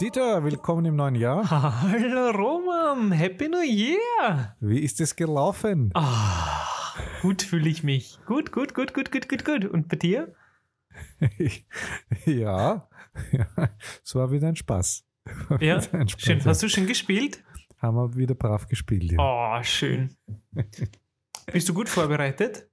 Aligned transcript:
Dieter, 0.00 0.42
willkommen 0.42 0.84
im 0.86 0.96
neuen 0.96 1.14
Jahr. 1.14 1.48
Hallo 1.48 2.30
Roman, 2.30 3.12
Happy 3.12 3.48
New 3.48 3.62
Year! 3.62 4.56
Wie 4.60 4.80
ist 4.80 5.00
es 5.00 5.14
gelaufen? 5.14 5.90
Ah, 5.94 6.96
gut 7.22 7.42
fühle 7.42 7.68
ich 7.68 7.84
mich. 7.84 8.18
Gut, 8.26 8.50
gut, 8.50 8.74
gut, 8.74 8.92
gut, 8.92 9.12
gut, 9.12 9.28
gut, 9.28 9.44
gut. 9.44 9.64
Und 9.66 9.88
bei 9.88 9.96
dir? 9.96 10.34
ja, 12.26 12.88
es 14.04 14.14
war 14.14 14.30
wieder 14.32 14.48
ein 14.48 14.56
Spaß. 14.56 15.04
Ja, 15.60 15.80
Wieder 15.82 15.94
ein 16.00 16.08
Spaß, 16.08 16.22
schön. 16.22 16.38
ja. 16.38 16.44
Hast 16.46 16.62
du 16.62 16.68
schon 16.68 16.86
gespielt? 16.86 17.42
Haben 17.78 17.96
wir 17.96 18.16
wieder 18.16 18.34
brav 18.34 18.66
gespielt. 18.66 19.12
Ja. 19.12 19.18
Oh, 19.20 19.62
schön. 19.62 20.16
Bist 21.52 21.68
du 21.68 21.74
gut 21.74 21.88
vorbereitet? 21.88 22.68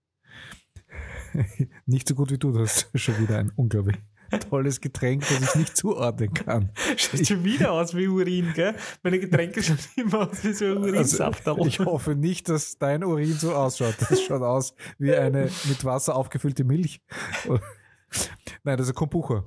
Nicht 1.86 2.08
so 2.08 2.16
gut 2.16 2.32
wie 2.32 2.38
du, 2.38 2.52
du 2.52 2.62
hast 2.62 2.90
schon 2.96 3.18
wieder 3.20 3.38
ein 3.38 3.52
unglaublich 3.56 3.98
tolles 4.40 4.82
Getränk, 4.82 5.22
das 5.28 5.42
ich 5.42 5.56
nicht 5.56 5.78
zuordnen 5.78 6.34
kann. 6.34 6.72
Schaut 6.98 7.28
schon 7.28 7.44
wieder 7.44 7.72
aus 7.72 7.96
wie 7.96 8.08
Urin, 8.08 8.52
gell? 8.54 8.76
Meine 9.04 9.20
Getränke 9.20 9.62
schauen 9.62 9.78
immer 9.96 10.30
aus 10.30 10.44
wie 10.44 10.54
so 10.54 10.66
ein 10.66 10.78
Urinsaft. 10.78 11.48
Also, 11.48 11.66
ich 11.66 11.80
hoffe 11.80 12.16
nicht, 12.16 12.50
dass 12.50 12.78
dein 12.78 13.04
Urin 13.04 13.34
so 13.34 13.54
ausschaut. 13.54 13.96
Das 14.00 14.22
schaut 14.22 14.42
aus 14.42 14.74
wie 14.98 15.14
eine 15.14 15.50
mit 15.66 15.84
Wasser 15.86 16.16
aufgefüllte 16.16 16.64
Milch. 16.64 17.02
Nein, 18.64 18.78
das 18.78 18.88
ist 18.88 18.94
ein 18.94 18.96
Kombucha. 18.96 19.46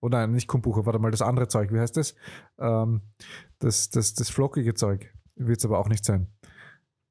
Oh 0.00 0.08
nein, 0.08 0.32
nicht 0.32 0.46
Kombucha, 0.48 0.86
warte 0.86 0.98
mal, 0.98 1.10
das 1.10 1.22
andere 1.22 1.48
Zeug, 1.48 1.72
wie 1.72 1.78
heißt 1.78 1.96
das? 1.96 2.14
Ähm, 2.58 3.02
das, 3.58 3.90
das, 3.90 4.14
das 4.14 4.30
flockige 4.30 4.74
Zeug. 4.74 5.12
Wird 5.36 5.58
es 5.58 5.64
aber 5.64 5.78
auch 5.78 5.88
nicht 5.88 6.04
sein. 6.04 6.28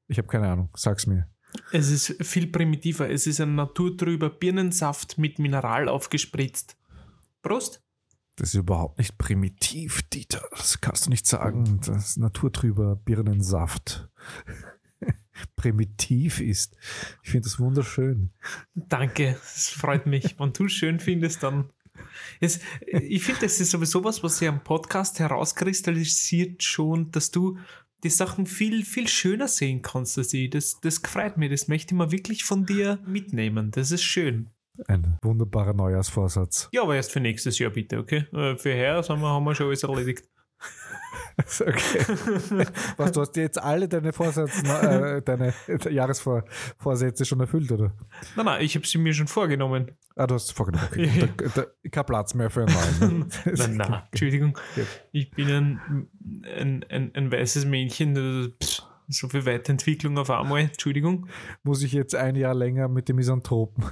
Ich 0.08 0.18
habe 0.18 0.28
keine 0.28 0.48
Ahnung, 0.48 0.70
sag's 0.74 1.06
mir. 1.06 1.28
Es 1.72 1.90
ist 1.90 2.24
viel 2.24 2.46
primitiver. 2.48 3.08
Es 3.08 3.26
ist 3.26 3.40
ein 3.40 3.54
naturtrüber 3.54 4.30
Birnensaft 4.30 5.18
mit 5.18 5.38
Mineral 5.38 5.88
aufgespritzt. 5.88 6.76
Prost! 7.42 7.82
Das 8.36 8.50
ist 8.50 8.54
überhaupt 8.54 8.98
nicht 8.98 9.18
primitiv, 9.18 10.02
Dieter. 10.02 10.42
Das 10.52 10.80
kannst 10.80 11.06
du 11.06 11.10
nicht 11.10 11.26
sagen. 11.26 11.80
Das 11.84 12.10
ist 12.10 12.16
naturtrüber 12.16 12.96
Birnensaft. 12.96 14.08
primitiv 15.56 16.40
ist. 16.40 16.76
Ich 17.22 17.30
finde 17.30 17.48
das 17.48 17.58
wunderschön. 17.58 18.30
Danke, 18.74 19.38
es 19.42 19.68
freut 19.68 20.06
mich. 20.06 20.38
Wenn 20.38 20.52
du 20.52 20.66
es 20.66 20.72
schön 20.72 21.00
findest, 21.00 21.42
dann. 21.42 21.70
Es, 22.40 22.60
ich 22.86 23.22
finde, 23.24 23.42
das 23.42 23.60
ist 23.60 23.72
sowieso 23.72 24.02
was, 24.04 24.22
was 24.22 24.38
sich 24.38 24.48
am 24.48 24.64
Podcast 24.64 25.18
herauskristallisiert 25.18 26.62
schon, 26.62 27.10
dass 27.10 27.30
du 27.30 27.58
die 28.02 28.10
Sachen 28.10 28.46
viel, 28.46 28.84
viel 28.86 29.06
schöner 29.06 29.48
sehen 29.48 29.82
kannst 29.82 30.16
als 30.16 30.32
ich. 30.32 30.48
Das, 30.48 30.80
das 30.80 30.98
freut 30.98 31.36
mich. 31.36 31.50
Das 31.50 31.68
möchte 31.68 31.94
ich 31.94 31.98
mal 31.98 32.10
wirklich 32.10 32.44
von 32.44 32.64
dir 32.64 32.98
mitnehmen. 33.06 33.70
Das 33.70 33.90
ist 33.90 34.02
schön. 34.02 34.48
Ein 34.86 35.18
wunderbarer 35.22 35.74
Neujahrsvorsatz. 35.74 36.68
Ja, 36.72 36.82
aber 36.82 36.96
erst 36.96 37.12
für 37.12 37.20
nächstes 37.20 37.58
Jahr 37.58 37.70
bitte, 37.70 37.98
okay? 37.98 38.26
Äh, 38.32 38.56
Für 38.56 38.74
haben 38.74 39.20
wir, 39.20 39.28
haben 39.28 39.44
wir 39.44 39.54
schon 39.54 39.66
alles 39.66 39.82
erledigt. 39.82 40.24
Okay. 41.60 42.00
Was, 42.96 43.12
du 43.12 43.20
hast 43.20 43.36
jetzt 43.36 43.60
alle 43.60 43.88
deine 43.88 44.12
Vorsätze, 44.12 44.62
äh, 44.66 45.22
deine 45.22 45.54
Jahresvorsätze 45.88 47.24
schon 47.24 47.40
erfüllt, 47.40 47.72
oder? 47.72 47.94
Nein, 48.36 48.46
nein, 48.46 48.62
ich 48.62 48.74
habe 48.76 48.86
sie 48.86 48.98
mir 48.98 49.14
schon 49.14 49.26
vorgenommen. 49.26 49.92
Ah, 50.16 50.26
du 50.26 50.34
hast 50.34 50.46
es 50.46 50.50
vorgenommen. 50.52 50.86
Okay. 50.90 51.28
Da, 51.36 51.62
da, 51.62 51.66
kein 51.90 52.04
Platz 52.04 52.34
mehr 52.34 52.50
für 52.50 52.66
einen 52.66 52.74
neuen. 53.00 53.18
Ne? 53.20 53.26
Nein, 53.56 53.76
nein, 53.76 54.02
Entschuldigung. 54.10 54.58
Ich 55.12 55.30
bin 55.30 55.50
ein, 55.50 56.08
ein, 56.44 56.84
ein, 56.88 57.14
ein 57.14 57.32
weißes 57.32 57.64
Männchen. 57.64 58.54
pff, 58.62 58.82
So 59.08 59.28
viel 59.28 59.46
Weiterentwicklung 59.46 60.18
auf 60.18 60.30
einmal. 60.30 60.60
Entschuldigung. 60.60 61.26
Muss 61.62 61.82
ich 61.82 61.92
jetzt 61.92 62.14
ein 62.14 62.36
Jahr 62.36 62.54
länger 62.54 62.88
mit 62.88 63.08
dem 63.08 63.16
Misanthropen, 63.16 63.84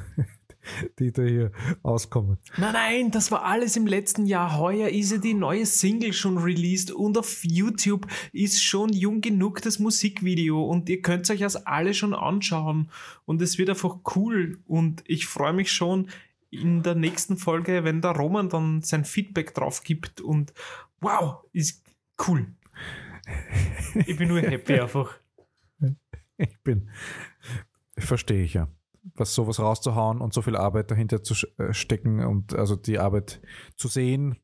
die 0.99 1.13
da 1.13 1.23
hier 1.23 1.53
auskommen. 1.83 2.39
Nein, 2.57 2.73
nein, 2.73 3.11
das 3.11 3.31
war 3.31 3.45
alles 3.45 3.77
im 3.77 3.87
letzten 3.87 4.27
Jahr. 4.27 4.59
Heuer 4.59 4.89
ist 4.89 5.13
ja 5.13 5.19
die 5.19 5.35
neue 5.35 5.67
Single 5.67 6.13
schon 6.13 6.39
released 6.39 6.91
und 6.91 7.19
auf 7.19 7.45
YouTube 7.45 8.07
ist 8.33 8.63
schon 8.63 8.93
jung 8.93 9.21
genug 9.21 9.63
das 9.63 9.79
Musikvideo 9.79 10.65
und 10.65 10.89
ihr 10.89 11.03
könnt 11.03 11.29
euch 11.31 11.41
das 11.41 11.57
alle 11.67 11.95
schon 11.95 12.15
anschauen 12.15 12.91
und 13.25 13.43
es 13.43 13.59
wird 13.59 13.71
einfach 13.71 13.99
cool 14.17 14.59
und 14.67 15.03
ich 15.07 15.27
freue 15.27 15.53
mich 15.53 15.73
schon 15.73 16.09
in 16.51 16.83
der 16.83 16.95
nächsten 16.95 17.37
Folge, 17.37 17.85
wenn 17.85 18.01
der 18.01 18.13
Roman 18.13 18.49
dann 18.49 18.83
sein 18.83 19.05
Feedback 19.05 19.55
drauf 19.55 19.83
gibt 19.83 20.21
und 20.21 20.53
wow, 21.01 21.45
ist 21.53 21.85
cool. 22.27 22.47
Ich 24.07 24.17
bin 24.17 24.29
nur 24.29 24.41
happy 24.41 24.81
einfach. 24.81 25.19
Ich 26.37 26.59
bin, 26.63 26.89
verstehe 27.99 28.45
ich 28.45 28.55
ja. 28.55 28.69
Was 29.15 29.35
sowas 29.35 29.61
rauszuhauen 29.61 30.21
und 30.21 30.33
so 30.33 30.43
viel 30.43 30.57
Arbeit 30.57 30.91
dahinter 30.91 31.23
zu 31.23 31.35
äh, 31.59 31.73
stecken 31.73 32.25
und 32.25 32.55
also 32.55 32.77
die 32.77 32.99
Arbeit 32.99 33.41
zu 33.77 33.89
sehen 33.89 34.39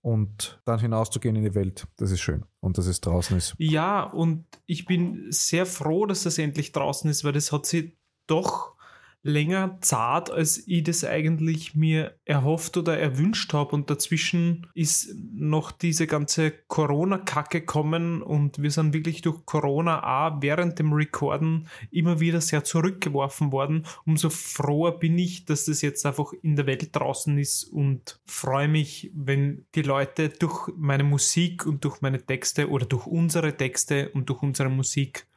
und 0.00 0.60
dann 0.64 0.80
hinauszugehen 0.80 1.36
in 1.36 1.44
die 1.44 1.54
Welt, 1.54 1.86
das 1.96 2.10
ist 2.10 2.20
schön. 2.20 2.44
Und 2.60 2.78
dass 2.78 2.86
es 2.86 3.00
draußen 3.00 3.36
ist. 3.36 3.54
Ja, 3.58 4.02
und 4.02 4.46
ich 4.66 4.86
bin 4.86 5.26
sehr 5.30 5.66
froh, 5.66 6.06
dass 6.06 6.22
das 6.22 6.38
endlich 6.38 6.72
draußen 6.72 7.10
ist, 7.10 7.24
weil 7.24 7.32
das 7.32 7.52
hat 7.52 7.66
sich 7.66 7.96
doch 8.26 8.77
länger 9.22 9.78
zart, 9.80 10.30
als 10.30 10.66
ich 10.66 10.84
das 10.84 11.04
eigentlich 11.04 11.74
mir 11.74 12.18
erhofft 12.24 12.76
oder 12.76 12.98
erwünscht 12.98 13.52
habe. 13.52 13.74
Und 13.74 13.90
dazwischen 13.90 14.66
ist 14.74 15.14
noch 15.34 15.72
diese 15.72 16.06
ganze 16.06 16.52
Corona-Kacke 16.68 17.62
kommen 17.64 18.22
und 18.22 18.62
wir 18.62 18.70
sind 18.70 18.94
wirklich 18.94 19.22
durch 19.22 19.44
Corona 19.44 20.28
auch 20.28 20.40
während 20.40 20.78
dem 20.78 20.92
Recorden 20.92 21.68
immer 21.90 22.20
wieder 22.20 22.40
sehr 22.40 22.64
zurückgeworfen 22.64 23.52
worden. 23.52 23.84
Umso 24.06 24.30
froher 24.30 24.98
bin 24.98 25.18
ich, 25.18 25.44
dass 25.44 25.66
das 25.66 25.82
jetzt 25.82 26.06
einfach 26.06 26.32
in 26.42 26.56
der 26.56 26.66
Welt 26.66 26.94
draußen 26.94 27.36
ist 27.38 27.64
und 27.64 28.20
freue 28.26 28.68
mich, 28.68 29.10
wenn 29.14 29.66
die 29.74 29.82
Leute 29.82 30.28
durch 30.28 30.68
meine 30.76 31.04
Musik 31.04 31.66
und 31.66 31.84
durch 31.84 32.00
meine 32.00 32.24
Texte 32.24 32.68
oder 32.68 32.86
durch 32.86 33.06
unsere 33.06 33.56
Texte 33.56 34.10
und 34.10 34.28
durch 34.28 34.42
unsere 34.42 34.68
Musik 34.68 35.27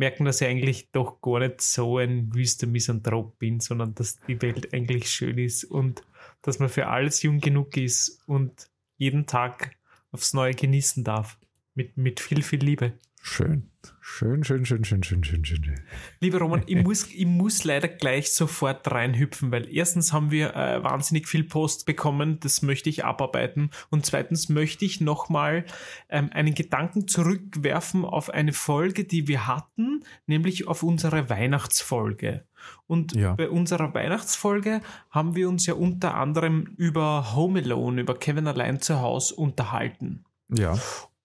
merken, 0.00 0.24
dass 0.24 0.40
ich 0.40 0.48
eigentlich 0.48 0.90
doch 0.90 1.20
gar 1.20 1.38
nicht 1.40 1.60
so 1.60 1.98
ein 1.98 2.34
wüster 2.34 2.66
Misanthrop 2.66 3.38
bin, 3.38 3.60
sondern 3.60 3.94
dass 3.94 4.18
die 4.26 4.40
Welt 4.42 4.72
eigentlich 4.72 5.10
schön 5.10 5.38
ist 5.38 5.64
und 5.64 6.02
dass 6.42 6.58
man 6.58 6.70
für 6.70 6.88
alles 6.88 7.22
jung 7.22 7.38
genug 7.38 7.76
ist 7.76 8.22
und 8.26 8.70
jeden 8.96 9.26
Tag 9.26 9.76
aufs 10.10 10.32
Neue 10.32 10.54
genießen 10.54 11.04
darf. 11.04 11.38
Mit, 11.74 11.96
mit 11.96 12.18
viel, 12.18 12.42
viel 12.42 12.64
Liebe. 12.64 12.94
Schön. 13.22 13.66
Schön, 14.00 14.44
schön, 14.44 14.66
schön, 14.66 14.84
schön, 14.84 15.02
schön, 15.02 15.24
schön, 15.24 15.44
schön. 15.44 15.64
schön. 15.64 15.80
Lieber 16.20 16.38
Roman, 16.38 16.62
ich 16.66 16.76
muss, 16.82 17.06
ich 17.06 17.26
muss 17.26 17.64
leider 17.64 17.88
gleich 17.88 18.32
sofort 18.32 18.90
reinhüpfen, 18.90 19.52
weil 19.52 19.72
erstens 19.74 20.12
haben 20.12 20.30
wir 20.30 20.54
äh, 20.56 20.82
wahnsinnig 20.82 21.28
viel 21.28 21.44
Post 21.44 21.86
bekommen, 21.86 22.40
das 22.40 22.60
möchte 22.62 22.90
ich 22.90 23.04
abarbeiten. 23.04 23.70
Und 23.90 24.04
zweitens 24.04 24.48
möchte 24.48 24.84
ich 24.84 25.00
nochmal 25.00 25.64
ähm, 26.08 26.28
einen 26.32 26.54
Gedanken 26.54 27.08
zurückwerfen 27.08 28.04
auf 28.04 28.30
eine 28.30 28.52
Folge, 28.52 29.04
die 29.04 29.28
wir 29.28 29.46
hatten, 29.46 30.04
nämlich 30.26 30.66
auf 30.66 30.82
unsere 30.82 31.30
Weihnachtsfolge. 31.30 32.44
Und 32.86 33.14
Ja. 33.14 33.34
bei 33.34 33.48
unserer 33.48 33.94
Weihnachtsfolge 33.94 34.80
haben 35.10 35.34
wir 35.34 35.48
uns 35.48 35.64
ja 35.66 35.74
unter 35.74 36.14
anderem 36.16 36.74
über 36.76 37.34
Home 37.34 37.60
Alone, 37.60 38.00
über 38.02 38.18
Kevin 38.18 38.46
allein 38.46 38.80
zu 38.80 39.00
Hause 39.00 39.34
unterhalten. 39.36 40.24
Ja. 40.48 40.76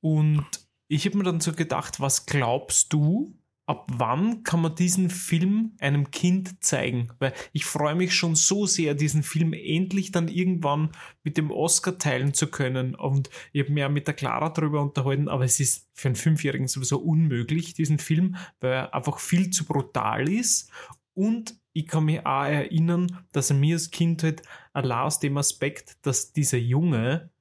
Und 0.01 0.45
ich 0.87 1.05
habe 1.05 1.17
mir 1.17 1.23
dann 1.23 1.39
so 1.39 1.53
gedacht, 1.53 1.99
was 1.99 2.25
glaubst 2.25 2.93
du, 2.93 3.37
ab 3.67 3.87
wann 3.91 4.43
kann 4.43 4.61
man 4.61 4.75
diesen 4.75 5.09
Film 5.09 5.75
einem 5.79 6.11
Kind 6.11 6.63
zeigen? 6.63 7.11
Weil 7.19 7.33
ich 7.51 7.65
freue 7.65 7.95
mich 7.95 8.13
schon 8.13 8.35
so 8.35 8.65
sehr, 8.65 8.93
diesen 8.93 9.23
Film 9.23 9.53
endlich 9.53 10.11
dann 10.11 10.27
irgendwann 10.27 10.91
mit 11.23 11.37
dem 11.37 11.51
Oscar 11.51 11.97
teilen 11.97 12.33
zu 12.33 12.47
können. 12.47 12.93
Und 12.95 13.29
ich 13.51 13.63
habe 13.63 13.73
mich 13.73 13.81
ja 13.81 13.89
mit 13.89 14.07
der 14.07 14.13
Clara 14.13 14.49
darüber 14.49 14.81
unterhalten, 14.81 15.27
aber 15.27 15.45
es 15.45 15.59
ist 15.59 15.89
für 15.93 16.09
einen 16.09 16.15
Fünfjährigen 16.15 16.67
sowieso 16.67 16.99
unmöglich, 16.99 17.73
diesen 17.73 17.97
Film, 17.97 18.35
weil 18.59 18.73
er 18.73 18.93
einfach 18.93 19.19
viel 19.19 19.49
zu 19.49 19.65
brutal 19.65 20.29
ist. 20.29 20.69
Und 21.15 21.59
ich 21.73 21.87
kann 21.87 22.05
mich 22.05 22.25
auch 22.25 22.45
erinnern, 22.45 23.25
dass 23.31 23.49
er 23.49 23.55
mir 23.55 23.75
als 23.75 23.89
Kind 23.89 24.21
halt 24.23 24.43
allein 24.73 25.05
aus 25.05 25.19
dem 25.19 25.37
Aspekt, 25.37 25.97
dass 26.05 26.33
dieser 26.33 26.57
Junge 26.57 27.31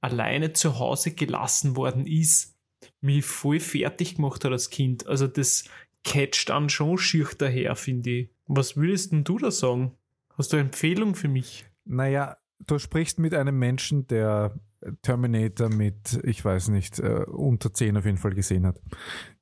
alleine 0.00 0.52
zu 0.52 0.78
Hause 0.78 1.12
gelassen 1.14 1.76
worden 1.76 2.06
ist, 2.06 2.57
mich 3.00 3.24
voll 3.24 3.60
fertig 3.60 4.16
gemacht 4.16 4.44
hat 4.44 4.52
als 4.52 4.70
Kind. 4.70 5.06
Also 5.06 5.26
das 5.26 5.64
catcht 6.04 6.48
dann 6.48 6.68
schon 6.68 6.98
schier 6.98 7.28
daher, 7.36 7.76
finde 7.76 8.10
ich. 8.10 8.30
Was 8.46 8.76
würdest 8.76 9.12
denn 9.12 9.24
du 9.24 9.38
da 9.38 9.50
sagen? 9.50 9.92
Hast 10.36 10.52
du 10.52 10.56
eine 10.56 10.66
Empfehlung 10.66 11.14
für 11.14 11.28
mich? 11.28 11.66
Naja, 11.84 12.36
du 12.66 12.78
sprichst 12.78 13.18
mit 13.18 13.34
einem 13.34 13.58
Menschen, 13.58 14.06
der 14.06 14.58
Terminator 15.02 15.68
mit, 15.68 16.20
ich 16.24 16.44
weiß 16.44 16.68
nicht, 16.68 16.98
äh, 17.00 17.24
unter 17.26 17.74
10 17.74 17.96
auf 17.96 18.04
jeden 18.04 18.16
Fall 18.18 18.34
gesehen 18.34 18.64
hat. 18.66 18.80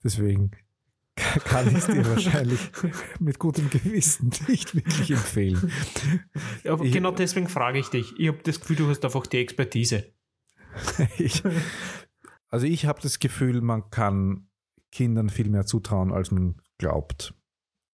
Deswegen 0.02 0.50
kann 1.44 1.68
ich 1.68 1.74
es 1.74 1.86
dir 1.86 2.06
wahrscheinlich 2.08 2.60
mit 3.20 3.38
gutem 3.38 3.68
Gewissen 3.70 4.30
nicht 4.48 4.74
wirklich 4.74 5.10
empfehlen. 5.10 5.70
Ich- 6.82 6.92
genau 6.92 7.10
deswegen 7.10 7.48
frage 7.48 7.78
ich 7.78 7.88
dich. 7.88 8.12
Ich 8.18 8.28
habe 8.28 8.38
das 8.42 8.60
Gefühl, 8.60 8.76
du 8.76 8.88
hast 8.88 9.04
einfach 9.04 9.26
die 9.26 9.38
Expertise. 9.38 10.12
Ich, 11.18 11.42
also 12.56 12.68
ich 12.68 12.86
habe 12.86 13.02
das 13.02 13.18
Gefühl, 13.18 13.60
man 13.60 13.90
kann 13.90 14.48
Kindern 14.90 15.28
viel 15.28 15.50
mehr 15.50 15.66
zutrauen, 15.66 16.10
als 16.10 16.30
man 16.30 16.54
glaubt. 16.78 17.34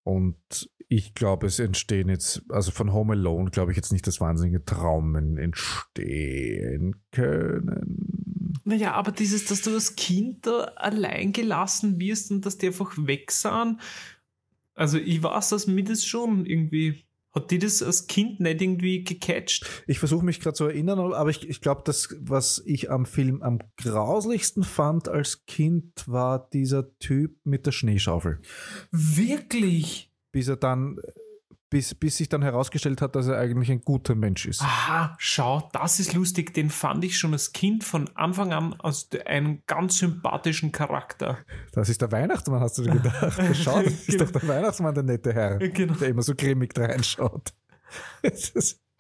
Und 0.05 0.71
ich 0.87 1.15
glaube, 1.15 1.49
es 1.49 1.59
entstehen 1.59 2.09
jetzt, 2.09 2.45
also 2.49 2.71
von 2.71 2.93
Home 2.93 3.15
Alone 3.15 3.51
glaube 3.51 3.73
ich 3.73 3.77
jetzt 3.77 3.91
nicht, 3.91 4.07
dass 4.07 4.21
wahnsinnige 4.21 4.65
Traumen 4.65 5.37
entstehen 5.37 6.95
können. 7.11 8.61
Naja, 8.63 8.93
aber 8.93 9.11
dieses, 9.11 9.47
dass 9.47 9.63
du 9.63 9.75
als 9.75 9.97
Kind 9.97 10.47
da 10.47 10.61
allein 10.77 11.33
gelassen 11.33 11.99
wirst 11.99 12.31
und 12.31 12.47
dass 12.47 12.57
die 12.57 12.69
einfach 12.69 12.95
weg 12.97 13.33
sind. 13.33 13.81
Also 14.75 14.97
ich 14.97 15.25
weiß, 15.25 15.49
dass 15.49 15.67
mir 15.67 15.83
das 15.83 16.05
schon 16.05 16.47
irgendwie. 16.47 17.03
Hat 17.35 17.51
die 17.51 17.59
das 17.59 17.83
als 17.83 18.07
Kind 18.07 18.41
nicht 18.41 18.61
irgendwie 18.61 19.05
gecatcht? 19.05 19.67
Ich 19.87 19.99
versuche 19.99 20.25
mich 20.25 20.41
gerade 20.41 20.55
zu 20.55 20.67
erinnern, 20.67 20.99
aber 20.99 21.31
ich, 21.31 21.49
ich 21.49 21.61
glaube, 21.61 21.83
das, 21.85 22.15
was 22.21 22.63
ich 22.67 22.91
am 22.91 23.07
Film 23.07 23.43
am 23.43 23.59
grauslichsten 23.79 24.65
fand 24.65 25.09
als 25.09 25.47
Kind, 25.47 26.07
war 26.07 26.49
dieser 26.53 26.97
Typ 26.99 27.37
mit 27.45 27.65
der 27.65 27.73
Schneeschaufel. 27.73 28.41
Wirklich? 28.91 30.11
Bis 30.31 30.49
er 30.49 30.57
dann, 30.57 30.99
bis, 31.73 31.95
bis 31.95 32.19
sich 32.19 32.29
dann 32.29 32.43
herausgestellt 32.43 33.01
hat, 33.01 33.17
dass 33.17 33.27
er 33.27 33.39
eigentlich 33.39 33.71
ein 33.73 33.81
guter 33.81 34.15
Mensch 34.15 34.45
ist. 34.47 34.61
Aha, 34.61 35.15
schau, 35.19 35.71
das 35.73 35.99
ist 35.99 36.13
lustig. 36.13 36.53
Den 36.53 36.69
fand 36.69 37.03
ich 37.03 37.19
schon 37.19 37.33
als 37.33 37.53
Kind 37.53 37.83
von 37.83 38.09
Anfang 38.15 38.53
an 38.53 38.75
als 38.75 39.09
einen 39.27 39.63
ganz 39.67 39.97
sympathischen 39.99 40.71
Charakter. 40.71 41.39
Das 41.73 41.89
ist 41.89 42.03
der 42.03 42.13
Weihnachtsmann, 42.13 42.61
hast 42.61 42.77
du 42.77 42.83
dir 42.83 42.93
gedacht. 42.93 43.41
Schau, 43.57 43.83
das 43.83 43.93
ist 43.95 44.07
Genau. 44.09 44.25
doch 44.27 44.33
der 44.41 44.49
Weihnachtsmann, 44.49 44.95
der 44.95 45.03
nette 45.05 45.33
Herr, 45.33 45.57
Genau. 45.57 45.95
der 45.95 46.09
immer 46.11 46.23
so 46.23 46.35
grimmig 46.35 46.79
reinschaut. 46.79 47.55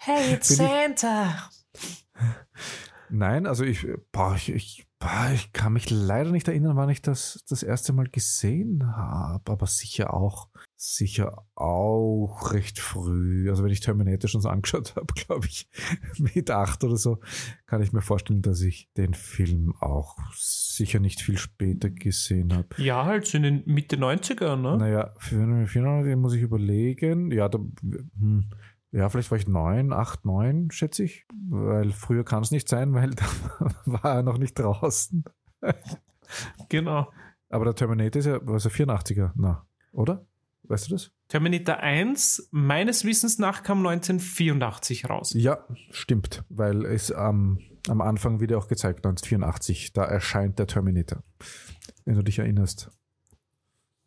Hey, 0.04 0.34
it's 0.34 0.50
ich- 0.50 0.56
Santa! 0.56 1.48
Nein, 3.08 3.46
also 3.46 3.62
ich, 3.64 3.86
boah, 4.10 4.34
ich, 4.34 4.48
ich, 4.50 4.86
boah, 4.98 5.30
ich 5.34 5.52
kann 5.52 5.74
mich 5.74 5.90
leider 5.90 6.30
nicht 6.30 6.48
erinnern, 6.48 6.76
wann 6.76 6.88
ich 6.88 7.02
das 7.02 7.44
das 7.48 7.62
erste 7.62 7.92
Mal 7.92 8.08
gesehen 8.08 8.96
habe, 8.96 9.52
aber 9.52 9.66
sicher 9.66 10.14
auch, 10.14 10.48
sicher 10.84 11.46
auch 11.54 12.52
recht 12.52 12.80
früh. 12.80 13.48
Also 13.48 13.62
wenn 13.62 13.70
ich 13.70 13.78
Terminator 13.78 14.28
schon 14.28 14.40
so 14.40 14.48
angeschaut 14.48 14.96
habe, 14.96 15.14
glaube 15.14 15.46
ich, 15.46 15.68
mit 16.18 16.50
acht 16.50 16.82
oder 16.82 16.96
so, 16.96 17.20
kann 17.66 17.82
ich 17.82 17.92
mir 17.92 18.02
vorstellen, 18.02 18.42
dass 18.42 18.60
ich 18.62 18.90
den 18.96 19.14
Film 19.14 19.74
auch 19.78 20.18
sicher 20.34 20.98
nicht 20.98 21.20
viel 21.20 21.38
später 21.38 21.88
gesehen 21.88 22.52
habe. 22.52 22.68
Ja, 22.78 23.04
halt 23.04 23.26
so 23.26 23.36
in 23.36 23.44
den 23.44 23.62
Mitte 23.64 23.96
90er, 23.96 24.56
ne? 24.56 24.76
Naja, 24.76 25.14
für, 25.18 25.66
für 25.66 26.02
den 26.04 26.20
muss 26.20 26.34
ich 26.34 26.42
überlegen. 26.42 27.30
Ja, 27.30 27.48
da, 27.48 27.60
hm, 28.18 28.50
ja, 28.90 29.08
vielleicht 29.08 29.30
war 29.30 29.38
ich 29.38 29.46
neun, 29.46 29.92
acht, 29.92 30.24
neun, 30.24 30.72
schätze 30.72 31.04
ich. 31.04 31.26
Weil 31.48 31.92
früher 31.92 32.24
kann 32.24 32.42
es 32.42 32.50
nicht 32.50 32.68
sein, 32.68 32.92
weil 32.94 33.10
da 33.10 33.24
war 33.84 34.16
er 34.16 34.22
noch 34.24 34.38
nicht 34.38 34.58
draußen. 34.58 35.24
Genau. 36.68 37.08
Aber 37.50 37.66
der 37.66 37.74
Terminator 37.74 38.18
ist 38.18 38.26
ja, 38.26 38.40
was 38.42 38.64
er, 38.64 38.72
84er? 38.72 39.30
Na, 39.36 39.64
oder? 39.92 40.26
Weißt 40.72 40.88
du 40.88 40.94
das? 40.94 41.12
Terminator 41.28 41.76
1, 41.76 42.48
meines 42.50 43.04
Wissens 43.04 43.38
nach, 43.38 43.62
kam 43.62 43.86
1984 43.86 45.08
raus. 45.08 45.32
Ja, 45.34 45.66
stimmt, 45.90 46.44
weil 46.48 46.86
es 46.86 47.12
am 47.12 47.58
am 47.88 48.00
Anfang 48.00 48.40
wieder 48.40 48.58
auch 48.58 48.68
gezeigt, 48.68 48.98
1984, 49.04 49.92
da 49.92 50.04
erscheint 50.04 50.58
der 50.58 50.66
Terminator. 50.66 51.22
Wenn 52.04 52.14
du 52.14 52.22
dich 52.22 52.38
erinnerst. 52.38 52.90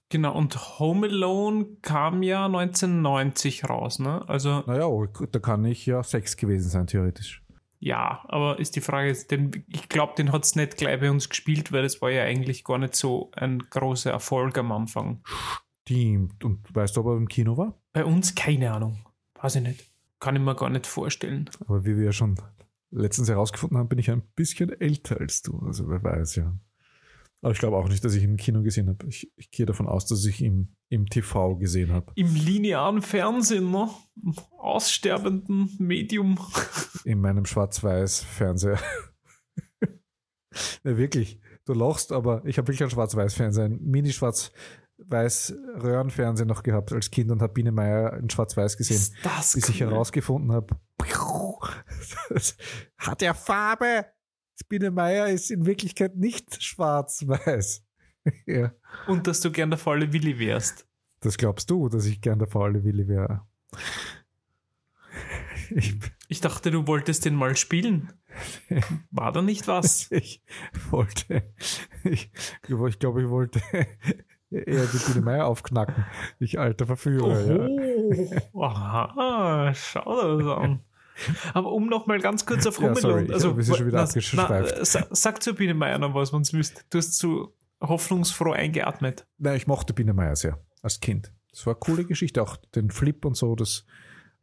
Genau, 0.09 0.35
und 0.35 0.79
Home 0.79 1.07
Alone 1.07 1.65
kam 1.81 2.23
ja 2.23 2.45
1990 2.45 3.67
raus, 3.69 3.99
ne? 3.99 4.23
Also, 4.29 4.63
Naja, 4.65 4.85
oh, 4.85 5.05
da 5.05 5.39
kann 5.39 5.65
ich 5.65 5.85
ja 5.85 6.03
sechs 6.03 6.37
gewesen 6.37 6.69
sein, 6.69 6.87
theoretisch. 6.87 7.43
ja, 7.79 8.23
aber 8.27 8.59
ist 8.59 8.75
die 8.75 8.81
Frage, 8.81 9.13
denn 9.29 9.65
ich 9.67 9.89
glaube, 9.89 10.13
den 10.17 10.31
hat 10.31 10.43
es 10.45 10.55
nicht 10.55 10.77
gleich 10.77 10.99
bei 10.99 11.11
uns 11.11 11.29
gespielt, 11.29 11.71
weil 11.71 11.83
das 11.83 12.01
war 12.01 12.11
ja 12.11 12.23
eigentlich 12.23 12.63
gar 12.63 12.77
nicht 12.77 12.95
so 12.95 13.29
ein 13.35 13.59
großer 13.59 14.11
Erfolg 14.11 14.57
am 14.57 14.71
Anfang. 14.71 15.21
Stimmt. 15.87 16.43
Und 16.43 16.73
weißt 16.73 16.95
du, 16.95 17.01
ob 17.01 17.07
er 17.07 17.17
im 17.17 17.27
Kino 17.27 17.57
war? 17.57 17.79
Bei 17.93 18.03
uns 18.03 18.33
keine 18.33 18.73
Ahnung. 18.73 18.97
Weiß 19.39 19.55
ich 19.55 19.61
nicht. 19.61 19.91
Kann 20.19 20.35
ich 20.35 20.41
mir 20.41 20.55
gar 20.55 20.69
nicht 20.69 20.87
vorstellen. 20.87 21.49
Aber 21.67 21.85
wie 21.85 21.95
wir 21.95 22.05
ja 22.05 22.11
schon 22.11 22.35
letztens 22.89 23.29
herausgefunden 23.29 23.77
haben, 23.77 23.89
bin 23.89 23.99
ich 23.99 24.09
ein 24.09 24.23
bisschen 24.35 24.69
älter 24.81 25.19
als 25.19 25.41
du. 25.43 25.59
Also 25.59 25.87
wer 25.87 26.03
weiß 26.03 26.37
ja. 26.37 26.57
Aber 27.41 27.51
ich 27.51 27.59
glaube 27.59 27.77
auch 27.77 27.87
nicht, 27.87 28.03
dass 28.03 28.15
ich 28.15 28.23
ihn 28.23 28.31
im 28.31 28.37
Kino 28.37 28.63
gesehen 28.63 28.89
habe. 28.89 29.05
Ich, 29.07 29.31
ich 29.35 29.51
gehe 29.51 29.67
davon 29.67 29.87
aus, 29.87 30.07
dass 30.07 30.25
ich 30.25 30.41
ihn 30.41 30.75
im 30.89 31.05
TV 31.05 31.57
gesehen 31.57 31.91
habe. 31.91 32.11
Im 32.15 32.33
linearen 32.33 33.03
Fernsehen, 33.03 33.69
ne? 33.69 33.87
Aussterbenden 34.57 35.69
Medium. 35.77 36.39
In 37.03 37.21
meinem 37.21 37.45
Schwarz-Weiß-Fernseher. 37.45 38.79
ja, 39.81 39.87
wirklich. 40.97 41.39
Du 41.65 41.73
lachst, 41.73 42.11
aber 42.11 42.43
ich 42.45 42.57
habe 42.57 42.67
wirklich 42.67 42.81
einen 42.81 42.91
Schwarz-Weiß-Fernseher, 42.91 43.69
ein 44.97 45.07
Mini-Schwarz-Weiß-Röhrenfernseher 45.09 46.45
noch 46.45 46.63
gehabt 46.63 46.91
als 46.91 47.11
Kind 47.11 47.31
und 47.31 47.41
habe 47.41 47.53
Biene 47.53 47.71
Meier 47.71 48.13
in 48.17 48.29
Schwarz-Weiß 48.29 48.77
gesehen. 48.77 48.97
Ist 48.97 49.15
das 49.23 49.53
bis 49.53 49.69
ich 49.69 49.81
cool. 49.81 49.91
herausgefunden 49.91 50.51
habe, 50.51 50.75
hat 52.97 53.21
ja 53.21 53.33
Farbe. 53.33 54.05
Biene 54.69 54.89
Meier 54.89 55.27
ist 55.27 55.51
in 55.51 55.65
Wirklichkeit 55.65 56.15
nicht 56.15 56.63
schwarz-weiß. 56.63 57.83
ja. 58.45 58.73
Und 59.07 59.27
dass 59.27 59.41
du 59.41 59.51
gern 59.51 59.69
der 59.69 59.77
faule 59.77 60.11
Willi 60.13 60.39
wärst. 60.39 60.87
Das 61.19 61.37
glaubst 61.37 61.69
du, 61.69 61.89
dass 61.89 62.05
ich 62.05 62.21
gern 62.21 62.39
der 62.39 62.47
faule 62.47 62.83
Willi 62.83 63.07
wäre. 63.07 63.45
Ich, 65.71 65.97
Ich 66.27 66.41
dachte, 66.41 66.71
du 66.71 66.87
wolltest 66.87 67.25
den 67.25 67.35
mal 67.35 67.55
spielen. 67.55 68.13
War 69.11 69.31
da 69.31 69.41
nicht 69.41 69.67
was? 69.67 70.07
ich 70.11 70.41
wollte, 70.89 71.53
ich, 72.03 72.31
ich 72.67 72.99
glaube, 72.99 73.21
ich 73.21 73.29
wollte 73.29 73.61
eher 74.55 74.85
die 74.85 74.97
Biene 75.11 75.21
Meier 75.25 75.45
aufknacken. 75.47 76.05
Ich 76.39 76.59
alter 76.59 76.85
Verführer. 76.87 77.39
Ja. 77.41 78.39
Oh, 78.53 78.63
aha, 78.63 79.73
schau 79.73 80.37
das 80.39 80.47
an. 80.57 80.79
Aber 81.53 81.71
um 81.71 81.87
nochmal 81.87 82.19
ganz 82.19 82.45
kurz 82.45 82.65
auf 82.67 82.79
Ja, 82.79 82.87
Home 82.89 82.95
sorry, 82.99 83.13
Alone. 83.23 83.37
ich 83.37 83.45
hab- 83.45 83.55
wir 83.57 83.63
sind 83.63 83.77
schon 83.77 83.87
wieder 83.87 84.07
na, 84.33 84.49
na, 84.49 84.85
sa- 84.85 85.07
Sag 85.11 85.41
zu 85.41 85.53
Biene 85.53 85.73
Meier 85.73 85.97
noch 85.97 86.13
was, 86.13 86.33
wenn 86.33 86.43
du 86.43 86.53
willst. 86.53 86.85
Du 86.89 86.97
hast 86.97 87.13
zu 87.13 87.53
hoffnungsfroh 87.81 88.51
eingeatmet. 88.51 89.25
Nein, 89.37 89.55
ich 89.57 89.67
mochte 89.67 89.93
Biene 89.93 90.13
Meier 90.13 90.35
sehr 90.35 90.59
als 90.81 90.99
Kind. 90.99 91.31
Das 91.51 91.65
war 91.65 91.73
eine 91.73 91.79
coole 91.79 92.03
Geschichte, 92.05 92.41
auch 92.41 92.57
den 92.75 92.91
Flip 92.91 93.23
und 93.23 93.37
so, 93.37 93.55
das 93.55 93.85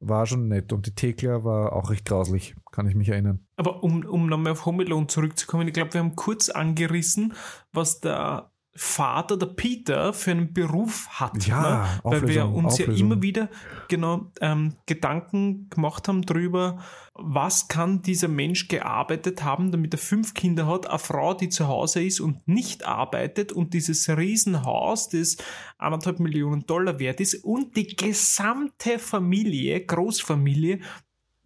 war 0.00 0.24
schon 0.26 0.48
nett. 0.48 0.72
Und 0.72 0.86
die 0.86 0.94
Thekla 0.94 1.44
war 1.44 1.74
auch 1.74 1.90
recht 1.90 2.06
grauslich, 2.06 2.54
kann 2.72 2.88
ich 2.88 2.94
mich 2.94 3.08
erinnern. 3.10 3.46
Aber 3.56 3.82
um, 3.84 4.04
um 4.06 4.26
nochmal 4.28 4.52
auf 4.52 4.64
Home 4.64 4.82
Alone 4.82 5.08
zurückzukommen, 5.08 5.68
ich 5.68 5.74
glaube, 5.74 5.92
wir 5.92 6.00
haben 6.00 6.16
kurz 6.16 6.48
angerissen, 6.48 7.34
was 7.72 8.00
der 8.00 8.50
Vater, 8.74 9.36
der 9.36 9.46
Peter, 9.46 10.14
für 10.14 10.30
einen 10.30 10.54
Beruf 10.54 11.06
hat. 11.10 11.46
Ja, 11.46 11.60
ne? 11.60 12.00
Weil 12.02 12.28
wir 12.28 12.44
Auflösung, 12.46 12.64
uns 12.64 12.78
ja 12.78 12.84
Auflösung. 12.84 13.06
immer 13.06 13.22
wieder 13.22 13.50
genau 13.88 14.32
ähm, 14.40 14.76
Gedanken 14.86 15.68
gemacht 15.68 16.08
haben 16.08 16.22
darüber, 16.22 16.78
was 17.14 17.68
kann 17.68 18.00
dieser 18.00 18.28
Mensch 18.28 18.68
gearbeitet 18.68 19.44
haben, 19.44 19.70
damit 19.72 19.92
er 19.92 19.98
fünf 19.98 20.32
Kinder 20.32 20.66
hat, 20.66 20.88
eine 20.88 20.98
Frau, 20.98 21.34
die 21.34 21.50
zu 21.50 21.68
Hause 21.68 22.02
ist 22.02 22.20
und 22.20 22.48
nicht 22.48 22.86
arbeitet 22.86 23.52
und 23.52 23.74
dieses 23.74 24.08
Riesenhaus, 24.08 25.10
das 25.10 25.36
anderthalb 25.76 26.18
Millionen 26.18 26.64
Dollar 26.64 26.98
wert 26.98 27.20
ist 27.20 27.44
und 27.44 27.76
die 27.76 27.94
gesamte 27.94 28.98
Familie, 28.98 29.84
Großfamilie, 29.84 30.80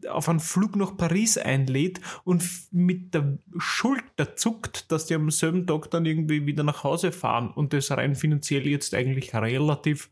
auf 0.08 0.28
einen 0.28 0.40
Flug 0.40 0.76
nach 0.76 0.96
Paris 0.96 1.38
einlädt 1.38 2.00
und 2.24 2.44
mit 2.70 3.14
der 3.14 3.38
Schulter 3.58 4.36
zuckt, 4.36 4.90
dass 4.90 5.06
die 5.06 5.14
am 5.14 5.30
selben 5.30 5.66
Tag 5.66 5.90
dann 5.90 6.06
irgendwie 6.06 6.46
wieder 6.46 6.62
nach 6.62 6.84
Hause 6.84 7.12
fahren 7.12 7.50
und 7.50 7.72
das 7.72 7.90
rein 7.90 8.14
finanziell 8.14 8.66
jetzt 8.66 8.94
eigentlich 8.94 9.34
relativ 9.34 10.10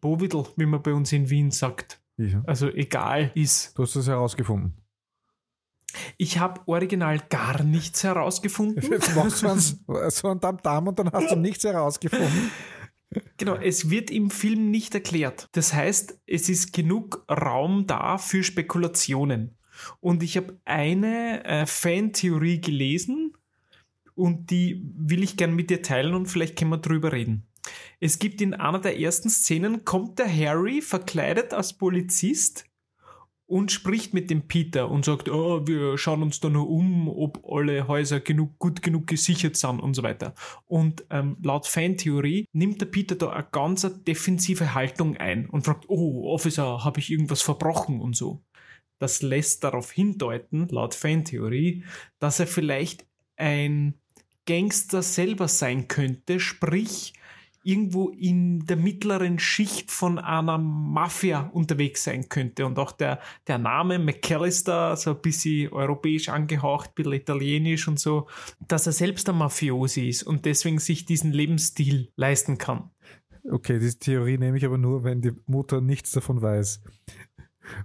Bovidel, 0.00 0.44
wie 0.56 0.66
man 0.66 0.82
bei 0.82 0.92
uns 0.92 1.12
in 1.12 1.30
Wien 1.30 1.50
sagt. 1.50 2.00
Ja. 2.16 2.42
Also 2.46 2.68
egal 2.68 3.30
ist. 3.34 3.76
Du 3.76 3.82
hast 3.82 3.96
das 3.96 4.08
herausgefunden. 4.08 4.74
Ich 6.18 6.38
habe 6.38 6.60
original 6.66 7.20
gar 7.30 7.62
nichts 7.62 8.04
herausgefunden. 8.04 8.82
Jetzt 8.90 9.14
machst 9.16 9.42
du 9.42 10.10
so 10.10 10.28
einen 10.28 10.40
Tam-Tam 10.40 10.88
und 10.88 10.98
dann 10.98 11.10
hast 11.12 11.30
du 11.30 11.36
nichts 11.36 11.64
herausgefunden. 11.64 12.50
Genau, 13.36 13.54
es 13.54 13.90
wird 13.90 14.10
im 14.10 14.30
Film 14.30 14.70
nicht 14.70 14.94
erklärt. 14.94 15.48
Das 15.52 15.72
heißt, 15.72 16.20
es 16.26 16.48
ist 16.48 16.72
genug 16.72 17.24
Raum 17.30 17.86
da 17.86 18.18
für 18.18 18.42
Spekulationen. 18.42 19.56
Und 20.00 20.22
ich 20.22 20.36
habe 20.36 20.58
eine 20.64 21.44
äh, 21.44 21.66
Fantheorie 21.66 22.60
gelesen 22.60 23.34
und 24.14 24.50
die 24.50 24.82
will 24.96 25.22
ich 25.22 25.36
gern 25.36 25.54
mit 25.54 25.70
dir 25.70 25.82
teilen 25.82 26.14
und 26.14 26.26
vielleicht 26.26 26.56
können 26.56 26.70
wir 26.70 26.78
drüber 26.78 27.12
reden. 27.12 27.46
es 28.00 28.18
gibt 28.18 28.40
in 28.40 28.54
einer 28.54 28.78
der 28.78 28.98
ersten 28.98 29.28
Szenen, 29.28 29.84
kommt 29.84 30.18
der 30.18 30.34
Harry 30.34 30.80
verkleidet 30.80 31.52
als 31.52 31.74
Polizist 31.74 32.64
und 33.46 33.70
spricht 33.70 34.12
mit 34.12 34.28
dem 34.28 34.48
Peter 34.48 34.90
und 34.90 35.04
sagt, 35.04 35.28
oh, 35.28 35.66
wir 35.66 35.96
schauen 35.98 36.22
uns 36.22 36.40
da 36.40 36.48
nur 36.48 36.68
um, 36.68 37.08
ob 37.08 37.44
alle 37.48 37.86
Häuser 37.86 38.20
genug, 38.20 38.58
gut 38.58 38.82
genug 38.82 39.06
gesichert 39.06 39.56
sind 39.56 39.80
und 39.80 39.94
so 39.94 40.02
weiter. 40.02 40.34
Und 40.66 41.04
ähm, 41.10 41.36
laut 41.42 41.66
Fantheorie 41.66 42.46
nimmt 42.52 42.80
der 42.80 42.86
Peter 42.86 43.14
da 43.14 43.30
eine 43.30 43.46
ganz 43.50 43.86
defensive 44.06 44.74
Haltung 44.74 45.16
ein 45.16 45.48
und 45.48 45.64
fragt, 45.64 45.88
oh, 45.88 46.32
Officer, 46.32 46.84
habe 46.84 46.98
ich 46.98 47.10
irgendwas 47.10 47.42
verbrochen 47.42 48.00
und 48.00 48.16
so. 48.16 48.42
Das 48.98 49.22
lässt 49.22 49.62
darauf 49.62 49.92
hindeuten, 49.92 50.66
laut 50.68 50.94
Fantheorie, 50.94 51.84
dass 52.18 52.40
er 52.40 52.46
vielleicht 52.46 53.06
ein 53.36 53.94
Gangster 54.46 55.02
selber 55.02 55.48
sein 55.48 55.86
könnte, 55.86 56.40
sprich 56.40 57.12
irgendwo 57.66 58.10
in 58.10 58.64
der 58.66 58.76
mittleren 58.76 59.40
Schicht 59.40 59.90
von 59.90 60.18
einer 60.18 60.56
Mafia 60.56 61.50
unterwegs 61.52 62.04
sein 62.04 62.28
könnte. 62.28 62.64
Und 62.64 62.78
auch 62.78 62.92
der, 62.92 63.18
der 63.48 63.58
Name 63.58 63.98
McAllister, 63.98 64.96
so 64.96 65.10
ein 65.10 65.20
bisschen 65.20 65.72
europäisch 65.72 66.28
angehaucht, 66.28 66.90
ein 66.90 66.94
bisschen 66.94 67.12
italienisch 67.12 67.88
und 67.88 67.98
so, 67.98 68.28
dass 68.68 68.86
er 68.86 68.92
selbst 68.92 69.28
ein 69.28 69.36
Mafiosi 69.36 70.08
ist 70.08 70.22
und 70.22 70.44
deswegen 70.44 70.78
sich 70.78 71.06
diesen 71.06 71.32
Lebensstil 71.32 72.12
leisten 72.14 72.56
kann. 72.56 72.90
Okay, 73.50 73.78
diese 73.80 73.98
Theorie 73.98 74.38
nehme 74.38 74.56
ich 74.56 74.64
aber 74.64 74.78
nur, 74.78 75.02
wenn 75.02 75.20
die 75.20 75.32
Mutter 75.46 75.80
nichts 75.80 76.12
davon 76.12 76.42
weiß. 76.42 76.82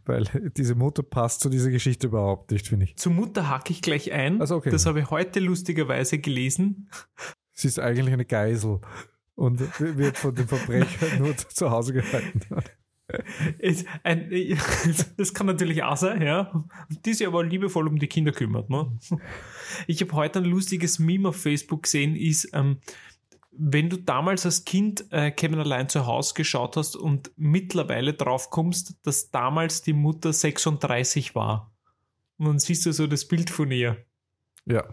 Weil 0.06 0.52
diese 0.56 0.76
Mutter 0.76 1.02
passt 1.02 1.42
zu 1.42 1.50
dieser 1.50 1.72
Geschichte 1.72 2.06
überhaupt 2.08 2.52
nicht, 2.52 2.68
finde 2.68 2.86
ich. 2.86 2.98
Zur 2.98 3.14
Mutter 3.14 3.50
hacke 3.50 3.72
ich 3.74 3.82
gleich 3.82 4.12
ein. 4.12 4.40
Also 4.40 4.58
okay. 4.58 4.70
Das 4.70 4.86
habe 4.86 5.00
ich 5.00 5.10
heute 5.10 5.40
lustigerweise 5.40 6.20
gelesen. 6.20 6.90
Sie 7.52 7.68
ist 7.68 7.80
eigentlich 7.80 8.14
eine 8.14 8.26
Geisel 8.26 8.80
und 9.42 9.60
wird 9.80 10.20
von 10.20 10.36
dem 10.36 10.48
Verbrecher 10.48 11.18
nur 11.18 11.36
zu 11.36 11.72
Hause 11.72 11.94
gehalten. 11.94 12.42
Das 15.18 15.34
kann 15.34 15.48
natürlich 15.48 15.84
auch 15.84 15.98
sein, 15.98 16.22
ja. 16.22 16.64
Die 17.04 17.14
sich 17.14 17.28
aber 17.28 17.44
liebevoll 17.44 17.90
um 17.90 18.00
die 18.00 18.08
Kinder 18.08 18.32
kümmert. 18.32 18.70
Ne? 18.70 18.90
Ich 19.86 20.00
habe 20.00 20.14
heute 20.14 20.40
ein 20.40 20.46
lustiges 20.46 20.98
Meme 20.98 21.28
auf 21.28 21.36
Facebook 21.36 21.84
gesehen, 21.84 22.16
ist, 22.16 22.50
ähm, 22.54 22.78
wenn 23.52 23.90
du 23.90 23.98
damals 23.98 24.46
als 24.46 24.64
Kind 24.64 25.12
äh, 25.12 25.30
Kevin 25.30 25.60
allein 25.60 25.90
zu 25.90 26.06
Hause 26.06 26.36
geschaut 26.36 26.78
hast 26.78 26.96
und 26.96 27.32
mittlerweile 27.36 28.14
drauf 28.14 28.50
kommst, 28.50 28.96
dass 29.04 29.30
damals 29.30 29.82
die 29.82 29.92
Mutter 29.92 30.32
36 30.32 31.36
war. 31.36 31.70
Und 32.38 32.46
dann 32.46 32.60
siehst 32.60 32.86
du 32.86 32.94
so 32.94 33.08
das 33.08 33.28
Bild 33.28 33.50
von 33.50 33.72
ihr. 33.72 33.98
Ja. 34.66 34.88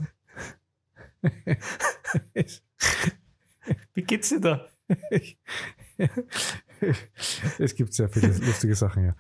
Wie 3.95 4.03
geht's 4.03 4.29
dir 4.31 4.41
da? 4.41 4.69
es 7.59 7.75
gibt 7.75 7.93
sehr 7.93 8.09
viele 8.09 8.29
lustige 8.29 8.75
Sachen, 8.75 9.05
ja. 9.05 9.17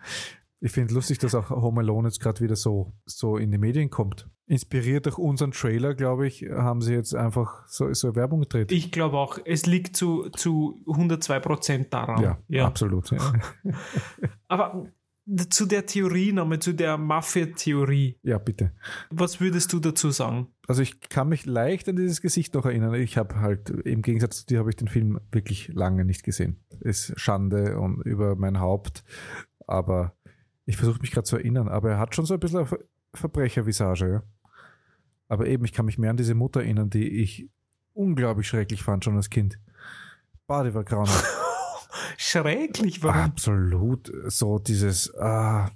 Ich 0.60 0.72
finde 0.72 0.92
lustig, 0.92 1.18
dass 1.18 1.36
auch 1.36 1.50
Home 1.50 1.82
Alone 1.82 2.08
jetzt 2.08 2.18
gerade 2.20 2.40
wieder 2.40 2.56
so, 2.56 2.92
so 3.04 3.36
in 3.36 3.52
die 3.52 3.58
Medien 3.58 3.90
kommt. 3.90 4.28
Inspiriert 4.46 5.06
durch 5.06 5.16
unseren 5.16 5.52
Trailer, 5.52 5.94
glaube 5.94 6.26
ich, 6.26 6.42
haben 6.50 6.82
sie 6.82 6.94
jetzt 6.94 7.14
einfach 7.14 7.64
so, 7.68 7.92
so 7.92 8.16
Werbung 8.16 8.40
gedreht. 8.40 8.72
Ich 8.72 8.90
glaube 8.90 9.18
auch, 9.18 9.38
es 9.44 9.66
liegt 9.66 9.96
zu, 9.96 10.30
zu 10.30 10.80
102 10.88 11.38
Prozent 11.40 11.94
daran. 11.94 12.22
Ja, 12.22 12.38
ja. 12.48 12.66
absolut. 12.66 13.10
Ja. 13.12 13.34
Aber 14.48 14.88
zu 15.50 15.66
der 15.66 15.86
Theorie 15.86 16.32
nochmal, 16.32 16.58
zu 16.58 16.72
der 16.72 16.96
Mafia-Theorie. 16.96 18.18
Ja, 18.22 18.38
bitte. 18.38 18.72
Was 19.10 19.40
würdest 19.40 19.72
du 19.72 19.80
dazu 19.80 20.10
sagen? 20.10 20.48
Also 20.66 20.82
ich 20.82 21.00
kann 21.00 21.28
mich 21.28 21.46
leicht 21.46 21.88
an 21.88 21.96
dieses 21.96 22.20
Gesicht 22.20 22.54
noch 22.54 22.64
erinnern. 22.64 22.94
Ich 22.94 23.16
habe 23.18 23.40
halt, 23.40 23.70
im 23.70 24.02
Gegensatz 24.02 24.40
zu 24.40 24.46
dir, 24.46 24.58
habe 24.58 24.70
ich 24.70 24.76
den 24.76 24.88
Film 24.88 25.20
wirklich 25.30 25.68
lange 25.68 26.04
nicht 26.04 26.22
gesehen. 26.22 26.64
Ist 26.80 27.18
Schande 27.18 27.78
und 27.78 28.02
über 28.02 28.36
mein 28.36 28.60
Haupt. 28.60 29.04
Aber 29.66 30.16
ich 30.64 30.76
versuche 30.76 31.00
mich 31.00 31.10
gerade 31.10 31.24
zu 31.24 31.36
erinnern. 31.36 31.68
Aber 31.68 31.90
er 31.90 31.98
hat 31.98 32.14
schon 32.14 32.24
so 32.24 32.34
ein 32.34 32.40
bisschen 32.40 32.66
Verbrechervisage. 33.14 34.10
Ja? 34.10 34.22
Aber 35.28 35.46
eben, 35.46 35.64
ich 35.64 35.72
kann 35.72 35.86
mich 35.86 35.98
mehr 35.98 36.10
an 36.10 36.16
diese 36.16 36.34
Mutter 36.34 36.60
erinnern, 36.60 36.90
die 36.90 37.08
ich 37.22 37.50
unglaublich 37.92 38.48
schrecklich 38.48 38.82
fand, 38.82 39.04
schon 39.04 39.16
als 39.16 39.30
Kind. 39.30 39.58
Bah, 40.46 40.64
die 40.64 40.72
war 40.72 40.84
grauenhaft. 40.84 41.37
Schrecklich, 42.16 43.02
warum? 43.02 43.20
Absolut. 43.22 44.12
So 44.26 44.58
dieses, 44.58 45.14
ah, 45.16 45.70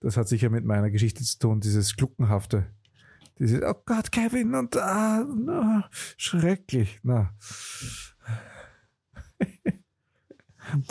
das 0.00 0.16
hat 0.16 0.28
sicher 0.28 0.50
mit 0.50 0.64
meiner 0.64 0.90
Geschichte 0.90 1.24
zu 1.24 1.38
tun, 1.38 1.60
dieses 1.60 1.96
Gluckenhafte. 1.96 2.66
Dieses, 3.38 3.62
oh 3.62 3.74
Gott, 3.84 4.12
Kevin, 4.12 4.54
und 4.54 4.76
ah, 4.76 5.24
na, 5.24 5.88
schrecklich. 6.16 7.00
Na. 7.02 7.34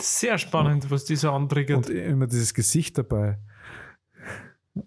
Sehr 0.00 0.38
spannend, 0.38 0.90
was 0.90 1.04
dieser 1.04 1.32
anträgt. 1.32 1.70
Und 1.70 1.88
immer 1.88 2.26
dieses 2.26 2.54
Gesicht 2.54 2.98
dabei. 2.98 3.38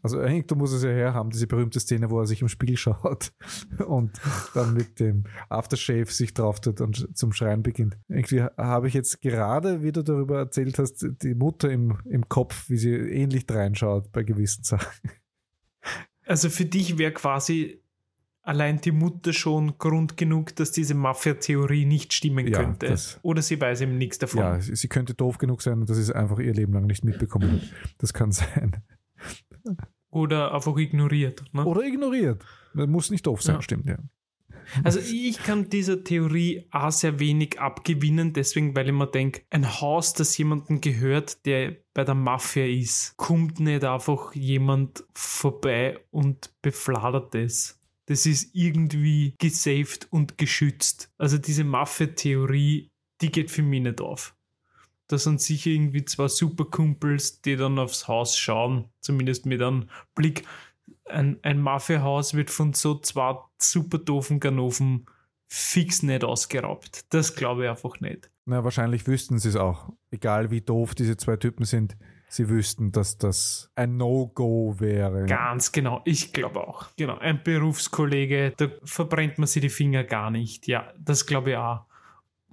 Also 0.01 0.21
irgendwo 0.21 0.55
muss 0.55 0.73
es 0.73 0.83
ja 0.83 0.89
herhaben, 0.89 1.29
diese 1.29 1.47
berühmte 1.47 1.79
Szene, 1.79 2.09
wo 2.09 2.19
er 2.19 2.27
sich 2.27 2.41
im 2.41 2.49
Spiegel 2.49 2.77
schaut 2.77 3.31
und 3.87 4.19
dann 4.53 4.73
mit 4.73 4.99
dem 4.99 5.23
Aftershave 5.49 6.11
sich 6.11 6.33
drauf 6.33 6.59
tut 6.59 6.81
und 6.81 7.17
zum 7.17 7.31
Schreien 7.31 7.63
beginnt. 7.63 7.97
Irgendwie 8.09 8.43
habe 8.43 8.87
ich 8.87 8.93
jetzt 8.93 9.21
gerade, 9.21 9.83
wie 9.83 9.91
du 9.91 10.03
darüber 10.03 10.39
erzählt 10.39 10.77
hast, 10.77 11.05
die 11.21 11.35
Mutter 11.35 11.71
im, 11.71 11.97
im 12.05 12.27
Kopf, 12.27 12.69
wie 12.69 12.77
sie 12.77 12.93
ähnlich 12.93 13.45
reinschaut 13.49 14.11
bei 14.11 14.23
gewissen 14.23 14.63
Sachen. 14.63 15.11
Also 16.25 16.49
für 16.49 16.65
dich 16.65 16.97
wäre 16.97 17.13
quasi 17.13 17.81
allein 18.47 18.79
die 18.79 18.91
Mutter 18.91 19.33
schon 19.33 19.77
Grund 19.77 20.15
genug, 20.15 20.55
dass 20.55 20.71
diese 20.71 20.95
Mafia-Theorie 20.95 21.85
nicht 21.85 22.13
stimmen 22.13 22.47
ja, 22.47 22.59
könnte. 22.59 22.95
Oder 23.21 23.41
sie 23.41 23.59
weiß 23.59 23.81
eben 23.81 23.97
nichts 23.97 24.19
davon. 24.19 24.39
Ja, 24.39 24.59
sie 24.59 24.87
könnte 24.87 25.13
doof 25.13 25.37
genug 25.37 25.61
sein, 25.61 25.85
dass 25.85 25.97
sie 25.97 26.03
es 26.03 26.11
einfach 26.11 26.39
ihr 26.39 26.53
Leben 26.53 26.73
lang 26.73 26.85
nicht 26.85 27.03
mitbekommen 27.03 27.51
hat. 27.51 27.61
Das 27.97 28.13
kann 28.13 28.31
sein. 28.31 28.83
Oder 30.17 30.53
einfach 30.53 30.77
ignoriert. 30.77 31.43
Ne? 31.53 31.63
Oder 31.65 31.83
ignoriert. 31.83 32.43
Das 32.73 32.87
muss 32.87 33.09
nicht 33.09 33.25
doof 33.25 33.41
sein, 33.41 33.55
ja. 33.55 33.61
stimmt, 33.61 33.85
ja. 33.85 33.97
Also 34.83 34.99
ich 34.99 35.37
kann 35.43 35.69
dieser 35.69 36.03
Theorie 36.03 36.67
auch 36.71 36.91
sehr 36.91 37.19
wenig 37.19 37.59
abgewinnen, 37.59 38.33
deswegen, 38.33 38.75
weil 38.75 38.87
ich 38.87 38.93
mir 38.93 39.07
denke, 39.07 39.41
ein 39.49 39.79
Haus, 39.79 40.13
das 40.13 40.37
jemandem 40.37 40.81
gehört, 40.81 41.45
der 41.45 41.77
bei 41.93 42.03
der 42.03 42.15
Mafia 42.15 42.65
ist, 42.65 43.15
kommt 43.17 43.59
nicht 43.59 43.83
einfach 43.83 44.33
jemand 44.35 45.05
vorbei 45.13 45.97
und 46.11 46.51
befladert 46.61 47.33
es. 47.35 47.79
Das 48.07 48.25
ist 48.25 48.55
irgendwie 48.55 49.35
gesaved 49.37 50.07
und 50.11 50.37
geschützt. 50.37 51.11
Also 51.17 51.37
diese 51.37 51.63
Mafia-Theorie, 51.63 52.89
die 53.21 53.31
geht 53.31 53.51
für 53.51 53.63
mich 53.63 53.81
nicht 53.81 54.01
auf. 54.01 54.36
Da 55.07 55.17
sind 55.17 55.41
sicher 55.41 55.69
irgendwie 55.69 56.03
zwei 56.03 56.27
Superkumpels, 56.27 57.41
die 57.41 57.55
dann 57.55 57.79
aufs 57.79 58.07
Haus 58.07 58.37
schauen, 58.37 58.89
zumindest 58.99 59.45
mit 59.45 59.61
einem 59.61 59.89
Blick. 60.15 60.43
Ein, 61.05 61.39
ein 61.43 61.61
Mafia-Haus 61.61 62.33
wird 62.33 62.49
von 62.49 62.73
so 62.73 62.99
zwei 62.99 63.37
super 63.57 63.97
doofen 63.97 64.39
Ganoven 64.39 65.05
fix 65.47 66.03
nicht 66.03 66.25
ausgeraubt. 66.25 67.05
Das 67.13 67.35
glaube 67.35 67.63
ich 67.63 67.69
einfach 67.69 68.01
nicht. 68.01 68.29
Na, 68.45 68.63
wahrscheinlich 68.63 69.07
wüssten 69.07 69.39
sie 69.39 69.49
es 69.49 69.55
auch. 69.55 69.93
Egal 70.11 70.51
wie 70.51 70.61
doof 70.61 70.93
diese 70.93 71.15
zwei 71.15 71.37
Typen 71.37 71.63
sind, 71.63 71.95
sie 72.27 72.49
wüssten, 72.49 72.91
dass 72.91 73.17
das 73.17 73.71
ein 73.75 73.95
No-Go 73.95 74.75
wäre. 74.79 75.25
Ganz 75.25 75.71
genau, 75.71 76.01
ich 76.03 76.33
glaube 76.33 76.67
auch. 76.67 76.87
Genau, 76.97 77.17
ein 77.17 77.41
Berufskollege, 77.43 78.53
da 78.57 78.67
verbrennt 78.83 79.37
man 79.37 79.47
sich 79.47 79.61
die 79.61 79.69
Finger 79.69 80.03
gar 80.03 80.31
nicht. 80.31 80.67
Ja, 80.67 80.93
das 80.99 81.25
glaube 81.25 81.51
ich 81.51 81.57
auch 81.57 81.86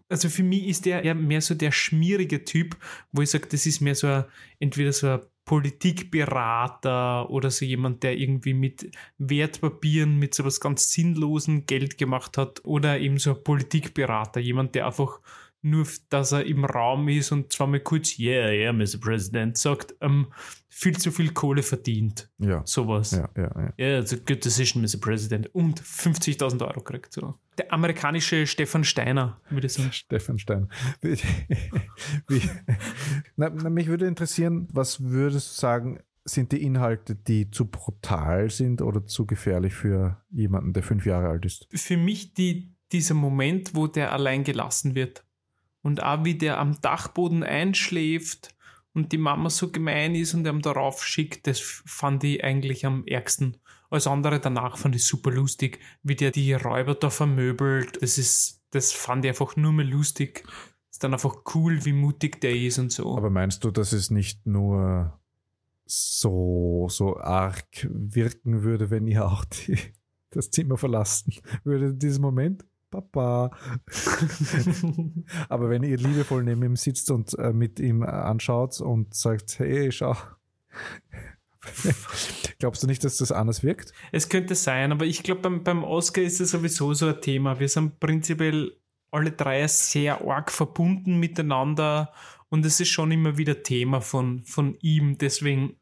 also 0.08 0.28
für 0.28 0.42
mich 0.42 0.66
ist 0.66 0.86
der 0.86 1.04
ja 1.04 1.14
mehr 1.14 1.40
so 1.40 1.54
der 1.54 1.72
schmierige 1.72 2.44
Typ, 2.44 2.76
wo 3.12 3.22
ich 3.22 3.30
sage, 3.30 3.48
das 3.50 3.66
ist 3.66 3.80
mehr 3.80 3.94
so 3.94 4.06
ein, 4.06 4.24
entweder 4.58 4.92
so 4.92 5.08
ein 5.08 5.20
Politikberater 5.44 7.28
oder 7.28 7.50
so 7.50 7.64
jemand, 7.64 8.02
der 8.02 8.16
irgendwie 8.16 8.54
mit 8.54 8.90
Wertpapieren, 9.18 10.18
mit 10.18 10.34
so 10.34 10.44
was 10.44 10.60
ganz 10.60 10.90
Sinnlosen 10.92 11.66
Geld 11.66 11.98
gemacht 11.98 12.38
hat 12.38 12.64
oder 12.64 12.98
eben 12.98 13.18
so 13.18 13.34
ein 13.34 13.44
Politikberater, 13.44 14.40
jemand, 14.40 14.74
der 14.74 14.86
einfach 14.86 15.20
nur, 15.60 15.86
dass 16.10 16.32
er 16.32 16.44
im 16.44 16.64
Raum 16.64 17.08
ist 17.08 17.32
und 17.32 17.52
zweimal 17.52 17.80
kurz, 17.80 18.18
yeah, 18.18 18.50
yeah, 18.50 18.72
Mr. 18.72 18.98
President, 19.00 19.56
sagt, 19.56 19.94
ähm, 20.02 20.26
viel 20.68 20.96
zu 20.98 21.10
viel 21.10 21.32
Kohle 21.32 21.62
verdient. 21.62 22.30
Ja. 22.38 22.62
Sowas. 22.66 23.12
Ja, 23.12 23.30
ja, 23.36 23.50
ja. 23.54 23.72
Yeah, 23.78 24.00
it's 24.00 24.12
a 24.12 24.16
good 24.16 24.44
decision, 24.44 24.82
Mr. 24.82 24.98
President. 25.00 25.54
Und 25.54 25.80
50.000 25.80 26.66
Euro 26.66 26.80
kriegt 26.82 27.14
so. 27.14 27.38
Der 27.58 27.72
amerikanische 27.72 28.46
Stefan 28.46 28.84
Steiner, 28.84 29.40
würde 29.50 29.66
ich 29.66 29.74
sagen. 29.74 29.92
Stefan 29.92 30.38
Steiner. 30.38 30.68
Wie, 31.02 32.42
na, 33.36 33.50
mich 33.50 33.86
würde 33.86 34.06
interessieren, 34.06 34.68
was 34.72 35.02
würdest 35.02 35.56
du 35.56 35.60
sagen, 35.60 36.00
sind 36.24 36.52
die 36.52 36.62
Inhalte, 36.62 37.14
die 37.14 37.50
zu 37.50 37.66
brutal 37.66 38.50
sind 38.50 38.80
oder 38.80 39.04
zu 39.06 39.26
gefährlich 39.26 39.74
für 39.74 40.22
jemanden, 40.30 40.72
der 40.72 40.82
fünf 40.82 41.06
Jahre 41.06 41.28
alt 41.28 41.44
ist? 41.44 41.68
Für 41.70 41.96
mich 41.96 42.34
die, 42.34 42.72
dieser 42.92 43.14
Moment, 43.14 43.74
wo 43.74 43.86
der 43.86 44.12
allein 44.12 44.42
gelassen 44.42 44.94
wird 44.94 45.24
und 45.82 46.02
auch 46.02 46.24
wie 46.24 46.34
der 46.34 46.58
am 46.58 46.80
Dachboden 46.80 47.42
einschläft 47.42 48.54
und 48.94 49.12
die 49.12 49.18
Mama 49.18 49.50
so 49.50 49.70
gemein 49.70 50.14
ist 50.14 50.34
und 50.34 50.46
ihm 50.46 50.62
darauf 50.62 51.04
schickt, 51.04 51.46
das 51.46 51.60
fand 51.60 52.24
ich 52.24 52.42
eigentlich 52.42 52.86
am 52.86 53.06
ärgsten. 53.06 53.58
Als 53.94 54.08
andere 54.08 54.40
danach 54.40 54.76
fand 54.76 54.96
ich 54.96 55.06
super 55.06 55.30
lustig, 55.30 55.78
wie 56.02 56.16
der 56.16 56.32
die 56.32 56.52
Räuber 56.52 56.96
da 56.96 57.10
vermöbelt. 57.10 58.02
Das 58.02 58.18
ist, 58.18 58.60
das 58.70 58.90
fand 58.90 59.24
ich 59.24 59.28
einfach 59.28 59.54
nur 59.54 59.72
mehr 59.72 59.84
lustig. 59.86 60.44
Ist 60.90 61.04
dann 61.04 61.12
einfach 61.12 61.44
cool, 61.54 61.84
wie 61.84 61.92
mutig 61.92 62.40
der 62.40 62.56
ist 62.56 62.80
und 62.80 62.90
so. 62.90 63.16
Aber 63.16 63.30
meinst 63.30 63.62
du, 63.62 63.70
dass 63.70 63.92
es 63.92 64.10
nicht 64.10 64.46
nur 64.46 65.16
so, 65.86 66.88
so 66.90 67.18
arg 67.18 67.86
wirken 67.88 68.64
würde, 68.64 68.90
wenn 68.90 69.06
ihr 69.06 69.26
auch 69.26 69.44
die, 69.44 69.78
das 70.30 70.50
Zimmer 70.50 70.76
verlassen 70.76 71.32
würde 71.62 71.90
in 71.90 71.98
diesem 72.00 72.22
Moment? 72.22 72.64
Papa. 72.90 73.56
Aber 75.48 75.70
wenn 75.70 75.84
ihr 75.84 75.98
liebevoll 75.98 76.42
neben 76.42 76.64
ihm 76.64 76.74
sitzt 76.74 77.12
und 77.12 77.38
äh, 77.38 77.52
mit 77.52 77.78
ihm 77.78 78.02
anschaut 78.02 78.80
und 78.80 79.14
sagt, 79.14 79.60
hey, 79.60 79.92
schau. 79.92 80.16
Glaubst 82.58 82.82
du 82.82 82.86
nicht, 82.86 83.04
dass 83.04 83.16
das 83.16 83.32
anders 83.32 83.62
wirkt? 83.62 83.92
Es 84.12 84.28
könnte 84.28 84.54
sein, 84.54 84.92
aber 84.92 85.06
ich 85.06 85.22
glaube, 85.22 85.42
beim, 85.42 85.62
beim 85.64 85.84
Oscar 85.84 86.22
ist 86.22 86.40
es 86.40 86.50
sowieso 86.50 86.94
so 86.94 87.08
ein 87.08 87.20
Thema. 87.20 87.58
Wir 87.60 87.68
sind 87.68 88.00
prinzipiell 88.00 88.76
alle 89.10 89.32
drei 89.32 89.66
sehr 89.68 90.20
arg 90.26 90.50
verbunden 90.50 91.18
miteinander 91.18 92.12
und 92.48 92.64
es 92.66 92.80
ist 92.80 92.88
schon 92.88 93.10
immer 93.12 93.36
wieder 93.38 93.62
Thema 93.62 94.00
von, 94.00 94.44
von 94.44 94.76
ihm. 94.80 95.18
Deswegen 95.18 95.76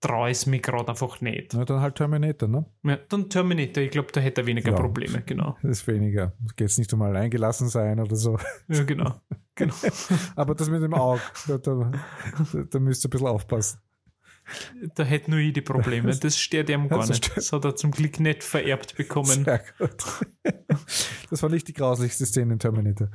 traue 0.00 0.30
ich 0.30 0.38
es 0.38 0.46
mir 0.46 0.60
gerade 0.60 0.88
einfach 0.88 1.20
nicht. 1.20 1.54
Na, 1.54 1.64
dann 1.64 1.80
halt 1.80 1.96
Terminator, 1.96 2.48
ne? 2.48 2.66
Ja, 2.84 2.98
dann 3.08 3.28
Terminator. 3.28 3.82
Ich 3.82 3.90
glaube, 3.90 4.12
da 4.12 4.20
hätte 4.20 4.42
er 4.42 4.46
weniger 4.46 4.70
Ja. 4.70 4.76
Probleme, 4.76 5.22
genau. 5.22 5.56
Das 5.62 5.70
ist 5.80 5.86
weniger. 5.86 6.32
Geht 6.56 6.68
es 6.68 6.78
nicht 6.78 6.92
um 6.92 7.02
alleingelassen 7.02 7.68
sein 7.68 8.00
oder 8.00 8.16
so. 8.16 8.38
Ja, 8.68 8.84
genau. 8.84 9.20
genau. 9.54 9.74
Aber 10.36 10.54
das 10.54 10.68
mit 10.68 10.82
dem 10.82 10.94
Auge, 10.94 11.20
da, 11.46 11.58
da, 11.58 11.90
da 12.70 12.78
müsst 12.78 13.04
ihr 13.04 13.08
ein 13.08 13.10
bisschen 13.10 13.26
aufpassen. 13.26 13.80
Da 14.94 15.02
hätte 15.04 15.30
nur 15.30 15.40
ich 15.40 15.52
die 15.52 15.60
Probleme. 15.60 16.14
Das 16.16 16.38
stört 16.38 16.70
ihm 16.70 16.88
gar 16.88 17.06
nicht. 17.06 17.36
Das 17.36 17.52
hat 17.52 17.64
er 17.64 17.76
zum 17.76 17.90
Glück 17.90 18.20
nicht 18.20 18.42
vererbt 18.42 18.96
bekommen. 18.96 19.44
Sehr 19.44 19.62
gut. 19.78 20.04
Das 21.30 21.42
war 21.42 21.50
nicht 21.50 21.68
die 21.68 21.74
grauslichste 21.74 22.24
Szene 22.24 22.54
in 22.54 22.58
Terminator, 22.58 23.10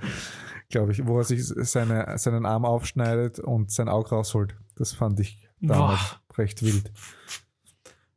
glaube 0.70 0.92
ich, 0.92 1.04
wo 1.08 1.18
er 1.18 1.24
sich 1.24 1.44
seine, 1.44 2.16
seinen 2.20 2.46
Arm 2.46 2.64
aufschneidet 2.64 3.40
und 3.40 3.72
sein 3.72 3.90
Auge 3.90 4.10
rausholt. 4.10 4.56
Das 4.76 4.94
fand 4.94 5.20
ich 5.20 5.48
damals 5.60 6.20
recht 6.38 6.62
wild. 6.62 6.92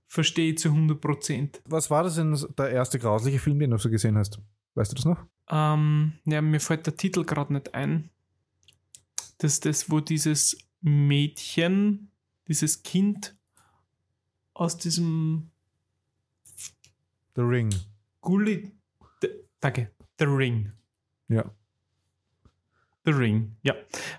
Verstehe 0.07 0.53
ich 0.53 0.59
zu 0.59 0.69
100 0.69 1.01
Prozent. 1.01 1.63
Was 1.65 1.91
war 1.91 2.03
das 2.03 2.17
denn 2.17 2.39
der 2.59 2.71
erste 2.71 2.99
grausliche 2.99 3.39
Film, 3.39 3.59
den 3.59 3.71
du 3.71 3.79
so 3.79 3.89
gesehen 3.89 4.19
hast? 4.19 4.39
Weißt 4.75 4.93
du 4.93 4.97
das 4.97 5.05
noch? 5.07 5.25
Ähm, 5.51 6.15
ja, 6.25 6.43
mir 6.43 6.61
fällt 6.61 6.87
der 6.87 6.97
Titel 6.97 7.25
gerade 7.25 7.53
nicht 7.53 7.75
ein. 7.75 8.11
Das 9.39 9.55
ist 9.55 9.67
das, 9.67 9.91
wo 9.91 10.01
dieses 10.01 10.57
Mädchen, 10.81 12.11
dieses 12.49 12.83
Kind 12.83 13.37
aus 14.55 14.77
diesem 14.79 15.51
The 17.35 17.43
Ring. 17.43 17.75
Gully. 18.21 18.73
D 19.23 19.29
danke. 19.61 19.91
The 20.19 20.25
Ring. 20.25 20.73
Ja. 21.29 21.55
The 23.07 23.13
Ring, 23.13 23.57
ja. 23.63 23.75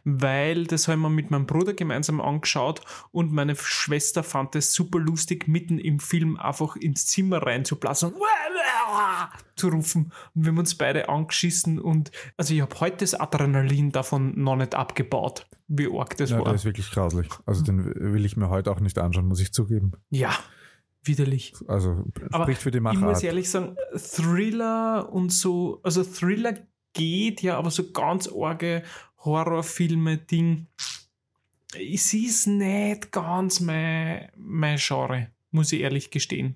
Weil 0.05 0.65
das 0.65 0.87
haben 0.87 1.01
wir 1.01 1.09
mit 1.09 1.29
meinem 1.29 1.45
Bruder 1.45 1.73
gemeinsam 1.73 2.21
angeschaut 2.21 2.79
und 3.11 3.33
meine 3.33 3.53
Schwester 3.57 4.23
fand 4.23 4.55
es 4.55 4.73
super 4.73 4.97
lustig, 4.97 5.49
mitten 5.49 5.77
im 5.77 5.99
Film 5.99 6.37
einfach 6.37 6.77
ins 6.77 7.05
Zimmer 7.05 7.45
reinzublasen 7.45 8.13
und 8.13 8.21
zu 9.57 9.67
rufen. 9.67 10.13
Und 10.33 10.45
wir 10.45 10.51
haben 10.51 10.59
uns 10.59 10.75
beide 10.75 11.09
angeschissen 11.09 11.79
und 11.79 12.11
also 12.37 12.53
ich 12.53 12.61
habe 12.61 12.79
heute 12.79 12.97
das 12.97 13.13
Adrenalin 13.13 13.91
davon 13.91 14.41
noch 14.41 14.55
nicht 14.55 14.73
abgebaut, 14.73 15.47
wie 15.67 15.89
arg 15.93 16.15
das 16.15 16.29
ja 16.29 16.37
war. 16.37 16.45
der 16.45 16.53
ist 16.53 16.63
wirklich 16.63 16.89
grauslich. 16.89 17.27
Also 17.45 17.65
den 17.65 17.93
will 17.93 18.25
ich 18.25 18.37
mir 18.37 18.47
heute 18.47 18.71
auch 18.71 18.79
nicht 18.79 18.97
anschauen, 18.97 19.27
muss 19.27 19.41
ich 19.41 19.51
zugeben. 19.51 19.91
ja, 20.09 20.31
widerlich. 21.03 21.53
Also 21.67 22.05
Aber 22.31 22.45
spricht 22.45 22.61
für 22.61 22.71
die 22.71 22.77
Ich 22.77 22.99
muss 22.99 23.21
ehrlich 23.21 23.49
sagen, 23.49 23.75
Thriller 23.95 25.11
und 25.11 25.33
so, 25.33 25.81
also 25.83 26.05
Thriller 26.05 26.53
geht 26.97 27.41
ja, 27.43 27.57
aber 27.57 27.69
so 27.69 27.91
ganz 27.91 28.27
arge 28.27 28.83
Horrorfilme, 29.23 30.17
Ding, 30.17 30.67
es 31.75 32.13
ist 32.13 32.47
nicht 32.47 33.11
ganz 33.11 33.59
mein, 33.59 34.29
mein 34.35 34.77
Genre, 34.79 35.31
muss 35.51 35.71
ich 35.71 35.81
ehrlich 35.81 36.09
gestehen. 36.09 36.55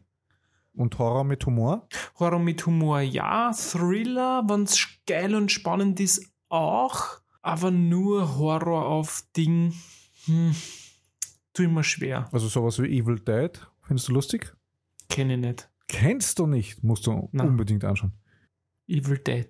Und 0.73 0.97
Horror 0.97 1.23
mit 1.25 1.45
Humor? 1.45 1.87
Horror 2.17 2.39
mit 2.39 2.65
Humor, 2.65 3.01
ja, 3.01 3.51
Thriller, 3.53 4.43
wenn 4.47 4.63
es 4.63 4.87
geil 5.05 5.35
und 5.35 5.51
spannend 5.51 5.99
ist, 5.99 6.25
auch, 6.49 7.19
aber 7.41 7.71
nur 7.71 8.37
Horror 8.37 8.85
auf 8.87 9.23
Ding, 9.35 9.73
hm, 10.25 10.55
tu 11.53 11.63
immer 11.63 11.83
schwer, 11.83 12.29
Also 12.31 12.47
sowas 12.47 12.79
wie 12.81 12.97
Evil 12.97 13.19
Dead? 13.19 13.51
Findest 13.83 14.07
du 14.07 14.13
lustig? 14.13 14.53
kenne 15.09 15.33
ich 15.33 15.39
nicht. 15.41 15.69
Kennst 15.89 16.39
du 16.39 16.47
nicht? 16.47 16.83
Musst 16.85 17.05
du 17.05 17.27
Nein. 17.33 17.49
unbedingt 17.49 17.83
anschauen. 17.83 18.13
Evil 18.87 19.17
Dead. 19.17 19.49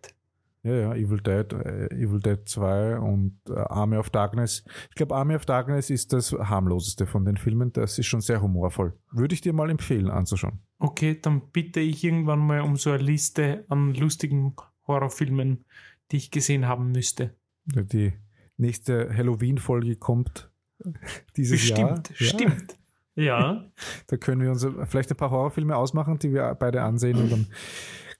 Ja, 0.63 0.73
ja, 0.73 0.93
Evil 0.93 1.19
Dead, 1.21 1.51
äh, 1.53 1.87
Evil 1.95 2.19
Dead 2.19 2.37
2 2.47 2.99
und 2.99 3.39
äh, 3.49 3.53
Army 3.53 3.97
of 3.97 4.11
Darkness. 4.11 4.63
Ich 4.89 4.95
glaube, 4.95 5.15
Army 5.15 5.33
of 5.33 5.45
Darkness 5.45 5.89
ist 5.89 6.13
das 6.13 6.33
harmloseste 6.33 7.07
von 7.07 7.25
den 7.25 7.37
Filmen. 7.37 7.73
Das 7.73 7.97
ist 7.97 8.05
schon 8.05 8.21
sehr 8.21 8.41
humorvoll. 8.41 8.93
Würde 9.11 9.33
ich 9.33 9.41
dir 9.41 9.53
mal 9.53 9.71
empfehlen 9.71 10.11
anzuschauen. 10.11 10.59
Okay, 10.77 11.19
dann 11.19 11.49
bitte 11.51 11.79
ich 11.79 12.03
irgendwann 12.03 12.39
mal 12.39 12.61
um 12.61 12.75
so 12.75 12.91
eine 12.91 13.01
Liste 13.01 13.65
an 13.69 13.95
lustigen 13.95 14.55
Horrorfilmen, 14.85 15.65
die 16.11 16.17
ich 16.17 16.29
gesehen 16.29 16.67
haben 16.67 16.91
müsste. 16.91 17.35
Die 17.65 18.13
nächste 18.57 19.15
Halloween-Folge 19.15 19.95
kommt 19.95 20.51
dieses 21.37 21.67
Jahr. 21.69 22.01
Bestimmt, 22.01 22.19
Ja, 22.19 22.27
stimmt. 22.27 22.77
Ja. 23.15 23.71
Da 24.07 24.17
können 24.17 24.41
wir 24.41 24.51
uns 24.51 24.67
vielleicht 24.85 25.09
ein 25.09 25.17
paar 25.17 25.31
Horrorfilme 25.31 25.75
ausmachen, 25.75 26.19
die 26.19 26.33
wir 26.33 26.53
beide 26.55 26.83
ansehen 26.83 27.17
und 27.17 27.31
dann 27.31 27.47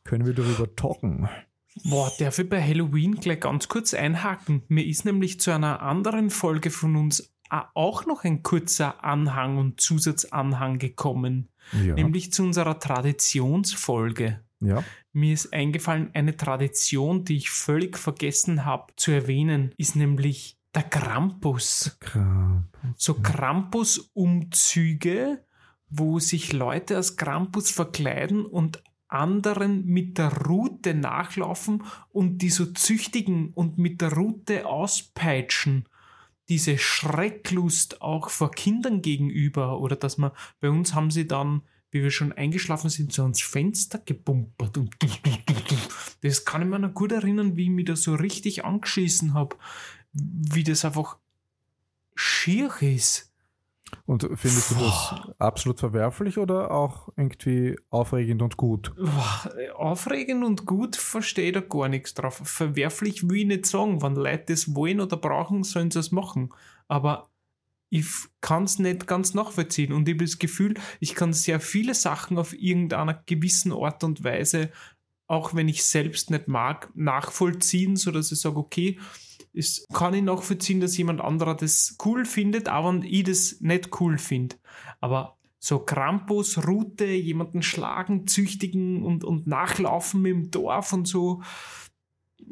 können 0.04 0.26
wir 0.26 0.34
darüber 0.34 0.74
talken. 0.76 1.30
Boah, 1.86 2.12
darf 2.20 2.38
ich 2.40 2.50
bei 2.50 2.62
Halloween 2.62 3.16
gleich 3.16 3.40
ganz 3.40 3.68
kurz 3.68 3.94
einhaken? 3.94 4.64
Mir 4.68 4.86
ist 4.86 5.06
nämlich 5.06 5.40
zu 5.40 5.52
einer 5.52 5.82
anderen 5.82 6.30
Folge 6.30 6.70
von 6.70 6.96
uns 6.96 7.34
auch 7.50 8.06
noch 8.06 8.24
ein 8.24 8.44
kurzer 8.44 9.04
Anhang 9.04 9.58
und 9.58 9.82
Zusatzanhang 9.82 10.80
gekommen, 10.80 11.50
Ja. 11.74 11.96
nämlich 11.96 12.32
zu 12.32 12.44
unserer 12.44 12.80
Traditionsfolge. 12.80 14.42
ja. 14.62 14.84
Mir 15.14 15.34
ist 15.34 15.52
eingefallen, 15.52 16.10
eine 16.14 16.38
Tradition, 16.38 17.26
die 17.26 17.36
ich 17.36 17.50
völlig 17.50 17.98
vergessen 17.98 18.64
habe 18.64 18.94
zu 18.96 19.12
erwähnen, 19.12 19.74
ist 19.76 19.98
nämlich 19.98 20.58
der 20.74 20.84
Krampus. 20.84 21.98
Krampus. 22.00 22.80
so 22.96 23.16
Krampus-Umzüge, 23.16 25.44
wo 25.90 26.20
sich 26.20 26.54
Leute 26.54 26.96
als 26.96 27.18
Krampus 27.18 27.72
verkleiden 27.72 28.46
und 28.46 28.82
anderen 29.12 29.86
mit 29.86 30.18
der 30.18 30.32
Rute 30.46 30.94
nachlaufen 30.94 31.84
und 32.10 32.40
die 32.40 32.50
so 32.50 32.66
züchtigen 32.66 33.52
und 33.54 33.78
mit 33.78 34.02
der 34.02 34.14
Rute 34.14 34.66
auspeitschen. 34.66 35.86
Diese 36.50 36.78
Schrecklust 36.78 38.02
auch 38.02 38.30
vor 38.30 38.52
Kindern 38.52 39.02
gegenüber 39.02 39.80
oder 39.80 39.96
dass 39.96 40.18
man, 40.18 40.32
bei 40.60 40.70
uns 40.70 40.94
haben 40.94 41.12
sie 41.12 41.28
dann, 41.28 41.62
wie 41.92 42.04
wir 42.04 42.12
schon 42.12 42.32
eingeschlafen 42.32 42.90
sind, 42.90 43.12
so 43.12 43.24
ans 43.24 43.42
Fenster 43.42 44.00
gebumpert 44.00 44.78
und 44.78 44.96
das 46.22 46.46
kann 46.46 46.62
ich 46.62 46.68
mir 46.68 46.80
noch 46.80 46.94
gut 46.94 47.12
erinnern, 47.12 47.58
wie 47.58 47.66
ich 47.66 47.70
mich 47.70 47.86
da 47.86 47.96
so 47.96 48.16
richtig 48.16 48.64
angeschissen 48.64 49.34
habe, 49.34 49.58
wie 50.14 50.64
das 50.64 50.86
einfach 50.86 51.18
schier 52.16 52.72
ist. 52.82 53.31
Und 54.06 54.30
findest 54.36 54.72
du 54.72 54.76
das 54.76 55.16
absolut 55.40 55.80
verwerflich 55.80 56.38
oder 56.38 56.72
auch 56.72 57.10
irgendwie 57.16 57.78
aufregend 57.90 58.42
und 58.42 58.58
gut? 58.58 58.94
Boah, 58.96 59.52
Aufregend 59.76 60.44
und 60.44 60.66
gut 60.66 60.96
verstehe 60.96 61.48
ich 61.48 61.54
da 61.54 61.62
gar 61.62 61.88
nichts 61.88 62.14
drauf. 62.14 62.42
Verwerflich 62.44 63.30
will 63.30 63.38
ich 63.38 63.46
nicht 63.46 63.66
sagen. 63.66 64.02
Wenn 64.02 64.16
Leute 64.16 64.46
das 64.54 64.76
wollen 64.76 65.02
oder 65.02 65.18
brauchen, 65.18 65.64
sollen 65.64 65.92
sie 65.92 66.00
es 66.00 66.12
machen. 66.12 66.54
Aber 66.88 67.30
ich 67.90 68.08
kann 68.40 68.64
es 68.64 68.80
nicht 68.80 69.06
ganz 69.06 69.34
nachvollziehen. 69.34 69.92
Und 69.92 70.08
ich 70.08 70.16
habe 70.16 70.26
das 70.26 70.40
Gefühl, 70.40 70.76
ich 71.00 71.14
kann 71.14 71.34
sehr 71.34 71.60
viele 71.60 71.94
Sachen 71.94 72.38
auf 72.38 72.54
irgendeiner 72.54 73.22
gewissen 73.26 73.74
Art 73.74 74.04
und 74.04 74.24
Weise, 74.24 74.72
auch 75.28 75.54
wenn 75.54 75.68
ich 75.68 75.84
selbst 75.84 76.32
nicht 76.32 76.48
mag, 76.48 76.90
nachvollziehen, 76.96 77.98
sodass 77.98 78.32
ich 78.32 78.40
sage, 78.40 78.58
okay, 78.58 79.00
es 79.54 79.86
kann 79.94 80.14
ich 80.14 80.24
nachvollziehen, 80.24 80.80
dass 80.80 80.98
jemand 80.98 81.22
anderer 81.22 81.56
das 81.56 81.98
cool 82.06 82.26
findet, 82.26 82.70
auch 82.70 82.88
wenn 82.88 83.04
ich 83.04 83.24
das 83.24 83.58
nicht 83.60 83.90
cool 84.00 84.18
finde. 84.18 84.56
Aber 85.00 85.38
so 85.60 85.80
Krampus, 85.80 86.66
Route, 86.66 87.06
jemanden 87.06 87.62
schlagen, 87.62 88.26
züchtigen 88.26 89.04
und, 89.04 89.24
und 89.24 89.46
nachlaufen 89.46 90.26
im 90.26 90.50
Dorf 90.50 90.92
und 90.92 91.08
so, 91.08 91.44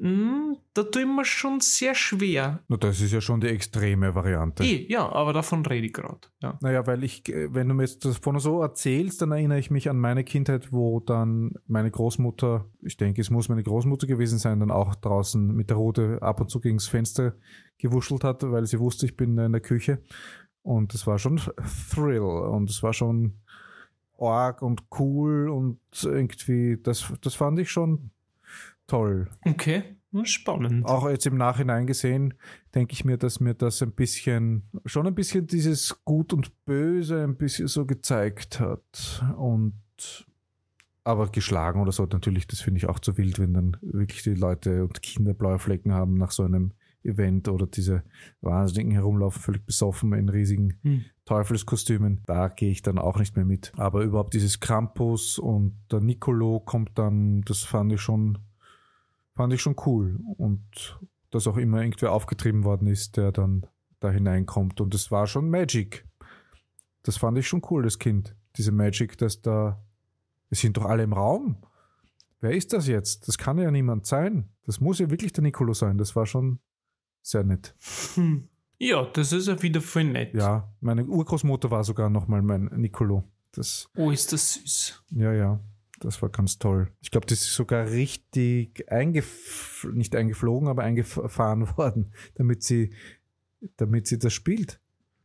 da 0.01 0.83
tue 0.83 1.01
ich 1.01 1.07
mir 1.07 1.25
schon 1.25 1.59
sehr 1.59 1.93
schwer. 1.93 2.61
Na, 2.69 2.77
das 2.77 3.01
ist 3.01 3.11
ja 3.11 3.19
schon 3.19 3.41
die 3.41 3.47
extreme 3.47 4.15
Variante. 4.15 4.63
Eh, 4.63 4.85
ja, 4.89 5.09
aber 5.11 5.33
davon 5.33 5.65
rede 5.65 5.87
ich 5.87 5.93
gerade. 5.93 6.21
Ja. 6.41 6.57
Naja, 6.61 6.87
weil 6.87 7.03
ich, 7.03 7.27
äh, 7.27 7.53
wenn 7.53 7.67
du 7.67 7.73
mir 7.73 7.83
jetzt 7.83 8.05
davon 8.05 8.39
so 8.39 8.61
erzählst, 8.61 9.21
dann 9.21 9.31
erinnere 9.31 9.59
ich 9.59 9.71
mich 9.71 9.89
an 9.89 9.97
meine 9.97 10.23
Kindheit, 10.23 10.71
wo 10.71 11.01
dann 11.01 11.51
meine 11.67 11.91
Großmutter, 11.91 12.65
ich 12.81 12.95
denke, 12.95 13.19
es 13.19 13.29
muss 13.29 13.49
meine 13.49 13.63
Großmutter 13.63 14.07
gewesen 14.07 14.39
sein, 14.39 14.59
dann 14.59 14.71
auch 14.71 14.95
draußen 14.95 15.53
mit 15.53 15.69
der 15.69 15.77
Rute 15.77 16.19
ab 16.21 16.39
und 16.39 16.49
zu 16.49 16.61
gegen 16.61 16.77
das 16.77 16.87
Fenster 16.87 17.35
gewuschelt 17.77 18.23
hat, 18.23 18.43
weil 18.43 18.65
sie 18.65 18.79
wusste, 18.79 19.05
ich 19.05 19.17
bin 19.17 19.37
in 19.37 19.51
der 19.51 19.61
Küche. 19.61 20.01
Und 20.61 20.93
es 20.93 21.07
war 21.07 21.19
schon 21.19 21.41
Thrill 21.91 22.19
und 22.19 22.69
es 22.69 22.83
war 22.83 22.93
schon 22.93 23.39
arg 24.17 24.61
und 24.61 24.83
cool 24.99 25.49
und 25.49 25.79
irgendwie, 26.03 26.77
das, 26.81 27.11
das 27.21 27.35
fand 27.35 27.59
ich 27.59 27.71
schon 27.71 28.11
toll. 28.89 29.29
Okay. 29.45 29.83
Spannend. 30.23 30.85
Auch 30.87 31.07
jetzt 31.07 31.27
im 31.27 31.37
Nachhinein 31.37 31.85
gesehen, 31.85 32.33
denke 32.73 32.93
ich 32.93 33.05
mir, 33.05 33.17
dass 33.17 33.39
mir 33.39 33.53
das 33.53 33.81
ein 33.83 33.91
bisschen, 33.91 34.63
schon 34.85 35.05
ein 35.05 35.13
bisschen 35.13 35.45
dieses 35.45 36.03
Gut 36.03 36.33
und 36.33 36.65
Böse 36.65 37.23
ein 37.23 37.37
bisschen 37.37 37.67
so 37.67 37.85
gezeigt 37.85 38.59
hat. 38.59 39.23
Und 39.37 39.75
aber 41.03 41.29
geschlagen 41.29 41.81
oder 41.81 41.91
so, 41.91 42.05
natürlich, 42.05 42.47
das 42.47 42.59
finde 42.59 42.79
ich 42.79 42.87
auch 42.87 42.99
zu 42.99 43.17
wild, 43.17 43.39
wenn 43.39 43.53
dann 43.53 43.77
wirklich 43.81 44.23
die 44.23 44.33
Leute 44.33 44.83
und 44.83 45.01
Kinder 45.01 45.33
blaue 45.33 45.59
Flecken 45.59 45.93
haben 45.93 46.15
nach 46.15 46.31
so 46.31 46.43
einem 46.43 46.73
Event 47.03 47.47
oder 47.47 47.65
diese 47.67 48.03
Wahnsinnigen 48.41 48.91
herumlaufen, 48.91 49.41
völlig 49.41 49.65
besoffen 49.65 50.13
in 50.13 50.29
riesigen 50.29 50.79
Hm. 50.83 51.05
Teufelskostümen. 51.25 52.21
Da 52.25 52.47
gehe 52.47 52.71
ich 52.71 52.81
dann 52.81 52.97
auch 52.97 53.17
nicht 53.17 53.35
mehr 53.35 53.45
mit. 53.45 53.71
Aber 53.77 54.01
überhaupt 54.01 54.33
dieses 54.33 54.59
Krampus 54.59 55.37
und 55.39 55.77
der 55.91 56.01
Nicolo 56.01 56.59
kommt 56.59 56.97
dann, 56.97 57.41
das 57.41 57.63
fand 57.63 57.93
ich 57.93 58.01
schon, 58.01 58.39
fand 59.39 59.53
ich 59.53 59.61
schon 59.61 59.77
cool. 59.85 60.19
Und 60.37 60.99
dass 61.29 61.47
auch 61.47 61.55
immer 61.55 61.81
irgendwer 61.81 62.11
aufgetrieben 62.11 62.65
worden 62.65 62.87
ist, 62.87 63.15
der 63.15 63.31
dann 63.31 63.65
da 64.01 64.11
hineinkommt. 64.11 64.81
Und 64.81 64.93
das 64.93 65.11
war 65.11 65.27
schon 65.27 65.49
Magic. 65.49 66.05
Das 67.03 67.15
fand 67.15 67.37
ich 67.37 67.47
schon 67.47 67.61
cool, 67.69 67.83
das 67.83 67.99
Kind. 67.99 68.35
Diese 68.57 68.73
Magic, 68.73 69.17
dass 69.17 69.41
da, 69.41 69.81
es 70.49 70.59
sind 70.59 70.75
doch 70.75 70.83
alle 70.83 71.03
im 71.03 71.13
Raum. 71.13 71.55
Wer 72.41 72.51
ist 72.51 72.73
das 72.73 72.87
jetzt? 72.87 73.29
Das 73.29 73.37
kann 73.37 73.57
ja 73.57 73.71
niemand 73.71 74.05
sein. 74.05 74.49
Das 74.65 74.81
muss 74.81 74.99
ja 74.99 75.09
wirklich 75.09 75.31
der 75.31 75.43
Nicolo 75.43 75.73
sein. 75.73 75.97
Das 75.97 76.17
war 76.17 76.25
schon 76.25 76.59
sehr 77.21 77.45
nett. 77.45 77.73
Hm. 78.15 78.49
Ja, 78.77 79.05
das 79.05 79.31
ist 79.31 79.47
ja 79.47 79.61
wieder 79.61 79.79
voll 79.79 80.03
nett. 80.03 80.33
Ja, 80.33 80.69
meine 80.81 81.05
Urgroßmutter 81.05 81.71
war 81.71 81.85
sogar 81.85 82.09
nochmal 82.09 82.41
mein 82.41 82.65
Nicolo. 82.75 83.23
Das, 83.53 83.89
Oh, 83.95 84.11
ist 84.11 84.33
das 84.33 84.55
süß. 84.55 85.03
ja, 85.11 85.31
ja, 85.31 85.59
das 85.99 86.21
war 86.21 86.29
ganz 86.29 86.59
toll. 86.59 86.91
Ich 87.01 87.11
glaube, 87.11 87.27
das 87.27 87.41
ist 87.41 87.53
sogar 87.53 87.89
richtig 87.89 88.91
eingef 88.91 89.87
nicht 89.93 90.15
eingeflogen, 90.15 90.67
aber 90.67 90.83
eingefahren 90.83 91.67
worden, 91.77 92.13
damit 92.35 92.63
sie, 92.63 92.93
damit 93.77 94.07
sie 94.07 94.19
das 94.19 94.33
spielt. 94.33 94.79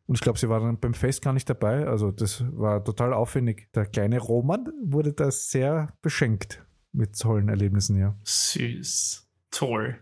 Und 0.07 0.17
ich 0.17 0.21
glaube, 0.21 0.39
sie 0.39 0.49
war 0.49 0.61
dann 0.61 0.79
beim 0.79 0.95
Fest 0.95 1.23
gar 1.23 1.33
nicht 1.33 1.49
dabei. 1.49 1.87
Also 1.87 2.11
das 2.11 2.45
war 2.53 2.85
total 2.85 3.15
aufwendig. 3.15 3.73
Der 3.73 3.87
kleine 3.87 4.19
Roman 4.19 4.71
wurde 4.83 5.13
da 5.13 5.31
sehr 5.31 5.95
beschenkt 6.03 6.65
mit 6.93 7.19
tollen 7.19 7.49
Erlebnissen, 7.49 7.99
ja. 7.99 8.17
Süß. 8.23 9.27
Toll. 9.51 9.99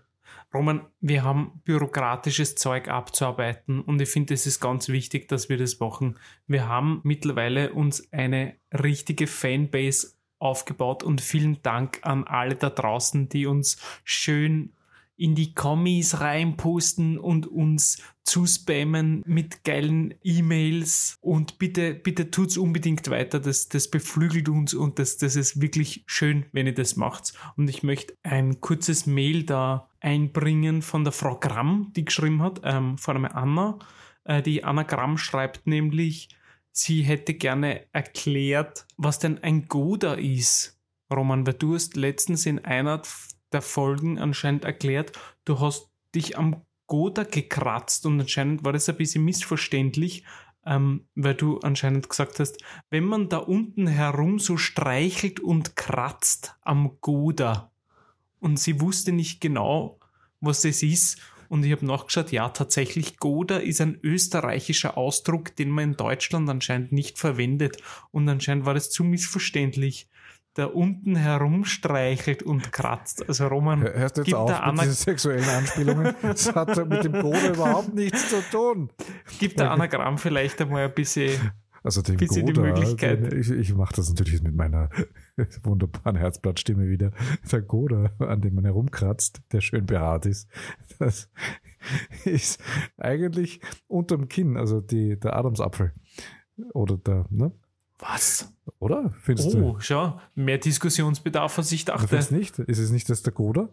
Roman, 0.52 0.86
wir 1.00 1.22
haben 1.22 1.62
bürokratisches 1.64 2.56
Zeug 2.56 2.88
abzuarbeiten 2.88 3.80
und 3.80 4.00
ich 4.02 4.10
finde, 4.10 4.34
es 4.34 4.46
ist 4.46 4.60
ganz 4.60 4.88
wichtig, 4.88 5.28
dass 5.28 5.48
wir 5.48 5.56
das 5.56 5.80
machen. 5.80 6.18
Wir 6.46 6.68
haben 6.68 7.00
mittlerweile 7.04 7.72
uns 7.72 8.12
eine 8.12 8.56
richtige 8.70 9.26
Fanbase 9.26 10.12
aufgebaut 10.42 11.02
und 11.02 11.20
vielen 11.20 11.62
Dank 11.62 12.00
an 12.02 12.24
alle 12.24 12.56
da 12.56 12.70
draußen, 12.70 13.28
die 13.28 13.46
uns 13.46 13.76
schön 14.04 14.72
in 15.16 15.34
die 15.36 15.54
Kommis 15.54 16.20
reinposten 16.20 17.16
und 17.16 17.46
uns 17.46 18.02
zuspammen 18.24 19.22
mit 19.24 19.62
geilen 19.62 20.14
E-Mails 20.24 21.16
und 21.20 21.58
bitte, 21.58 21.94
bitte 21.94 22.30
tut's 22.30 22.56
unbedingt 22.56 23.08
weiter. 23.08 23.38
Das, 23.38 23.68
das 23.68 23.88
beflügelt 23.88 24.48
uns 24.48 24.74
und 24.74 24.98
das, 24.98 25.18
das 25.18 25.36
ist 25.36 25.60
wirklich 25.60 26.02
schön, 26.06 26.46
wenn 26.50 26.66
ihr 26.66 26.74
das 26.74 26.96
macht. 26.96 27.34
Und 27.56 27.68
ich 27.68 27.84
möchte 27.84 28.14
ein 28.24 28.60
kurzes 28.60 29.06
Mail 29.06 29.44
da 29.44 29.88
einbringen 30.00 30.82
von 30.82 31.04
der 31.04 31.12
Frau 31.12 31.38
Gramm, 31.38 31.92
die 31.94 32.04
geschrieben 32.04 32.42
hat, 32.42 32.60
ähm, 32.64 32.98
vor 32.98 33.14
allem 33.14 33.26
Anna. 33.26 33.78
Äh, 34.24 34.42
die 34.42 34.64
Anna 34.64 34.82
Gramm 34.82 35.18
schreibt 35.18 35.68
nämlich, 35.68 36.30
sie 36.72 37.02
hätte 37.02 37.34
gerne 37.34 37.86
erklärt, 37.92 38.86
was 38.96 39.18
denn 39.18 39.42
ein 39.42 39.68
Goda 39.68 40.14
ist. 40.14 40.80
Roman, 41.12 41.46
weil 41.46 41.54
du 41.54 41.74
hast 41.74 41.96
letztens 41.96 42.46
in 42.46 42.58
einer 42.64 43.02
der 43.52 43.62
Folgen 43.62 44.18
anscheinend 44.18 44.64
erklärt, 44.64 45.12
du 45.44 45.60
hast 45.60 45.90
dich 46.14 46.38
am 46.38 46.62
Goda 46.86 47.24
gekratzt 47.24 48.06
und 48.06 48.20
anscheinend 48.20 48.64
war 48.64 48.72
das 48.72 48.88
ein 48.88 48.96
bisschen 48.96 49.24
missverständlich, 49.24 50.24
ähm, 50.64 51.06
weil 51.14 51.34
du 51.34 51.58
anscheinend 51.60 52.08
gesagt 52.08 52.40
hast, 52.40 52.62
wenn 52.90 53.04
man 53.04 53.28
da 53.28 53.38
unten 53.38 53.86
herum 53.86 54.38
so 54.38 54.56
streichelt 54.56 55.40
und 55.40 55.76
kratzt 55.76 56.56
am 56.62 56.98
Goda 57.00 57.72
und 58.40 58.58
sie 58.58 58.80
wusste 58.80 59.12
nicht 59.12 59.40
genau, 59.40 59.98
was 60.40 60.62
das 60.62 60.82
ist 60.82 61.20
und 61.52 61.66
ich 61.66 61.72
habe 61.72 61.84
nachgeschaut, 61.84 62.32
ja, 62.32 62.48
tatsächlich, 62.48 63.18
Goda 63.18 63.58
ist 63.58 63.82
ein 63.82 63.98
österreichischer 64.02 64.96
Ausdruck, 64.96 65.54
den 65.54 65.68
man 65.68 65.84
in 65.84 65.96
Deutschland 65.98 66.48
anscheinend 66.48 66.92
nicht 66.92 67.18
verwendet 67.18 67.76
und 68.10 68.26
anscheinend 68.26 68.64
war 68.64 68.72
das 68.72 68.88
zu 68.88 69.04
missverständlich 69.04 70.08
da 70.54 70.64
unten 70.64 71.14
herumstreichelt 71.14 72.42
und 72.42 72.72
kratzt. 72.72 73.28
Also 73.28 73.48
Roman, 73.48 73.82
Hörst 73.82 74.16
du 74.16 74.22
jetzt 74.22 74.32
auf 74.32 74.72
mit 74.72 74.80
diesen 74.80 74.94
sexuellen 74.94 75.48
Anspielungen? 75.48 76.14
Das 76.22 76.54
hat 76.54 76.88
mit 76.88 77.04
dem 77.04 77.20
Goda 77.20 77.48
überhaupt 77.50 77.92
nichts 77.92 78.30
zu 78.30 78.42
tun. 78.50 78.88
gibt 79.38 79.60
der 79.60 79.72
Anagramm 79.72 80.16
vielleicht 80.16 80.58
einmal 80.62 80.86
ein 80.86 80.94
bisschen. 80.94 81.52
Also 81.84 82.00
den 82.02 82.16
Bisschen 82.16 82.46
die 82.46 82.52
Goda, 82.52 82.68
Möglichkeit. 82.68 83.32
den- 83.32 83.40
ich, 83.40 83.50
ich 83.50 83.74
mache 83.74 83.94
das 83.96 84.08
natürlich 84.08 84.42
mit 84.42 84.54
meiner 84.54 84.88
wunderbaren 85.64 86.16
Herzblattstimme 86.16 86.88
wieder. 86.88 87.10
Der 87.50 87.60
Goda, 87.62 88.12
an 88.20 88.40
dem 88.40 88.54
man 88.54 88.64
herumkratzt, 88.64 89.42
der 89.52 89.60
schön 89.60 89.86
behaart 89.86 90.26
ist, 90.26 90.48
das 90.98 91.28
ist 92.24 92.62
eigentlich 92.98 93.60
unterm 93.88 94.28
Kinn, 94.28 94.56
also 94.56 94.80
die, 94.80 95.18
der 95.18 95.34
Adamsapfel. 95.36 95.92
Oder 96.72 96.96
der, 96.98 97.26
ne? 97.30 97.50
Was? 97.98 98.52
Oder? 98.78 99.10
Findest 99.20 99.54
Oh, 99.56 99.76
schau, 99.80 100.20
mehr 100.34 100.58
Diskussionsbedarf, 100.58 101.56
als 101.58 101.72
ich 101.72 101.84
du? 101.84 101.92
Du 101.92 101.98
dachte. 101.98 102.08
findest 102.08 102.32
nicht? 102.32 102.58
Ist 102.58 102.78
es 102.78 102.90
nicht 102.90 103.08
das 103.08 103.22
der 103.22 103.32
Goda? 103.32 103.68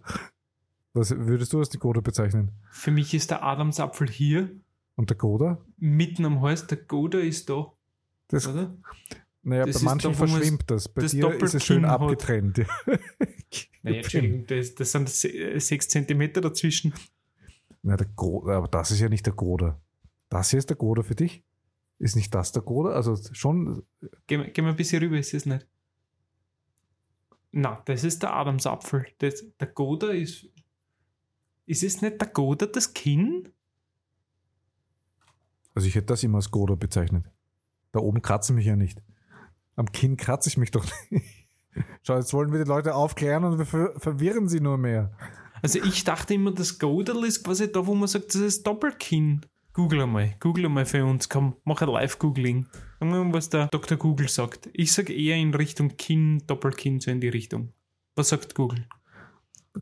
Was 0.93 1.11
würdest 1.15 1.53
du 1.53 1.59
als 1.59 1.69
die 1.69 1.77
Goda 1.77 2.01
bezeichnen? 2.01 2.51
Für 2.71 2.91
mich 2.91 3.13
ist 3.13 3.29
der 3.31 3.43
Adamsapfel 3.43 4.09
hier, 4.09 4.49
Und 4.95 5.09
der 5.11 5.17
Goda? 5.17 5.59
mitten 5.77 6.25
am 6.25 6.41
Hals. 6.41 6.65
Der 6.67 6.77
Goda 6.77 7.19
ist 7.19 7.49
da, 7.49 7.71
Das, 8.29 8.47
oder? 8.47 8.77
naja, 9.43 9.65
Das 9.65 9.79
bei 9.79 9.85
manchen 9.85 10.11
da, 10.13 10.17
verschwimmt 10.17 10.63
das. 10.71 10.87
Bei 10.87 11.01
das 11.01 11.11
dir 11.11 11.29
ist 11.41 11.53
es 11.55 11.65
schön 11.65 11.83
Doppelkinn 11.83 11.91
hat. 11.91 12.01
abgetrennt. 12.01 12.57
Ja. 12.59 12.65
Naja, 13.81 13.97
Entschuldigung, 14.01 14.45
das, 14.45 14.75
das 14.75 14.91
sind 14.91 15.07
se- 15.09 15.57
sechs 15.61 15.87
Zentimeter 15.87 16.41
dazwischen. 16.41 16.93
Na, 17.81 17.95
der 17.95 18.07
Gro 18.13 18.47
aber 18.49 18.67
das 18.67 18.91
ist 18.91 18.99
ja 18.99 19.07
nicht 19.07 19.25
der 19.25 19.31
Goda. 19.33 19.81
Das 20.27 20.49
hier 20.49 20.59
ist 20.59 20.69
der 20.69 20.75
Goda 20.75 21.01
für 21.01 21.15
dich? 21.15 21.45
Ist 21.97 22.17
nicht 22.17 22.35
das 22.35 22.51
der 22.51 22.61
Goda? 22.61 22.89
Also 22.91 23.15
schon, 23.31 23.83
Gehen 24.27 24.41
wir, 24.41 24.49
gehen 24.51 24.65
wir 24.65 24.71
ein 24.71 24.75
bisschen 24.75 25.01
rüber, 25.01 25.17
ist 25.17 25.33
es 25.33 25.45
nicht? 25.45 25.65
Na, 27.53 27.81
das 27.85 28.03
ist 28.03 28.21
der 28.21 28.35
Adamsapfel. 28.35 29.05
Das, 29.19 29.45
der 29.57 29.67
Goda 29.67 30.09
ist. 30.11 30.45
Ist 31.65 31.83
es 31.83 32.01
nicht 32.01 32.19
der 32.19 32.27
Goda 32.27 32.65
das 32.65 32.93
Kinn? 32.93 33.47
also 35.73 35.87
ich 35.87 35.95
hätte 35.95 36.07
das 36.07 36.21
immer 36.23 36.37
als 36.39 36.51
Goda 36.51 36.75
bezeichnet. 36.75 37.23
Da 37.91 37.99
oben 37.99 38.21
kratze 38.21 38.53
ich 38.53 38.57
mich 38.57 38.65
ja 38.65 38.75
nicht. 38.75 39.01
Am 39.75 39.91
Kinn 39.91 40.17
kratze 40.17 40.49
ich 40.49 40.57
mich 40.57 40.71
doch 40.71 40.85
nicht. 41.09 41.25
Schau, 42.03 42.17
jetzt 42.17 42.33
wollen 42.33 42.51
wir 42.51 42.63
die 42.63 42.69
Leute 42.69 42.95
aufklären 42.95 43.43
und 43.43 43.57
wir 43.57 43.65
ver 43.65 43.93
verwirren 43.97 44.49
sie 44.49 44.59
nur 44.59 44.77
mehr. 44.77 45.11
Also 45.61 45.79
ich 45.83 46.03
dachte 46.03 46.33
immer, 46.33 46.51
das 46.51 46.79
Godel 46.79 47.25
ist 47.25 47.43
quasi 47.43 47.71
da, 47.71 47.85
wo 47.85 47.95
man 47.95 48.07
sagt, 48.07 48.29
das 48.29 48.41
ist 48.41 48.65
Doppelkinn. 48.65 49.41
Google 49.73 50.01
einmal, 50.01 50.35
Google 50.39 50.65
einmal 50.65 50.85
für 50.85 51.05
uns, 51.05 51.29
komm, 51.29 51.55
mach 51.63 51.81
ein 51.81 51.89
Live-Googling. 51.89 52.67
Sagen 52.99 53.13
wir 53.13 53.23
mal, 53.23 53.33
was 53.33 53.49
der 53.49 53.67
Dr. 53.67 53.97
Google 53.97 54.27
sagt. 54.27 54.69
Ich 54.73 54.91
sage 54.91 55.13
eher 55.13 55.37
in 55.37 55.53
Richtung 55.53 55.95
Kinn, 55.95 56.43
Doppelkinn, 56.47 56.99
so 56.99 57.11
in 57.11 57.21
die 57.21 57.29
Richtung. 57.29 57.71
Was 58.15 58.29
sagt 58.29 58.55
Google? 58.55 58.85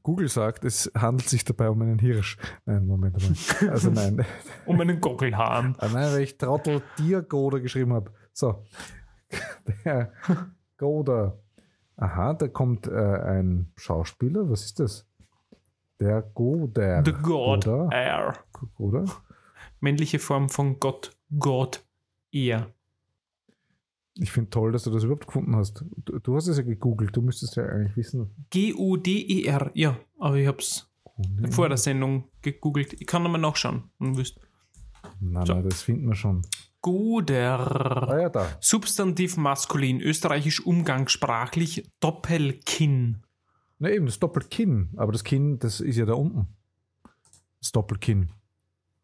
Google 0.04 0.30
sagt, 0.30 0.66
es 0.66 0.92
handelt 0.96 1.30
sich 1.30 1.44
dabei 1.46 1.70
um 1.70 1.82
einen 1.82 2.00
Hirsch. 2.00 2.38
Nein, 2.66 2.86
Moment 2.86 3.18
mal. 3.22 3.70
Also 3.70 3.90
nein. 3.90 4.26
Um 4.66 4.80
einen 4.82 5.00
Gockelhahn. 5.00 5.76
Ah, 5.80 5.88
nein, 5.88 6.12
weil 6.12 6.22
ich 6.22 6.38
Trottel 6.38 6.82
dir 6.98 7.22
Goda 7.22 7.60
geschrieben 7.60 7.94
habe. 7.94 8.12
So. 8.34 8.64
Der 9.86 10.12
Goda. 10.78 11.38
Aha, 11.96 12.34
da 12.34 12.48
kommt 12.48 12.88
äh, 12.88 12.92
ein 12.92 13.72
Schauspieler. 13.76 14.50
Was 14.50 14.66
ist 14.66 14.80
das? 14.80 15.08
Der 16.00 16.22
Goda. 16.22 17.04
The 17.04 17.12
God 17.12 17.66
Goda. 17.66 17.90
Air. 17.92 18.34
Männliche 19.80 20.20
Form 20.20 20.50
von 20.50 20.80
Gott. 20.80 21.18
Gott. 21.40 21.84
Er. 22.32 22.72
Ich 24.20 24.32
finde 24.32 24.50
toll, 24.50 24.72
dass 24.72 24.84
du 24.84 24.92
das 24.92 25.04
überhaupt 25.04 25.28
gefunden 25.28 25.56
hast. 25.56 25.84
Du, 26.06 26.20
du 26.20 26.36
hast 26.36 26.48
es 26.48 26.58
ja 26.58 26.64
gegoogelt. 26.64 27.16
Du 27.16 27.22
müsstest 27.22 27.56
ja 27.56 27.66
eigentlich 27.66 27.96
wissen. 27.96 28.30
G-U-D-E-R. 28.50 29.72
Ja, 29.74 29.98
aber 30.20 30.36
ich 30.38 30.48
Oh, 31.04 31.24
nee. 31.40 31.52
vor 31.52 31.68
der 31.68 31.78
Sendung 31.78 32.26
gegoogelt. 32.42 32.94
Ich 32.94 33.08
kann 33.08 33.24
nochmal 33.24 33.42
nachschauen. 33.42 33.84
wenn 34.00 34.12
du 34.14 34.18
willst. 34.18 34.40
Nein, 35.20 35.46
So. 35.46 35.54
nein, 35.54 35.64
das 35.64 35.82
finden 35.82 36.08
wir 36.08 36.16
schon. 36.16 36.44
Goder. 36.82 38.08
Ah 38.08 38.20
ja, 38.22 38.30
da. 38.30 38.48
Substantiv 38.62 39.36
maskulin, 39.38 40.00
österreichisch 40.00 40.64
umgangssprachlich, 40.66 41.90
Doppelkinn. 42.00 43.24
Na 43.80 43.90
eben, 43.90 44.06
das 44.06 44.20
Doppelkinn. 44.20 44.90
Aber 44.96 45.12
das 45.12 45.24
Kinn, 45.24 45.58
das 45.60 45.80
ist 45.82 45.98
ja 45.98 46.06
da 46.06 46.14
unten. 46.14 46.48
Das 47.62 47.72
Doppelkinn. 47.72 48.30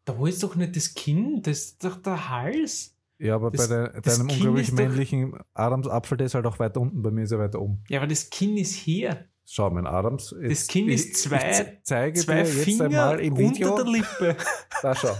Da 0.04 0.16
wo 0.18 0.26
ist 0.26 0.42
doch 0.42 0.54
nicht 0.54 0.76
das 0.76 0.94
Kinn, 0.94 1.42
das 1.42 1.58
ist 1.64 1.84
doch 1.84 1.96
der 1.96 2.28
Hals. 2.28 2.93
Ja, 3.18 3.36
aber 3.36 3.50
Das- 3.50 3.68
bei 3.68 3.74
de, 3.92 4.00
deinem 4.00 4.26
Kinn 4.28 4.36
unglaublich 4.38 4.68
doch- 4.70 4.74
männlichen 4.76 5.34
Adamsapfel, 5.54 6.18
der 6.18 6.26
ist 6.26 6.34
halt 6.34 6.46
auch 6.46 6.58
weiter 6.58 6.80
unten. 6.80 7.02
Bei 7.02 7.10
mir 7.10 7.22
ist 7.22 7.32
er 7.32 7.38
weiter 7.38 7.60
oben. 7.60 7.82
Ja, 7.88 8.00
aber 8.00 8.06
das 8.08 8.28
Kinn 8.30 8.56
ist 8.56 8.74
hier. 8.74 9.26
Schau, 9.46 9.68
mein 9.70 9.86
Adams. 9.86 10.34
das 10.42 10.66
Kind 10.66 10.88
ist 10.88 11.16
zwei, 11.22 11.78
zeige 11.82 12.18
zwei 12.18 12.38
jetzt 12.38 12.54
Finger 12.64 12.84
einmal 12.86 13.20
im 13.20 13.36
Video. 13.36 13.72
unter 13.72 13.84
der 13.84 13.92
Lippe. 13.92 14.36
Da 14.82 14.94
schau. 14.94 15.14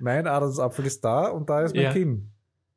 Mein 0.00 0.26
Adamsapfel 0.26 0.86
ist 0.86 1.04
da 1.04 1.28
und 1.28 1.48
da 1.48 1.62
ist 1.62 1.74
mein 1.74 1.84
Ja. 1.84 1.92
Kinn. 1.92 2.30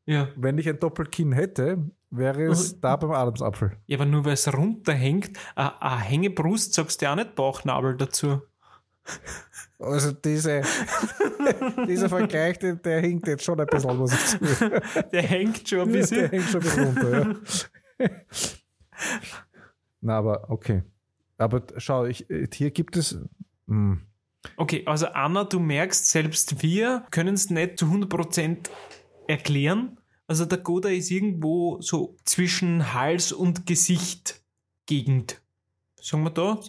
ja. 0.06 0.28
Wenn 0.36 0.58
ich 0.58 0.68
ein 0.70 0.80
Doppelkinn 0.80 1.32
hätte, 1.32 1.84
wäre 2.10 2.44
es 2.44 2.76
Mhm. 2.76 2.82
da 2.82 2.96
beim 2.96 3.12
Adamsapfel. 3.12 3.72
ja, 3.88 3.98
aber 3.98 4.06
nur 4.06 4.24
weil 4.26 4.34
es 4.34 4.52
runterhängt, 4.52 5.38
eine 5.56 6.00
Hängebrust 6.00 6.74
sagst 6.74 7.02
du 7.02 7.06
ja 7.06 7.12
auch 7.12 7.16
nicht 7.18 7.36
Bauchnabel 7.36 7.98
dazu. 7.98 8.42
Also 9.80 10.12
diese, 10.12 10.62
dieser 11.88 12.10
Vergleich, 12.10 12.58
der, 12.60 12.76
der 12.76 13.02
hinkt 13.02 13.28
jetzt 13.28 13.44
schon 13.44 13.60
ein 13.60 13.68
bisschen, 13.68 13.98
muss 13.98 14.12
ich 14.14 14.20
sagen. 14.20 14.82
Der 15.12 15.22
hängt 15.22 15.68
schon 15.70 15.82
ein 15.82 15.92
Der 15.92 16.00
bisschen. 16.00 16.30
hängt 16.30 16.44
schon 16.46 16.62
ein 16.62 16.64
bisschen 16.64 16.84
runter, 16.86 17.36
ja. 18.00 18.10
Na, 20.02 20.18
aber 20.18 20.50
okay. 20.50 20.84
Aber 21.38 21.62
schau, 21.78 22.06
ich, 22.06 22.26
hier 22.54 22.72
gibt 22.72 22.98
es. 22.98 23.20
Hm, 23.68 24.02
Okay, 24.56 24.84
also 24.86 25.08
Anna, 25.08 25.44
du 25.44 25.60
merkst, 25.60 26.08
selbst 26.08 26.62
wir 26.62 27.06
können 27.12 27.34
es 27.36 27.50
nicht 27.50 27.78
zu 27.80 27.86
100% 27.88 28.70
erklären. 29.28 29.98
Also 30.26 30.46
der 30.46 30.60
Goda 30.60 30.90
ist 30.90 31.12
irgendwo 31.12 31.82
so 31.82 32.16
zwischen 32.24 32.94
Hals 32.94 33.32
und 33.34 33.66
Gesicht 33.66 34.42
Gegend. 34.86 35.42
Sagen 36.02 36.24
wir 36.24 36.30
da, 36.30 36.60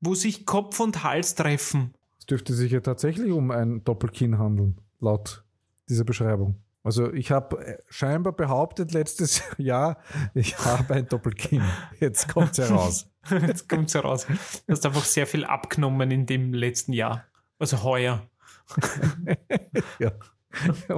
wo 0.00 0.14
sich 0.14 0.46
Kopf 0.46 0.80
und 0.80 1.02
Hals 1.04 1.34
treffen. 1.34 1.94
es 2.18 2.26
dürfte 2.26 2.54
sich 2.54 2.72
ja 2.72 2.80
tatsächlich 2.80 3.32
um 3.32 3.50
ein 3.50 3.84
Doppelkinn 3.84 4.38
handeln, 4.38 4.80
laut 5.00 5.44
dieser 5.88 6.04
Beschreibung. 6.04 6.56
Also 6.86 7.12
ich 7.12 7.32
habe 7.32 7.82
scheinbar 7.88 8.32
behauptet 8.32 8.92
letztes 8.92 9.42
Jahr, 9.58 9.98
ich 10.34 10.56
habe 10.58 10.94
ein 10.94 11.08
Doppelkinn. 11.08 11.64
Jetzt 11.98 12.28
kommt 12.28 12.56
es 12.56 12.68
heraus. 12.70 13.10
Jetzt 13.30 13.68
kommt 13.68 13.88
es 13.88 13.94
heraus. 13.94 14.26
Du 14.26 14.72
hast 14.72 14.86
einfach 14.86 15.04
sehr 15.04 15.26
viel 15.26 15.44
abgenommen 15.44 16.10
in 16.12 16.26
dem 16.26 16.54
letzten 16.54 16.92
Jahr. 16.92 17.24
Also 17.58 17.82
heuer. 17.82 18.28
ja. 19.98 20.12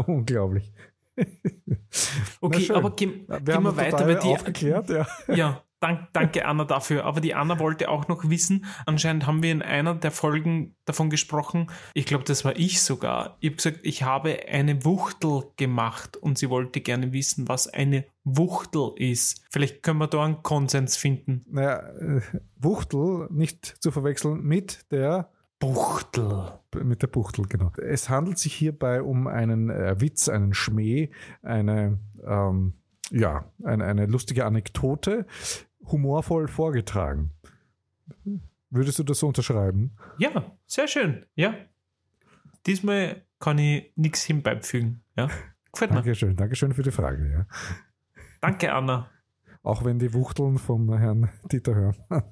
Unglaublich. 0.06 0.72
Okay, 2.42 2.70
aber 2.70 2.94
gehen, 2.94 3.26
Wir 3.26 3.40
gehen 3.40 3.62
wir 3.62 3.76
weiter. 3.76 4.06
Weil 4.06 4.18
die, 4.18 4.28
aufgeklärt, 4.28 4.90
ja. 4.90 5.06
Ja, 5.26 5.62
dank, 5.80 6.08
danke 6.12 6.46
Anna 6.46 6.64
dafür. 6.64 7.04
Aber 7.04 7.20
die 7.20 7.34
Anna 7.34 7.58
wollte 7.58 7.88
auch 7.88 8.08
noch 8.08 8.28
wissen, 8.28 8.66
anscheinend 8.86 9.26
haben 9.26 9.42
wir 9.42 9.52
in 9.52 9.62
einer 9.62 9.94
der 9.94 10.10
Folgen 10.10 10.76
davon 10.84 11.10
gesprochen, 11.10 11.70
ich 11.94 12.06
glaube, 12.06 12.24
das 12.24 12.44
war 12.44 12.56
ich 12.56 12.82
sogar. 12.82 13.36
Ich 13.40 13.50
habe 13.50 13.56
gesagt, 13.56 13.78
ich 13.82 14.02
habe 14.02 14.38
eine 14.48 14.84
Wuchtel 14.84 15.44
gemacht 15.56 16.16
und 16.16 16.38
sie 16.38 16.50
wollte 16.50 16.80
gerne 16.80 17.12
wissen, 17.12 17.48
was 17.48 17.68
eine 17.68 18.04
Wuchtel 18.24 18.92
ist. 18.96 19.44
Vielleicht 19.50 19.82
können 19.82 19.98
wir 19.98 20.08
da 20.08 20.24
einen 20.24 20.42
Konsens 20.42 20.96
finden. 20.96 21.44
Naja, 21.48 21.78
äh, 21.98 22.20
Wuchtel 22.56 23.28
nicht 23.30 23.66
zu 23.80 23.90
verwechseln 23.90 24.42
mit 24.42 24.90
der 24.90 25.30
Buchtel. 25.58 26.52
mit 26.84 27.02
der 27.02 27.08
Buchtel, 27.08 27.46
genau. 27.46 27.72
Es 27.76 28.08
handelt 28.08 28.38
sich 28.38 28.54
hierbei 28.54 29.02
um 29.02 29.26
einen 29.26 29.70
äh, 29.70 30.00
Witz, 30.00 30.28
einen 30.28 30.54
Schmäh, 30.54 31.10
eine, 31.42 31.98
ähm, 32.24 32.74
ja, 33.10 33.50
eine, 33.64 33.84
eine 33.84 34.06
lustige 34.06 34.44
Anekdote, 34.44 35.26
humorvoll 35.90 36.48
vorgetragen. 36.48 37.32
Würdest 38.70 38.98
du 38.98 39.02
das 39.02 39.18
so 39.18 39.28
unterschreiben? 39.28 39.96
Ja, 40.18 40.56
sehr 40.66 40.88
schön. 40.88 41.24
Ja. 41.34 41.54
Diesmal 42.66 43.22
kann 43.38 43.58
ich 43.58 43.92
nichts 43.96 44.24
hinbeifügen. 44.24 45.02
Ja. 45.16 45.28
Gefällt 45.72 45.90
mir. 45.90 45.96
Dankeschön, 45.96 46.36
Dankeschön 46.36 46.74
für 46.74 46.82
die 46.82 46.90
Frage. 46.90 47.30
Ja. 47.30 47.46
Danke, 48.40 48.72
Anna. 48.72 49.10
Auch 49.62 49.84
wenn 49.84 49.98
die 49.98 50.14
Wuchteln 50.14 50.58
vom 50.58 50.92
Herrn 50.96 51.30
Dieter 51.50 51.74
hören. 51.74 51.96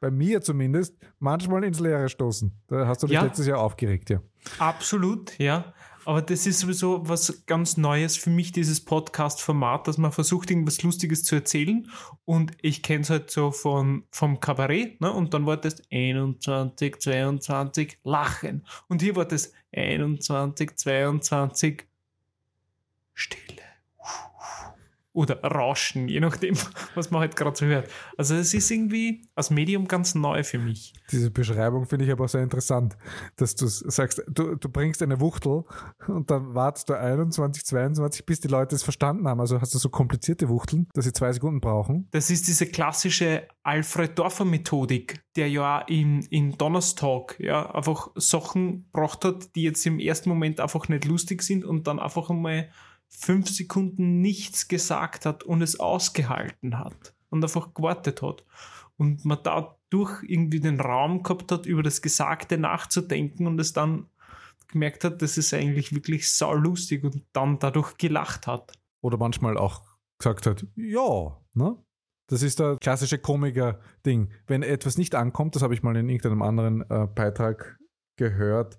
Bei 0.00 0.10
mir 0.10 0.40
zumindest 0.40 0.96
manchmal 1.18 1.64
ins 1.64 1.80
Leere 1.80 2.08
stoßen. 2.08 2.52
Da 2.68 2.86
hast 2.86 3.02
du 3.02 3.06
dich 3.06 3.14
Ja. 3.14 3.22
letztes 3.24 3.46
Jahr 3.46 3.58
aufgeregt, 3.60 4.08
ja. 4.10 4.20
Absolut, 4.58 5.38
ja. 5.38 5.74
Aber 6.06 6.22
das 6.22 6.46
ist 6.46 6.60
sowieso 6.60 7.06
was 7.06 7.44
ganz 7.44 7.76
Neues 7.76 8.16
für 8.16 8.30
mich, 8.30 8.52
dieses 8.52 8.82
Podcast-Format, 8.82 9.86
dass 9.86 9.98
man 9.98 10.12
versucht, 10.12 10.50
irgendwas 10.50 10.82
Lustiges 10.82 11.24
zu 11.24 11.34
erzählen. 11.34 11.86
Und 12.24 12.52
ich 12.62 12.82
kenne 12.82 13.02
es 13.02 13.10
halt 13.10 13.30
so 13.30 13.50
von, 13.50 14.04
vom 14.10 14.40
Kabarett, 14.40 14.98
ne? 15.02 15.12
Und 15.12 15.34
dann 15.34 15.44
war 15.44 15.58
das 15.58 15.82
21, 15.92 16.98
22, 17.00 17.98
Lachen. 18.02 18.64
Und 18.88 19.02
hier 19.02 19.14
war 19.14 19.26
das 19.26 19.52
21, 19.72 20.74
22, 20.76 21.86
Stille. 23.12 23.59
Oder 25.20 25.42
Rauschen, 25.42 26.08
je 26.08 26.18
nachdem, 26.18 26.54
was 26.94 27.10
man 27.10 27.20
halt 27.20 27.36
gerade 27.36 27.54
so 27.54 27.66
hört. 27.66 27.90
Also 28.16 28.36
es 28.36 28.54
ist 28.54 28.70
irgendwie 28.70 29.28
als 29.34 29.50
Medium 29.50 29.86
ganz 29.86 30.14
neu 30.14 30.42
für 30.44 30.58
mich. 30.58 30.94
Diese 31.10 31.30
Beschreibung 31.30 31.84
finde 31.84 32.06
ich 32.06 32.10
aber 32.10 32.26
sehr 32.26 32.42
interessant, 32.42 32.96
dass 33.36 33.54
du 33.54 33.66
sagst, 33.66 34.22
du, 34.28 34.54
du 34.54 34.68
bringst 34.70 35.02
eine 35.02 35.20
Wuchtel 35.20 35.64
und 36.08 36.30
dann 36.30 36.54
wartest 36.54 36.88
du 36.88 36.94
21, 36.94 37.66
22, 37.66 38.24
bis 38.24 38.40
die 38.40 38.48
Leute 38.48 38.74
es 38.74 38.82
verstanden 38.82 39.28
haben. 39.28 39.40
Also 39.40 39.60
hast 39.60 39.74
du 39.74 39.78
so 39.78 39.90
komplizierte 39.90 40.48
Wuchteln, 40.48 40.88
dass 40.94 41.04
sie 41.04 41.12
zwei 41.12 41.30
Sekunden 41.34 41.60
brauchen. 41.60 42.08
Das 42.12 42.30
ist 42.30 42.48
diese 42.48 42.64
klassische 42.64 43.46
Alfred 43.62 44.18
Dorfer 44.18 44.46
Methodik, 44.46 45.22
der 45.36 45.50
ja 45.50 45.80
in, 45.80 46.22
in 46.30 46.56
Donnerstag 46.56 47.38
ja 47.38 47.74
einfach 47.74 48.08
Sachen 48.14 48.84
gebracht 48.84 49.22
hat, 49.26 49.54
die 49.54 49.64
jetzt 49.64 49.84
im 49.84 49.98
ersten 49.98 50.30
Moment 50.30 50.60
einfach 50.60 50.88
nicht 50.88 51.04
lustig 51.04 51.42
sind 51.42 51.62
und 51.66 51.86
dann 51.86 51.98
einfach 51.98 52.30
einmal 52.30 52.70
fünf 53.10 53.48
Sekunden 53.48 54.20
nichts 54.20 54.68
gesagt 54.68 55.26
hat 55.26 55.42
und 55.42 55.62
es 55.62 55.78
ausgehalten 55.78 56.78
hat 56.78 57.14
und 57.28 57.42
einfach 57.42 57.74
gewartet 57.74 58.22
hat. 58.22 58.44
Und 58.96 59.24
man 59.24 59.38
dadurch 59.42 60.22
irgendwie 60.22 60.60
den 60.60 60.80
Raum 60.80 61.22
gehabt 61.22 61.52
hat, 61.52 61.66
über 61.66 61.82
das 61.82 62.02
Gesagte 62.02 62.58
nachzudenken 62.58 63.46
und 63.46 63.58
es 63.58 63.72
dann 63.72 64.08
gemerkt 64.68 65.04
hat, 65.04 65.22
das 65.22 65.36
ist 65.38 65.52
eigentlich 65.52 65.94
wirklich 65.94 66.30
saulustig 66.30 67.02
und 67.04 67.24
dann 67.32 67.58
dadurch 67.58 67.96
gelacht 67.96 68.46
hat. 68.46 68.72
Oder 69.02 69.16
manchmal 69.16 69.56
auch 69.56 69.82
gesagt 70.18 70.46
hat, 70.46 70.66
ja, 70.76 71.36
ne? 71.54 71.76
Das 72.28 72.42
ist 72.42 72.60
der 72.60 72.76
klassische 72.76 73.18
Komiker-Ding. 73.18 74.30
Wenn 74.46 74.62
etwas 74.62 74.96
nicht 74.96 75.16
ankommt, 75.16 75.56
das 75.56 75.62
habe 75.62 75.74
ich 75.74 75.82
mal 75.82 75.96
in 75.96 76.08
irgendeinem 76.08 76.42
anderen 76.42 76.88
äh, 76.88 77.08
Beitrag 77.12 77.76
gehört, 78.16 78.78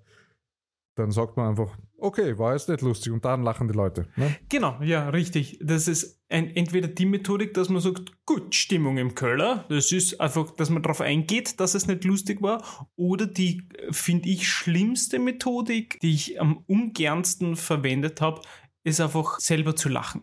dann 0.96 1.10
sagt 1.10 1.36
man 1.36 1.50
einfach, 1.50 1.76
okay, 2.02 2.38
war 2.38 2.52
jetzt 2.52 2.68
nicht 2.68 2.82
lustig 2.82 3.12
und 3.12 3.24
dann 3.24 3.42
lachen 3.42 3.68
die 3.68 3.74
Leute. 3.74 4.08
Ne? 4.16 4.36
Genau, 4.48 4.80
ja, 4.82 5.08
richtig. 5.08 5.58
Das 5.62 5.88
ist 5.88 6.20
ein, 6.28 6.54
entweder 6.54 6.88
die 6.88 7.06
Methodik, 7.06 7.54
dass 7.54 7.68
man 7.68 7.80
sagt, 7.80 8.12
gut, 8.26 8.54
Stimmung 8.54 8.98
im 8.98 9.14
Keller, 9.14 9.64
das 9.68 9.92
ist 9.92 10.20
einfach, 10.20 10.50
dass 10.52 10.70
man 10.70 10.82
darauf 10.82 11.00
eingeht, 11.00 11.60
dass 11.60 11.74
es 11.74 11.86
nicht 11.86 12.04
lustig 12.04 12.42
war, 12.42 12.62
oder 12.96 13.26
die, 13.26 13.68
finde 13.90 14.28
ich, 14.28 14.48
schlimmste 14.48 15.18
Methodik, 15.18 15.98
die 16.00 16.14
ich 16.14 16.40
am 16.40 16.64
ungernsten 16.66 17.56
verwendet 17.56 18.20
habe, 18.20 18.42
ist 18.84 19.00
einfach 19.00 19.38
selber 19.38 19.76
zu 19.76 19.88
lachen. 19.88 20.22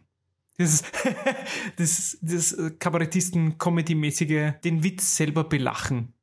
Das 0.58 0.84
das, 1.78 2.18
das 2.22 2.58
Kabarettisten-Comedy-mäßige, 2.80 4.60
den 4.64 4.84
Witz 4.84 5.16
selber 5.16 5.46
belachen. 5.46 6.14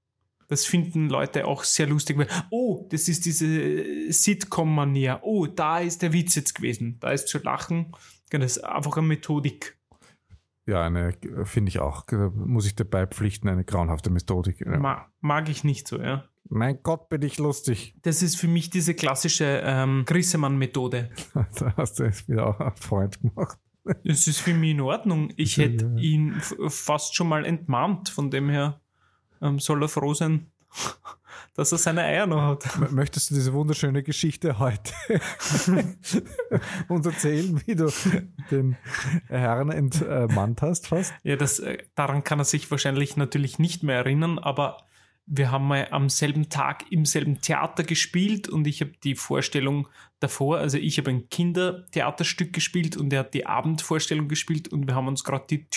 Das 0.49 0.65
finden 0.65 1.09
Leute 1.09 1.47
auch 1.47 1.65
sehr 1.65 1.87
lustig. 1.87 2.19
Weil, 2.19 2.29
oh, 2.51 2.87
das 2.91 3.09
ist 3.09 3.27
diese 3.27 4.13
Sitcom-Manier. 4.13 5.21
Oh, 5.23 5.47
da 5.47 5.79
ist 5.81 6.03
der 6.03 6.13
Witz 6.13 6.35
jetzt 6.35 6.55
gewesen. 6.55 6.99
Da 7.01 7.11
ist 7.11 7.29
zu 7.29 7.39
lachen. 7.39 7.93
Das 8.31 8.57
ist 8.57 8.65
einfach 8.65 8.97
eine 8.97 9.07
Methodik. 9.07 9.79
Ja, 10.67 10.85
eine, 10.85 11.15
finde 11.45 11.69
ich 11.69 11.79
auch, 11.79 12.05
da 12.07 12.31
muss 12.35 12.67
ich 12.67 12.75
dabei 12.75 13.07
pflichten, 13.07 13.49
eine 13.49 13.65
grauenhafte 13.65 14.11
Methodik. 14.11 14.61
Ja. 14.61 14.77
Ma 14.79 15.07
mag 15.21 15.49
ich 15.49 15.63
nicht 15.63 15.87
so, 15.87 16.01
ja. 16.01 16.25
Mein 16.49 16.83
Gott, 16.83 17.09
bin 17.09 17.23
ich 17.23 17.39
lustig. 17.39 17.95
Das 18.03 18.23
ist 18.23 18.37
für 18.37 18.49
mich 18.49 18.71
diese 18.71 18.95
klassische 18.95 19.63
ähm, 19.65 20.05
Grissemann-Methode. 20.07 21.11
Da 21.35 21.75
hast 21.77 21.99
du 21.99 22.05
jetzt 22.05 22.29
wieder 22.29 22.49
auch 22.49 22.61
einen 22.61 22.77
Freund 22.77 23.21
gemacht. 23.21 23.59
Das 24.05 24.27
ist 24.27 24.41
für 24.41 24.55
mich 24.55 24.73
in 24.73 24.81
Ordnung. 24.81 25.33
Ich 25.37 25.59
hätte 25.59 25.95
ihn 25.99 26.35
fast 26.69 27.15
schon 27.15 27.29
mal 27.29 27.45
entmahnt. 27.45 28.09
Von 28.09 28.31
dem 28.31 28.49
her 28.49 28.81
ähm, 29.43 29.59
soll 29.59 29.83
er 29.83 29.89
froh 29.89 30.15
sein, 30.15 30.51
dass 31.55 31.73
er 31.73 31.79
seine 31.79 32.03
Eier 32.03 32.27
noch 32.27 32.43
hat. 32.43 32.93
Möchtest 32.93 33.31
du 33.31 33.35
diese 33.35 33.53
wunderschöne 33.53 34.03
Geschichte 34.03 34.59
heute 34.59 34.93
uns 36.89 37.07
erzählen, 37.07 37.61
wie 37.67 37.75
du 37.75 37.91
den 38.51 38.77
Herrn 39.29 39.71
entmannt 39.71 40.63
hast 40.63 40.89
fast? 40.89 41.15
Ja, 41.23 41.37
das, 41.37 41.59
äh, 41.59 41.79
daran 41.95 42.25
kann 42.25 42.39
er 42.39 42.45
sich 42.45 42.71
wahrscheinlich 42.71 43.17
natürlich 43.17 43.59
nicht 43.59 43.83
mehr 43.83 43.97
erinnern, 43.97 44.39
aber 44.39 44.87
wir 45.27 45.51
haben 45.51 45.67
mal 45.67 45.89
am 45.91 46.09
selben 46.09 46.49
Tag 46.49 46.85
im 46.91 47.05
selben 47.05 47.41
Theater 47.41 47.83
gespielt 47.83 48.49
und 48.49 48.67
ich 48.67 48.81
habe 48.81 48.93
die 49.03 49.17
Vorstellung 49.17 49.89
davor, 50.21 50.59
also 50.59 50.79
ich 50.79 50.99
habe 50.99 51.11
ein 51.11 51.29
Kindertheaterstück 51.29 52.53
gespielt 52.53 52.97
und 52.97 53.13
er 53.13 53.21
hat 53.21 53.35
die 53.35 53.45
Abendvorstellung 53.45 54.29
gespielt 54.29 54.69
und 54.69 54.87
wir 54.87 54.95
haben 54.95 55.09
uns 55.09 55.25
gerade 55.25 55.47
die 55.51 55.69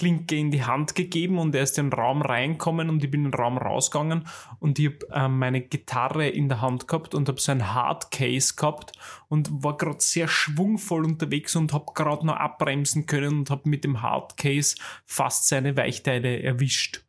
Türklinke 0.00 0.34
in 0.36 0.50
die 0.50 0.64
Hand 0.64 0.94
gegeben 0.94 1.38
und 1.38 1.54
er 1.54 1.62
ist 1.62 1.78
in 1.78 1.90
den 1.90 1.92
Raum 1.92 2.22
reinkommen 2.22 2.88
und 2.88 3.04
ich 3.04 3.10
bin 3.10 3.24
in 3.26 3.30
den 3.32 3.38
Raum 3.38 3.58
rausgegangen 3.58 4.24
und 4.58 4.78
ich 4.78 4.86
habe 4.86 4.98
ähm, 5.12 5.38
meine 5.38 5.60
Gitarre 5.60 6.26
in 6.28 6.48
der 6.48 6.60
Hand 6.62 6.88
gehabt 6.88 7.14
und 7.14 7.28
habe 7.28 7.38
so 7.40 7.52
ein 7.52 7.74
Hardcase 7.74 8.54
gehabt 8.56 8.92
und 9.28 9.62
war 9.62 9.76
gerade 9.76 10.00
sehr 10.00 10.26
schwungvoll 10.26 11.04
unterwegs 11.04 11.54
und 11.54 11.72
habe 11.74 11.92
gerade 11.94 12.26
noch 12.26 12.36
abbremsen 12.36 13.04
können 13.06 13.40
und 13.40 13.50
habe 13.50 13.68
mit 13.68 13.84
dem 13.84 14.00
Hardcase 14.00 14.76
fast 15.04 15.48
seine 15.48 15.76
Weichteile 15.76 16.42
erwischt. 16.42 17.04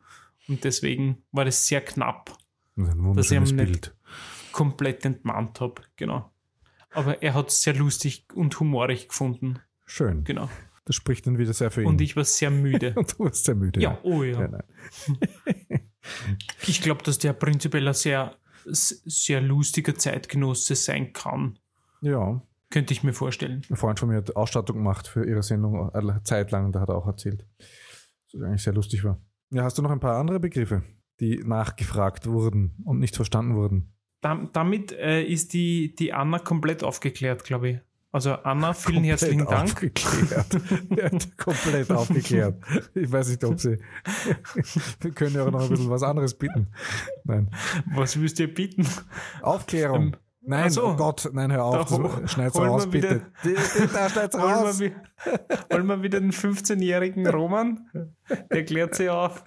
Und 0.50 0.64
deswegen 0.66 1.24
war 1.32 1.46
das 1.46 1.68
sehr 1.68 1.82
knapp, 1.82 2.38
Das 2.76 2.90
ein 2.90 3.14
Dass 3.16 3.32
ich 3.32 3.38
ihm 3.38 3.56
nicht- 3.56 3.94
komplett 4.52 5.06
entmannt 5.06 5.62
habe. 5.62 5.82
Genau. 5.96 6.30
Aber 6.94 7.24
er 7.24 7.36
hat 7.36 7.48
es 7.50 7.62
sehr 7.62 7.74
lustig 7.74 8.26
und 8.34 8.60
humorig 8.60 9.08
gefunden. 9.08 9.60
Schön. 9.86 10.26
Genau. 10.26 10.50
Das 10.92 10.98
spricht 10.98 11.26
dann 11.26 11.38
wieder 11.38 11.54
sehr 11.54 11.72
für 11.72 11.84
ihn. 11.84 11.88
Und 11.88 12.02
ich 12.02 12.18
war 12.18 12.26
sehr 12.26 12.52
müde. 12.52 12.94
Und 12.98 13.14
du 13.18 13.24
warst 13.24 13.46
sehr 13.46 13.56
müde. 13.56 13.80
ja, 13.80 13.98
oh 14.04 14.24
ja. 14.24 14.42
Ja. 14.42 14.60
Ich 16.68 16.82
glaube, 16.82 17.02
dass 17.04 17.18
der 17.18 17.32
prinzipiell 17.34 17.88
ein 17.88 17.94
sehr, 17.94 18.36
sehr 18.66 19.40
lustiger 19.42 19.96
Zeitgenosse 19.96 20.76
sein 20.76 21.14
kann. 21.14 21.60
ja. 22.02 22.42
Könnte 22.70 22.94
ich 22.94 23.04
mir 23.04 23.12
vorstellen. 23.12 23.64
Ein 23.70 23.76
Freund 23.76 24.00
von 24.00 24.08
mir 24.08 24.16
hat 24.16 24.34
Ausstattung 24.38 24.78
gemacht 24.78 25.06
für 25.06 25.28
ihre 25.28 25.44
Sendung 25.44 25.90
eine 25.94 26.24
Zeit 26.24 26.52
lang, 26.52 26.72
da 26.72 26.80
hat 26.80 26.88
er 26.88 26.96
auch 26.96 27.06
erzählt. 27.06 27.46
Das 28.32 28.42
eigentlich 28.42 28.64
sehr 28.64 28.72
lustig 28.72 29.04
war. 29.04 29.20
Ja, 29.50 29.64
hast 29.64 29.78
du 29.78 29.82
noch 29.82 29.92
ein 29.92 30.00
paar 30.00 30.16
andere 30.18 30.40
Begriffe, 30.40 30.82
die 31.20 31.36
nachgefragt 31.44 32.28
wurden 32.28 32.78
und 32.86 33.00
nicht 33.00 33.18
verstanden 33.18 33.56
wurden? 33.56 33.94
Dam- 34.22 34.52
damit 34.54 34.94
äh, 34.94 35.22
ist 35.22 35.52
die, 35.52 35.96
die 35.96 36.14
Anna 36.14 36.40
komplett 36.40 36.82
aufgeklärt, 36.82 37.44
glaube 37.44 37.70
ich. 37.70 37.78
Also 38.14 38.34
Anna, 38.34 38.74
vielen 38.74 39.06
herzlichen 39.06 39.46
Dank. 39.46 39.70
Aufgeklärt. 39.72 41.38
Komplett 41.38 41.90
aufgeklärt. 41.92 42.62
Ich 42.94 43.10
weiß 43.12 43.30
nicht, 43.30 43.44
ob 43.46 43.58
sie. 43.60 43.78
Wir 45.00 45.12
können 45.12 45.36
ja 45.36 45.46
auch 45.46 45.52
noch 45.52 45.62
ein 45.64 45.70
bisschen 45.70 45.90
was 45.90 46.04
anderes 46.04 46.38
bieten. 46.38 46.68
Nein. 47.24 47.50
Was 47.94 48.20
willst 48.20 48.38
du 48.40 48.44
ihr 48.44 48.54
bieten? 48.54 48.86
Aufklärung. 49.42 50.02
Ähm, 50.08 50.16
nein, 50.42 50.70
so. 50.72 50.88
oh 50.88 50.96
Gott, 50.98 51.30
nein, 51.32 51.54
hör 51.54 51.64
auf. 51.64 51.88
Schneid's 52.30 52.56
holen 52.56 52.66
wir 52.68 52.72
raus, 52.72 52.92
wieder- 52.92 53.16
bitte. 53.16 53.26
Die- 53.46 53.94
Da 53.94 54.10
schneid's 54.10 54.36
Wollen 54.38 54.54
raus. 54.56 54.80
wir, 54.82 54.92
wi- 54.92 54.96
wollen 55.70 55.86
wir 55.88 56.04
wieder 56.04 56.20
den 56.20 56.34
15-jährigen 56.34 57.28
Roman? 57.28 57.90
Der 58.52 58.66
klärt 58.66 58.94
sie 58.96 59.10
auf. 59.10 59.42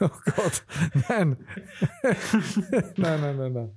Oh 0.00 0.08
Gott, 0.36 0.64
nein. 1.10 1.36
nein, 2.96 3.20
nein, 3.20 3.36
nein, 3.36 3.52
nein. 3.52 3.76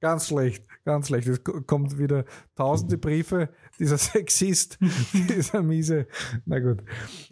Ganz 0.00 0.28
schlecht, 0.28 0.64
ganz 0.84 1.08
schlecht. 1.08 1.26
Es 1.28 1.42
ko- 1.44 1.60
kommt 1.62 1.98
wieder 1.98 2.24
tausende 2.56 2.98
Briefe. 2.98 3.48
Dieser 3.78 3.98
Sexist, 3.98 4.78
dieser 5.12 5.62
miese. 5.62 6.06
Na 6.46 6.58
gut. 6.60 6.82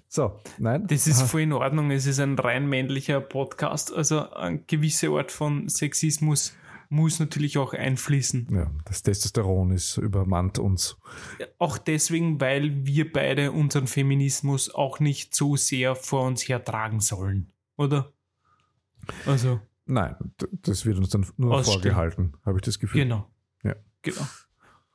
So, 0.08 0.40
nein. 0.58 0.86
Das 0.86 1.06
ist 1.06 1.22
Ah, 1.22 1.26
voll 1.26 1.42
in 1.42 1.52
Ordnung. 1.52 1.90
Es 1.90 2.06
ist 2.06 2.20
ein 2.20 2.38
rein 2.38 2.68
männlicher 2.68 3.20
Podcast. 3.20 3.92
Also 3.92 4.30
eine 4.30 4.58
gewisse 4.60 5.08
Art 5.10 5.32
von 5.32 5.68
Sexismus 5.68 6.54
muss 6.88 7.18
natürlich 7.18 7.58
auch 7.58 7.72
einfließen. 7.72 8.46
Ja, 8.52 8.70
das 8.84 9.02
Testosteron 9.02 9.72
ist 9.72 9.96
übermannt 9.96 10.60
uns. 10.60 10.96
Auch 11.58 11.78
deswegen, 11.78 12.40
weil 12.40 12.86
wir 12.86 13.12
beide 13.12 13.50
unseren 13.50 13.88
Feminismus 13.88 14.72
auch 14.72 15.00
nicht 15.00 15.34
so 15.34 15.56
sehr 15.56 15.96
vor 15.96 16.22
uns 16.26 16.46
hertragen 16.48 17.00
sollen. 17.00 17.50
Oder? 17.76 18.12
Also, 19.26 19.60
Nein, 19.86 20.16
das 20.62 20.84
wird 20.84 20.98
uns 20.98 21.10
dann 21.10 21.26
nur 21.36 21.54
Ausstehen. 21.54 21.80
vorgehalten, 21.80 22.32
habe 22.44 22.58
ich 22.58 22.62
das 22.62 22.78
Gefühl. 22.78 23.02
genau. 23.02 23.30
Ja. 23.62 23.76
Genau. 24.02 24.26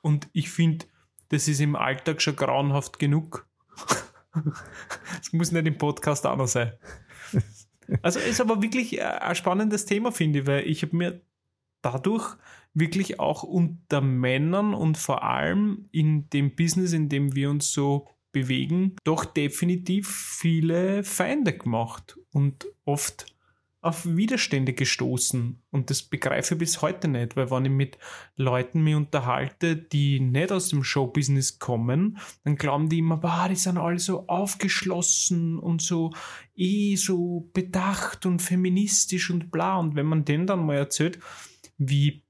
Und 0.02 0.30
ich 0.34 0.50
finde, 0.50 0.86
das 1.30 1.48
ist 1.48 1.62
im 1.62 1.76
Alltag 1.76 2.22
schon 2.22 2.36
grauenhaft 2.36 3.00
genug. 3.00 3.48
Es 5.22 5.34
muss 5.34 5.52
nicht 5.52 5.68
im 5.68 5.78
Podcast 5.78 6.26
auch 6.26 6.38
noch 6.38 6.48
sein. 6.48 6.74
Also 8.02 8.20
ist 8.20 8.40
aber 8.40 8.62
wirklich 8.62 9.00
äh, 9.00 9.02
ein 9.02 9.36
spannendes 9.36 9.86
Thema, 9.86 10.14
finde 10.14 10.40
ich, 10.40 10.48
weil 10.48 10.66
ich 10.66 10.82
habe 10.82 10.96
mir 10.96 11.22
dadurch 11.82 12.38
wirklich 12.74 13.20
auch 13.20 13.44
unter 13.44 14.00
Männern 14.00 14.74
und 14.74 14.98
vor 14.98 15.24
allem 15.24 15.90
in 15.92 16.30
dem 16.30 16.56
Business, 16.56 16.94
in 16.94 17.10
dem 17.10 17.36
wir 17.36 17.50
uns 17.50 17.74
so 17.74 18.08
bewegen, 18.32 18.96
doch 19.04 19.26
definitiv 19.26 20.10
viele 20.10 21.04
Feinde 21.04 21.58
gemacht 21.58 22.18
und 22.32 22.66
oft 22.86 23.26
auf 23.82 24.06
Widerstände 24.06 24.74
gestoßen. 24.74 25.60
Und 25.72 25.90
das 25.90 26.04
begreife 26.04 26.54
ich 26.54 26.60
bis 26.60 26.82
heute 26.84 27.08
nicht, 27.08 27.36
weil 27.36 27.50
wenn 27.50 27.66
ich 27.66 27.72
mit 27.72 27.98
Leuten 28.36 28.84
mich 28.84 28.96
unterhalte, 28.96 29.76
die 29.76 30.20
nicht 30.20 30.52
aus 30.52 30.70
dem 30.70 30.84
Showbusiness 30.84 31.58
kommen, 31.58 32.20
dann 32.44 32.58
glauben 32.58 32.90
die 32.90 33.00
immer, 33.00 33.18
bah, 33.18 33.50
die 33.50 33.56
sind 33.56 33.80
alle 33.80 33.98
so 33.98 34.28
aufgeschlossen 34.28 35.58
und 35.58 35.82
so 35.82 36.14
eh 36.56 36.96
so 36.96 37.50
bedacht 37.54 38.28
und 38.28 38.42
feministisch 38.42 39.32
und 39.32 39.52
bla. 39.52 39.78
Und 39.78 39.96
wenn 39.96 40.06
man 40.06 40.26
denen 40.26 40.46
dann 40.46 40.66
mal 40.66 40.76
erzählt, 40.76 41.20
wie 41.80 42.24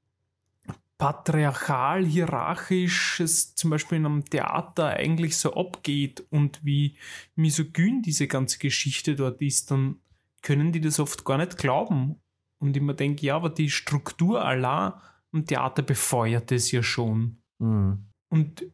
patriarchal, 0.97 2.05
hierarchisch 2.05 3.19
es 3.19 3.55
zum 3.55 3.71
Beispiel 3.71 3.97
in 3.97 4.05
einem 4.05 4.23
Theater 4.23 4.85
eigentlich 4.87 5.35
so 5.35 5.55
abgeht 5.55 6.23
und 6.29 6.63
wie 6.63 6.95
misogyn 7.35 8.03
diese 8.03 8.27
ganze 8.27 8.59
Geschichte 8.59 9.15
dort 9.15 9.41
ist, 9.41 9.71
dann 9.71 9.99
können 10.41 10.71
die 10.71 10.81
das 10.81 10.99
oft 10.99 11.25
gar 11.25 11.37
nicht 11.37 11.57
glauben. 11.57 12.15
Und 12.59 12.75
ich 12.75 12.83
mir 12.83 12.95
denke, 12.95 13.25
ja, 13.25 13.35
aber 13.35 13.49
die 13.49 13.69
Struktur 13.69 14.43
allein 14.43 14.93
im 15.31 15.45
Theater 15.45 15.81
befeuert 15.81 16.51
es 16.51 16.71
ja 16.71 16.83
schon. 16.83 17.41
Mhm. 17.59 18.05
Und 18.29 18.65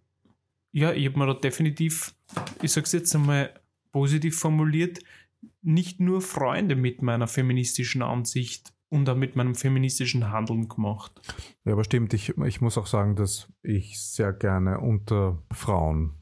ja, 0.72 0.92
ich 0.92 1.08
habe 1.08 1.18
mir 1.18 1.28
da 1.28 1.34
definitiv, 1.34 2.14
ich 2.62 2.72
sage 2.72 2.86
es 2.86 2.92
jetzt 2.92 3.16
einmal 3.16 3.54
positiv 3.92 4.38
formuliert, 4.38 5.00
nicht 5.62 6.00
nur 6.00 6.22
Freunde 6.22 6.76
mit 6.76 7.02
meiner 7.02 7.28
feministischen 7.28 8.02
Ansicht 8.02 8.74
und 8.90 9.10
auch 9.10 9.16
mit 9.16 9.36
meinem 9.36 9.56
feministischen 9.56 10.32
Handeln 10.32 10.68
gemacht. 10.68 11.20
Ja, 11.66 11.74
aber 11.74 11.84
stimmt, 11.84 12.14
ich, 12.14 12.38
ich 12.38 12.62
muss 12.62 12.78
auch 12.78 12.88
sagen, 12.88 13.16
dass 13.16 13.52
ich 13.64 14.00
sehr 14.00 14.34
gerne 14.34 14.80
unter 14.80 15.44
Frauen 15.52 16.14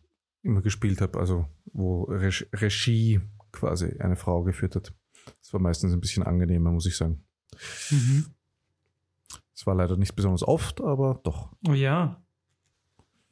immer 0.43 0.62
gespielt 0.62 1.01
habe, 1.01 1.19
also 1.19 1.47
wo 1.73 2.03
Reg 2.03 2.47
Regie 2.53 3.21
quasi 3.51 3.97
eine 3.99 4.15
Frau 4.15 4.43
geführt 4.43 4.75
hat. 4.75 4.93
Das 5.25 5.53
war 5.53 5.59
meistens 5.59 5.93
ein 5.93 6.01
bisschen 6.01 6.23
angenehmer, 6.23 6.71
muss 6.71 6.85
ich 6.85 6.97
sagen. 6.97 7.23
Es 9.53 9.65
war 9.65 9.75
leider 9.75 9.95
nicht 9.95 10.15
besonders 10.15 10.43
oft, 10.43 10.81
aber 10.81 11.21
doch. 11.23 11.55
Oh 11.67 11.73
ja. 11.73 12.21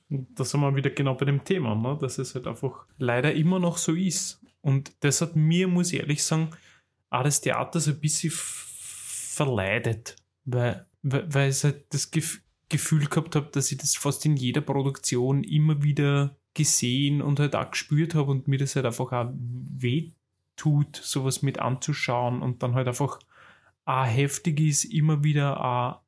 Und 0.10 0.40
Da 0.40 0.44
sind 0.44 0.62
wir 0.62 0.76
wieder 0.76 0.90
genau 0.90 1.16
bei 1.16 1.26
dem 1.26 1.44
Thema, 1.44 1.76
ne? 1.76 1.98
dass 2.00 2.18
es 2.18 2.36
halt 2.36 2.48
einfach 2.48 2.86
leider 2.98 3.34
immer 3.34 3.60
noch 3.60 3.78
so 3.78 3.94
ist. 3.94 4.42
Und 4.62 4.94
das 5.02 5.22
hat 5.22 5.36
mir, 5.36 5.68
muss 5.68 5.92
ich 5.92 6.00
ehrlich 6.00 6.24
sagen, 6.24 6.50
auch 7.10 7.24
das 7.24 7.42
Theater 7.42 7.80
so 7.80 7.92
ein 7.92 8.00
bisschen 8.00 8.32
verleidet, 8.34 10.16
weil, 10.46 10.86
weil, 11.02 11.34
weil 11.34 11.50
ich 11.50 11.64
halt 11.64 11.94
das 11.94 12.12
Gef 12.12 12.42
Gefühl 12.70 13.06
gehabt 13.06 13.36
habe, 13.36 13.50
dass 13.52 13.72
ich 13.72 13.78
das 13.78 13.96
fast 13.96 14.26
in 14.26 14.36
jeder 14.36 14.62
Produktion 14.62 15.44
immer 15.44 15.84
wieder 15.84 16.38
gesehen 16.56 17.22
und 17.22 17.40
halt 17.40 17.56
auch 17.56 17.70
gespürt 17.70 18.16
habe 18.16 18.32
und 18.32 18.48
mir 18.48 18.58
das 18.58 18.76
halt 18.76 18.88
einfach 18.88 19.12
auch 19.12 19.32
weh 19.36 20.14
tut, 20.56 20.96
sowas 20.96 21.42
mit 21.42 21.60
anzuschauen 21.60 22.42
und 22.42 22.64
dann 22.64 22.76
halt 22.76 22.88
einfach 22.88 23.20
auch 23.86 24.06
heftig 24.06 24.60
ist, 24.60 24.86
immer 24.86 25.24
wieder 25.24 25.64
auch 25.64 26.02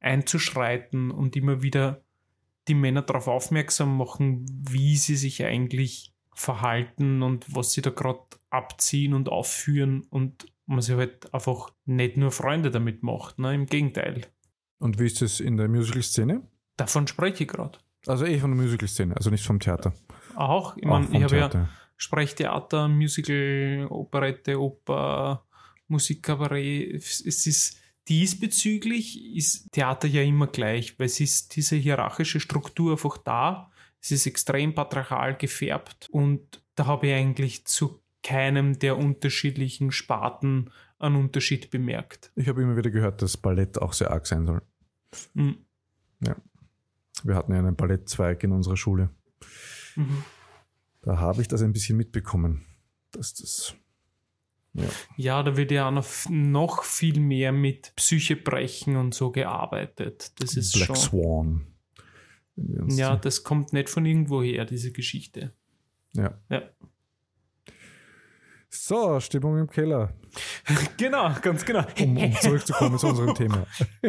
einzuschreiten 0.00 1.10
und 1.10 1.36
immer 1.36 1.62
wieder 1.62 2.02
die 2.68 2.74
Männer 2.74 3.02
darauf 3.02 3.28
aufmerksam 3.28 3.96
machen, 3.96 4.44
wie 4.68 4.96
sie 4.96 5.16
sich 5.16 5.44
eigentlich 5.44 6.12
verhalten 6.34 7.22
und 7.22 7.54
was 7.54 7.72
sie 7.72 7.82
da 7.82 7.90
gerade 7.90 8.20
abziehen 8.50 9.14
und 9.14 9.28
aufführen 9.28 10.06
und 10.10 10.46
man 10.66 10.80
sich 10.80 10.96
halt 10.96 11.32
einfach 11.34 11.72
nicht 11.84 12.16
nur 12.16 12.30
Freunde 12.30 12.70
damit 12.70 13.02
macht, 13.02 13.38
ne? 13.38 13.54
im 13.54 13.66
Gegenteil. 13.66 14.26
Und 14.78 14.98
wie 14.98 15.06
ist 15.06 15.22
es 15.22 15.40
in 15.40 15.56
der 15.56 15.68
Musical-Szene? 15.68 16.42
Davon 16.76 17.06
spreche 17.06 17.44
ich 17.44 17.48
gerade. 17.48 17.78
Also 18.06 18.24
eh 18.24 18.38
von 18.38 18.56
der 18.56 18.64
Musical-Szene, 18.64 19.16
also 19.16 19.30
nicht 19.30 19.44
vom 19.44 19.60
Theater. 19.60 19.92
Auch, 20.34 20.76
ich 20.76 20.84
meine, 20.84 21.06
ich 21.16 21.22
habe 21.22 21.36
ja. 21.36 21.68
Sprechtheater, 21.96 22.88
Musical, 22.88 23.86
Operette, 23.90 24.60
Oper, 24.60 25.44
Musikkabarett. 25.88 26.94
Es 26.94 27.20
ist 27.20 27.78
diesbezüglich 28.08 29.36
ist 29.36 29.70
Theater 29.72 30.08
ja 30.08 30.22
immer 30.22 30.48
gleich, 30.48 30.98
weil 30.98 31.06
es 31.06 31.20
ist 31.20 31.54
diese 31.56 31.76
hierarchische 31.76 32.40
Struktur 32.40 32.92
einfach 32.92 33.18
da. 33.18 33.70
Es 34.00 34.10
ist 34.10 34.26
extrem 34.26 34.74
patriarchal 34.74 35.36
gefärbt 35.36 36.08
und 36.10 36.62
da 36.74 36.86
habe 36.86 37.06
ich 37.06 37.14
eigentlich 37.14 37.64
zu 37.66 38.02
keinem 38.24 38.78
der 38.78 38.98
unterschiedlichen 38.98 39.92
Sparten 39.92 40.70
einen 40.98 41.16
Unterschied 41.16 41.70
bemerkt. 41.70 42.32
Ich 42.34 42.48
habe 42.48 42.62
immer 42.62 42.76
wieder 42.76 42.90
gehört, 42.90 43.22
dass 43.22 43.36
Ballett 43.36 43.80
auch 43.80 43.92
sehr 43.92 44.10
arg 44.10 44.26
sein 44.26 44.46
soll. 44.46 44.62
Mhm. 45.34 45.58
Wir 47.24 47.36
hatten 47.36 47.52
ja 47.52 47.58
einen 47.58 47.76
Ballettzweig 47.76 48.42
in 48.42 48.52
unserer 48.52 48.76
Schule. 48.76 49.10
Mhm. 49.94 50.24
Da 51.02 51.18
habe 51.18 51.42
ich 51.42 51.48
das 51.48 51.62
ein 51.62 51.72
bisschen 51.72 51.96
mitbekommen, 51.96 52.64
dass 53.10 53.34
das 53.34 53.74
Ja, 55.16 55.42
da 55.42 55.56
wird 55.56 55.70
ja 55.70 55.90
noch, 55.90 56.84
viel 56.84 57.20
mehr 57.20 57.52
mit 57.52 57.94
Psychebrechen 57.96 58.96
und 58.96 59.12
so 59.14 59.30
gearbeitet. 59.30 60.32
Das 60.40 60.56
ist 60.56 60.72
Black 60.72 60.96
schon. 60.96 61.66
Swan. 62.56 62.96
Ja, 62.96 63.16
das 63.16 63.44
kommt 63.44 63.72
nicht 63.72 63.88
von 63.88 64.06
irgendwo 64.06 64.42
her, 64.42 64.64
diese 64.64 64.92
Geschichte. 64.92 65.52
ja. 66.14 66.38
Ja. 66.48 66.62
So, 68.74 69.20
Stimmung 69.20 69.58
im 69.58 69.68
Keller. 69.68 70.14
Genau, 70.96 71.30
ganz 71.42 71.62
genau. 71.64 71.84
Um, 72.00 72.16
um 72.16 72.34
zurückzukommen 72.36 72.98
zu 72.98 73.08
unserem 73.08 73.34
Thema. 73.34 73.66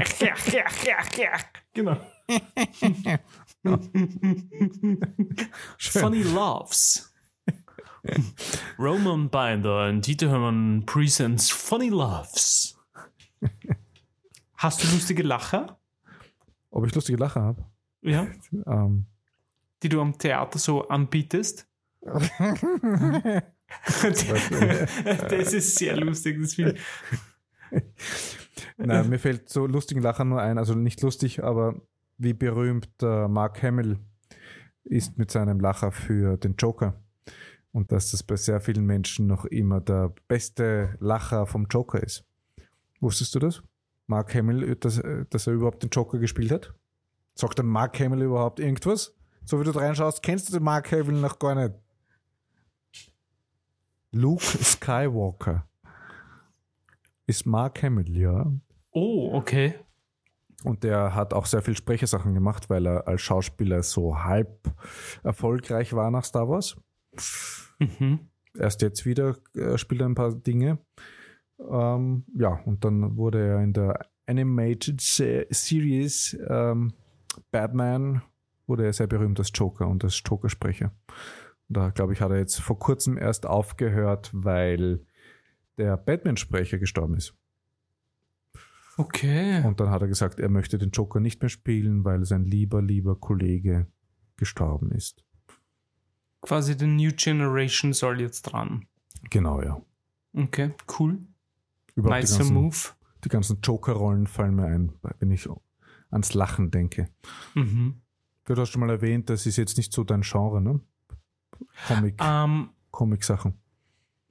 genau. 1.73 1.97
Funny 5.77 6.23
Loves. 6.23 7.13
Roman 8.77 9.29
Binder 9.29 9.87
und 9.89 10.05
Dieter 10.05 10.29
Hörmann 10.29 10.85
presents 10.85 11.49
Funny 11.51 11.89
Loves. 11.89 12.77
Hast 14.55 14.83
du 14.83 14.87
lustige 14.87 15.23
Lacher? 15.23 15.79
Ob 16.69 16.85
ich 16.85 16.93
lustige 16.95 17.17
Lacher 17.17 17.41
habe? 17.41 17.65
Ja. 18.01 18.27
Ähm, 18.65 19.05
Die 19.81 19.89
du 19.89 19.99
am 20.01 20.17
Theater 20.17 20.59
so 20.59 20.87
anbietest? 20.87 21.67
das 22.01 22.31
ist 25.53 25.75
sehr 25.77 25.97
lustig, 25.97 26.41
das 26.41 26.53
finde 26.55 26.75
ich. 26.75 26.81
Nein, 28.77 29.09
mir 29.09 29.19
fällt 29.19 29.49
so 29.49 29.65
lustigen 29.65 30.01
Lacher 30.01 30.25
nur 30.25 30.41
ein, 30.41 30.57
also 30.57 30.75
nicht 30.75 31.01
lustig, 31.01 31.43
aber 31.43 31.81
wie 32.17 32.33
berühmt 32.33 32.89
äh, 33.01 33.27
Mark 33.27 33.61
Hamill 33.63 33.99
ist 34.83 35.17
mit 35.17 35.31
seinem 35.31 35.59
Lacher 35.59 35.91
für 35.91 36.37
den 36.37 36.55
Joker. 36.55 37.01
Und 37.71 37.91
dass 37.91 38.11
das 38.11 38.21
bei 38.21 38.35
sehr 38.35 38.61
vielen 38.61 38.85
Menschen 38.85 39.27
noch 39.27 39.45
immer 39.45 39.81
der 39.81 40.13
beste 40.27 40.95
Lacher 40.99 41.47
vom 41.47 41.65
Joker 41.69 42.01
ist. 42.03 42.23
Wusstest 42.99 43.33
du 43.35 43.39
das? 43.39 43.63
Mark 44.07 44.35
Hamill, 44.35 44.75
dass, 44.75 45.01
dass 45.29 45.47
er 45.47 45.53
überhaupt 45.53 45.81
den 45.81 45.89
Joker 45.89 46.19
gespielt 46.19 46.51
hat? 46.51 46.73
Sagt 47.35 47.57
der 47.57 47.65
Mark 47.65 47.99
Hamill 47.99 48.21
überhaupt 48.21 48.59
irgendwas? 48.59 49.15
So 49.45 49.59
wie 49.59 49.63
du 49.63 49.71
reinschaust, 49.71 50.21
kennst 50.21 50.49
du 50.49 50.53
den 50.53 50.63
Mark 50.63 50.91
Hamill 50.91 51.19
noch 51.19 51.39
gar 51.39 51.55
nicht. 51.55 51.73
Luke 54.11 54.43
Skywalker 54.43 55.67
ist 57.25 57.45
Mark 57.45 57.81
Hamill, 57.81 58.15
ja. 58.15 58.51
Oh, 58.91 59.31
okay. 59.33 59.75
Und 60.63 60.83
der 60.83 61.13
hat 61.15 61.33
auch 61.33 61.45
sehr 61.45 61.61
viel 61.61 61.75
Sprechersachen 61.75 62.33
gemacht, 62.33 62.69
weil 62.69 62.85
er 62.85 63.07
als 63.07 63.21
Schauspieler 63.21 63.83
so 63.83 64.23
halb 64.23 64.71
erfolgreich 65.23 65.93
war 65.93 66.09
nach 66.11 66.23
Star 66.23 66.47
Wars. 66.47 66.77
Mhm. 67.79 68.19
Erst 68.57 68.81
jetzt 68.81 69.05
wieder 69.05 69.35
äh, 69.55 69.77
spielt 69.77 70.01
er 70.01 70.07
ein 70.07 70.15
paar 70.15 70.33
Dinge. 70.33 70.79
Ähm, 71.59 72.25
ja, 72.35 72.59
und 72.65 72.85
dann 72.85 73.17
wurde 73.17 73.45
er 73.45 73.61
in 73.61 73.73
der 73.73 73.99
Animated 74.25 75.01
Se 75.01 75.45
Series 75.49 76.37
ähm, 76.47 76.93
Batman 77.51 78.21
wurde 78.67 78.85
er 78.85 78.93
sehr 78.93 79.07
berühmt 79.07 79.39
als 79.39 79.51
Joker 79.53 79.87
und 79.87 80.03
als 80.03 80.21
Joker-Sprecher. 80.25 80.91
Da, 81.69 81.89
glaube 81.89 82.13
ich, 82.13 82.21
hat 82.21 82.31
er 82.31 82.37
jetzt 82.37 82.59
vor 82.59 82.79
kurzem 82.79 83.17
erst 83.17 83.45
aufgehört, 83.45 84.29
weil 84.33 85.05
der 85.77 85.97
Batman-Sprecher 85.97 86.77
gestorben 86.77 87.15
ist. 87.15 87.33
Okay. 88.97 89.63
Und 89.65 89.79
dann 89.79 89.89
hat 89.89 90.01
er 90.01 90.07
gesagt, 90.07 90.39
er 90.39 90.49
möchte 90.49 90.77
den 90.77 90.91
Joker 90.91 91.19
nicht 91.19 91.41
mehr 91.41 91.49
spielen, 91.49 92.03
weil 92.05 92.25
sein 92.25 92.45
lieber, 92.45 92.81
lieber 92.81 93.15
Kollege 93.19 93.87
gestorben 94.37 94.91
ist. 94.91 95.23
Quasi 96.41 96.75
die 96.77 96.87
New 96.87 97.11
Generation 97.15 97.93
soll 97.93 98.21
jetzt 98.21 98.43
dran. 98.43 98.85
Genau, 99.29 99.61
ja. 99.61 99.81
Okay, 100.35 100.73
cool. 100.99 101.19
Überhaupt 101.95 102.17
die 102.17 102.21
Nicer 102.23 102.37
ganzen, 102.39 102.53
Move. 102.53 102.77
die 103.23 103.29
ganzen 103.29 103.61
Joker-Rollen 103.61 104.27
fallen 104.27 104.55
mir 104.55 104.65
ein, 104.65 104.91
wenn 105.19 105.31
ich 105.31 105.47
ans 106.11 106.33
Lachen 106.33 106.69
denke. 106.71 107.09
Mhm. 107.55 108.01
Du 108.45 108.55
hast 108.55 108.69
schon 108.71 108.81
mal 108.81 108.89
erwähnt, 108.89 109.29
das 109.29 109.45
ist 109.45 109.57
jetzt 109.57 109.77
nicht 109.77 109.93
so 109.93 110.03
dein 110.03 110.21
Genre, 110.21 110.61
ne? 110.61 110.81
Comic, 111.87 112.15
Ähm, 112.21 112.69
Comic-Sachen. 112.91 113.53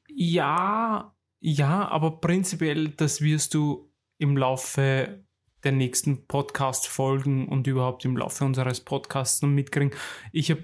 ja, 0.09 1.15
ja, 1.41 1.89
aber 1.89 2.21
prinzipiell, 2.21 2.91
das 2.91 3.21
wirst 3.21 3.55
du 3.55 3.91
im 4.23 4.37
Laufe 4.37 5.25
der 5.65 5.73
nächsten 5.73 6.27
Podcast-Folgen 6.27 7.49
und 7.49 7.67
überhaupt 7.67 8.05
im 8.05 8.17
Laufe 8.17 8.45
unseres 8.45 8.81
Podcasts 8.81 9.43
noch 9.43 9.49
mitkriegen. 9.49 9.93
Ich 10.31 10.51
habe 10.51 10.63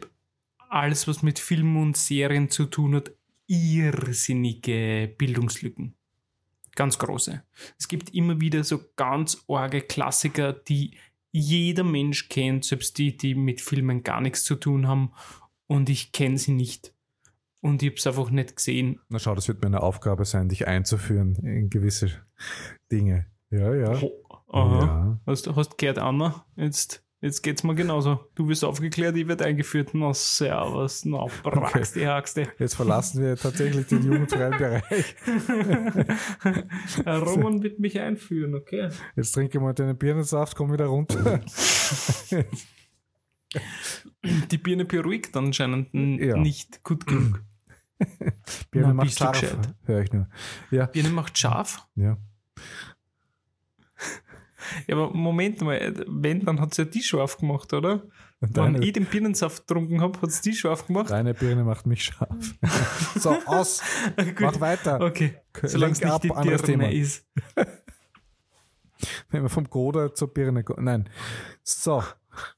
alles, 0.69 1.09
was 1.09 1.23
mit 1.23 1.39
Filmen 1.39 1.77
und 1.77 1.97
Serien 1.97 2.51
zu 2.51 2.67
tun 2.67 2.95
hat, 2.95 3.11
irrsinnige 3.49 5.13
Bildungslücken. 5.19 5.95
Ganz 6.77 6.99
große. 6.99 7.43
Es 7.79 7.89
gibt 7.89 8.15
immer 8.15 8.41
wieder 8.41 8.63
so 8.63 8.81
ganz 8.95 9.43
orge 9.49 9.81
Klassiker, 9.81 10.53
die 10.53 10.97
jeder 11.33 11.83
Mensch 11.83 12.29
kennt, 12.29 12.65
selbst 12.65 12.97
die, 12.99 13.17
die 13.17 13.35
mit 13.35 13.61
Filmen 13.61 14.05
gar 14.05 14.21
nichts 14.21 14.45
zu 14.45 14.55
tun 14.55 14.87
haben. 14.87 15.13
Und 15.67 15.89
ich 15.89 16.13
kenne 16.13 16.39
sie 16.39 16.53
nicht. 16.53 16.95
Und 17.61 17.83
ich 17.83 17.89
habe 17.89 17.99
es 17.99 18.07
einfach 18.07 18.31
nicht 18.31 18.55
gesehen. 18.55 19.01
Na 19.09 19.19
schau, 19.19 19.35
das 19.35 19.49
wird 19.49 19.63
meine 19.63 19.83
Aufgabe 19.83 20.25
sein, 20.25 20.49
dich 20.49 20.69
einzuführen 20.69 21.35
in 21.43 21.71
gewisse 21.71 22.13
Dinge. 22.93 23.27
Ja, 23.51 23.74
ja. 23.74 23.90
Aha. 24.51 24.80
ja. 24.80 25.20
Hast, 25.26 25.46
hast 25.55 25.78
gehört, 25.78 25.99
Anna? 25.99 26.44
Jetzt, 26.57 27.03
jetzt 27.20 27.42
geht's 27.42 27.62
mir 27.64 27.74
genauso. 27.74 28.20
Du 28.34 28.49
wirst 28.49 28.64
aufgeklärt, 28.64 29.16
ich 29.16 29.26
werde 29.28 29.44
eingeführt. 29.46 29.90
Na, 29.94 30.12
servus, 30.14 31.05
na, 31.05 31.26
die 31.94 32.07
Haxte. 32.07 32.49
Jetzt 32.59 32.74
verlassen 32.74 33.22
wir 33.22 33.36
tatsächlich 33.36 33.86
den 33.86 34.03
jugendfreien 34.05 34.57
Bereich. 34.59 35.14
Roman 37.07 37.62
wird 37.62 37.78
mich 37.78 37.99
einführen, 37.99 38.55
okay? 38.55 38.90
Jetzt 39.16 39.32
trinke 39.32 39.61
mal 39.61 39.72
deinen 39.74 39.96
Birnensaft, 39.96 40.57
komm 40.57 40.72
wieder 40.72 40.86
runter. 40.86 41.40
Die 44.51 44.59
Birne 44.59 44.84
beruhigt 44.84 45.34
anscheinend 45.36 45.88
Ja. 45.94 46.36
nicht 46.36 46.82
gut 46.84 47.07
genug. 47.07 47.42
Birne 48.70 48.88
Na, 48.88 48.94
macht 48.94 49.18
scharf, 49.18 49.57
höre 49.84 50.03
ich 50.03 50.12
nur. 50.12 50.28
Ja, 50.70 50.86
Birne 50.86 51.09
macht 51.11 51.36
scharf. 51.38 51.86
ja. 51.96 52.18
Ja, 54.87 54.97
aber 54.97 55.11
Moment 55.14 55.61
mal, 55.61 55.95
wenn, 56.07 56.45
dann 56.45 56.61
hat 56.61 56.73
es 56.73 56.77
ja 56.79 56.85
die 56.85 57.03
scharf 57.03 57.37
gemacht, 57.39 57.73
oder? 57.73 58.03
Und 58.41 58.55
Wenn 58.57 58.75
Deine, 58.75 58.85
ich 58.85 58.93
den 58.93 59.05
Birnensaft 59.07 59.66
getrunken 59.66 60.01
habe, 60.01 60.21
hat 60.23 60.29
es 60.31 60.41
die 60.41 60.53
scharf 60.55 60.87
gemacht. 60.87 61.11
deine 61.11 61.35
Birne 61.35 61.64
macht 61.64 61.87
mich 61.87 62.05
scharf. 62.05 62.55
so, 63.16 63.31
aus. 63.47 63.83
Mach 64.41 64.61
weiter. 64.61 65.01
Okay, 65.01 65.35
solange 65.64 65.93
es 65.93 66.01
nicht 66.01 66.23
die 66.25 66.29
Birne 66.29 66.57
Thema. 66.62 66.89
ist. 66.91 67.27
Wenn 69.31 69.43
wir 69.43 69.49
vom 69.49 69.64
Goda 69.69 70.12
zur 70.14 70.33
Birne 70.33 70.64
kommen. 70.64 70.85
Nein. 70.85 71.09
So, 71.62 72.03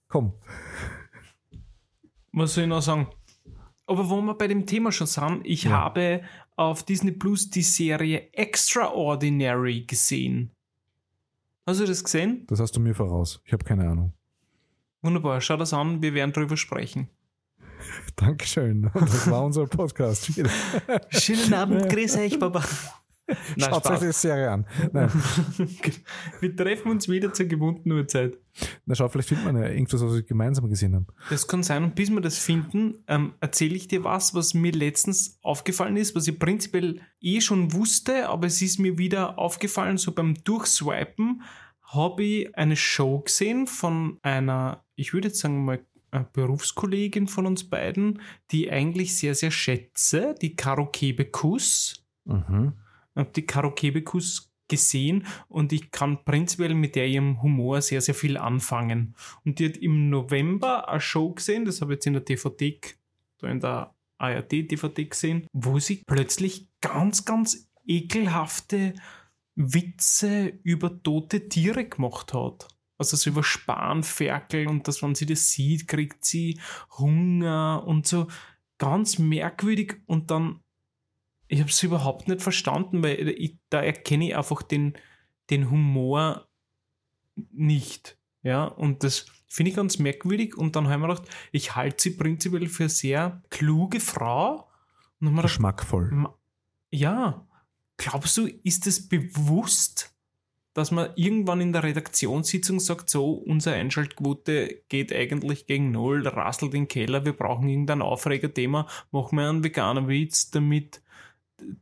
komm. 0.09 0.33
Was 2.33 2.55
soll 2.55 2.65
ich 2.65 2.71
noch 2.71 2.81
sagen? 2.83 3.09
Aber 3.87 4.09
wo 4.09 4.21
wir 4.23 4.35
bei 4.35 4.47
dem 4.47 4.67
Thema 4.67 4.93
schon 4.93 5.07
sind, 5.07 5.41
ich 5.45 5.65
Ja. 5.65 5.71
habe 5.73 6.23
auf 6.57 6.85
Disney 6.85 7.11
Plus 7.13 7.51
die 7.51 7.63
Serie 7.63 8.33
Extraordinary 8.33 9.83
gesehen. 9.83 10.53
Hast 11.71 11.79
du 11.79 11.87
das 11.87 12.03
gesehen? 12.03 12.45
Das 12.49 12.59
hast 12.59 12.75
du 12.75 12.81
mir 12.81 12.97
voraus. 12.97 13.41
Ich 13.45 13.53
habe 13.53 13.65
keine 13.65 13.89
Ahnung. 13.89 14.13
Wunderbar, 15.03 15.41
schau 15.41 15.57
das 15.57 15.73
an, 15.73 16.03
wir 16.03 16.15
werden 16.15 16.33
drüber 16.33 16.57
sprechen. 16.57 17.09
Dankeschön. 18.17 18.91
Das 18.93 19.31
war 19.31 19.45
unser 19.45 19.69
Podcast. 19.69 20.33
Schönen 21.11 21.55
Abend, 21.55 21.89
grüß 21.89 22.17
euch, 22.17 22.41
Baba. 22.41 22.65
Nein, 23.57 23.71
Schaut 23.71 23.87
euch 23.87 23.97
Spaß. 23.97 24.01
die 24.01 24.13
Serie 24.13 24.51
an. 24.51 24.67
Wir 26.41 26.57
treffen 26.57 26.91
uns 26.91 27.09
wieder 27.09 27.33
zur 27.33 27.47
gewohnten 27.47 27.91
Uhrzeit. 27.93 28.39
Na 28.87 28.95
schau, 28.95 29.09
vielleicht 29.09 29.29
findet 29.29 29.47
man 29.47 29.63
ja 29.63 29.69
irgendwas, 29.69 30.03
was 30.03 30.13
wir 30.13 30.23
gemeinsam 30.23 30.69
gesehen 30.69 30.95
haben. 30.95 31.07
Das 31.31 31.47
kann 31.47 31.63
sein. 31.63 31.85
Und 31.85 31.95
bis 31.95 32.11
wir 32.11 32.21
das 32.21 32.39
finden, 32.39 33.05
ähm, 33.07 33.35
erzähle 33.41 33.77
ich 33.77 33.89
dir 33.89 34.05
was, 34.05 34.35
was 34.35 34.55
mir 34.55 34.73
letztens 34.73 35.39
aufgefallen 35.43 35.97
ist, 35.97 36.15
was 36.17 36.27
ich 36.27 36.39
prinzipiell 36.39 37.01
eh 37.21 37.41
schon 37.41 37.73
wusste, 37.73 38.29
aber 38.29 38.49
es 38.49 38.61
ist 38.61 38.79
mir 38.79 38.99
wieder 38.99 39.39
aufgefallen, 39.39 39.99
so 39.99 40.13
beim 40.13 40.35
Durchswipen 40.45 41.43
habe 41.83 42.23
ich 42.23 42.57
eine 42.57 42.77
Show 42.77 43.21
gesehen 43.21 43.67
von 43.67 44.19
einer, 44.23 44.85
ich 44.95 45.13
würde 45.13 45.29
jetzt 45.29 45.41
sagen 45.41 45.65
mal, 45.65 45.81
eine 46.13 46.27
Berufskollegin 46.33 47.29
von 47.29 47.47
uns 47.47 47.69
beiden, 47.69 48.21
die 48.51 48.67
ich 48.67 48.73
eigentlich 48.73 49.17
sehr, 49.17 49.35
sehr 49.35 49.51
schätze, 49.51 50.35
die 50.41 50.57
Karo 50.57 50.87
Kebekus. 50.87 52.05
Mhm. 52.25 52.75
Habe 53.17 53.31
die 53.35 53.47
Karo 53.47 53.73
Kebekus 53.73 54.51
gesehen 54.69 55.27
und 55.49 55.73
ich 55.73 55.91
kann 55.91 56.25
prinzipiell 56.25 56.75
mit 56.75 56.95
der 56.95 57.07
ihrem 57.07 57.43
Humor 57.43 57.83
sehr, 57.83 58.01
sehr 58.01 58.15
viel 58.15 58.39
anfangen. 58.39 59.15
Und 59.45 59.59
die 59.59 59.67
hat 59.69 59.77
im 59.77 60.09
November 60.09 60.89
eine 60.89 61.01
Show 61.01 61.35
gesehen, 61.35 61.67
das 61.67 61.81
habe 61.83 61.93
ich 61.93 61.97
jetzt 61.97 62.07
in 62.07 62.15
der 62.15 62.23
DVD, 62.23 62.81
da 63.39 63.49
in 63.49 63.61
der 63.61 63.95
ARD-DVD 64.19 65.05
gesehen, 65.07 65.47
wo 65.53 65.79
sie 65.79 66.03
plötzlich 66.07 66.69
ganz, 66.81 67.25
ganz 67.25 67.71
ekelhafte 67.87 68.95
Witze 69.57 70.59
über 70.63 71.03
tote 71.03 71.49
Tiere 71.49 71.85
gemacht 71.85 72.33
hat. 72.33 72.69
Also 72.99 73.17
so 73.17 73.31
über 73.31 73.43
Spanferkel 73.43 74.69
und 74.69 74.87
dass, 74.87 75.03
wenn 75.03 75.15
sie 75.15 75.27
das 75.27 75.51
sieht, 75.51 75.89
kriegt 75.89 76.25
sie 76.25 76.61
Hunger 76.99 77.83
und 77.87 78.07
so 78.07 78.29
ganz 78.79 79.19
merkwürdig 79.19 79.97
und 80.07 80.31
dann 80.31 80.61
ich 81.51 81.59
habe 81.59 81.69
es 81.69 81.83
überhaupt 81.83 82.29
nicht 82.29 82.43
verstanden, 82.43 83.03
weil 83.03 83.29
ich, 83.29 83.57
da 83.71 83.83
erkenne 83.83 84.29
ich 84.29 84.37
einfach 84.37 84.63
den, 84.63 84.95
den 85.51 85.69
Humor 85.69 86.47
nicht. 87.51 88.17
Ja, 88.43 88.65
und 88.65 89.03
das 89.03 89.27
finde 89.49 89.71
ich 89.71 89.77
ganz 89.77 89.99
merkwürdig. 89.99 90.57
Und 90.57 90.77
dann 90.77 90.89
haben 90.89 91.01
wir 91.01 91.09
gedacht, 91.09 91.29
ich 91.51 91.75
halte 91.75 92.01
sie 92.01 92.11
prinzipiell 92.11 92.69
für 92.69 92.85
eine 92.85 92.91
sehr 92.91 93.43
kluge 93.51 93.99
Frau. 93.99 94.69
Und 95.21 95.31
gedacht, 95.31 95.43
Geschmackvoll. 95.43 96.11
Ma- 96.13 96.39
ja, 96.93 97.47
glaubst 97.97 98.37
du, 98.37 98.47
ist 98.47 98.87
es 98.87 99.09
bewusst, 99.09 100.15
dass 100.73 100.93
man 100.93 101.11
irgendwann 101.17 101.61
in 101.61 101.73
der 101.73 101.83
Redaktionssitzung 101.83 102.79
sagt, 102.79 103.11
so, 103.11 103.33
unsere 103.33 103.75
Einschaltquote 103.75 104.85
geht 104.89 105.13
eigentlich 105.13 105.67
gegen 105.67 105.91
Null, 105.91 106.27
rasselt 106.29 106.75
in 106.75 106.83
den 106.83 106.89
Keller, 106.89 107.25
wir 107.25 107.33
brauchen 107.33 107.69
irgendein 107.69 108.03
Aufregerthema, 108.03 108.87
machen 109.11 109.37
wir 109.37 109.49
einen 109.49 109.65
veganer 109.65 110.07
Witz, 110.07 110.53
damit 110.53 111.03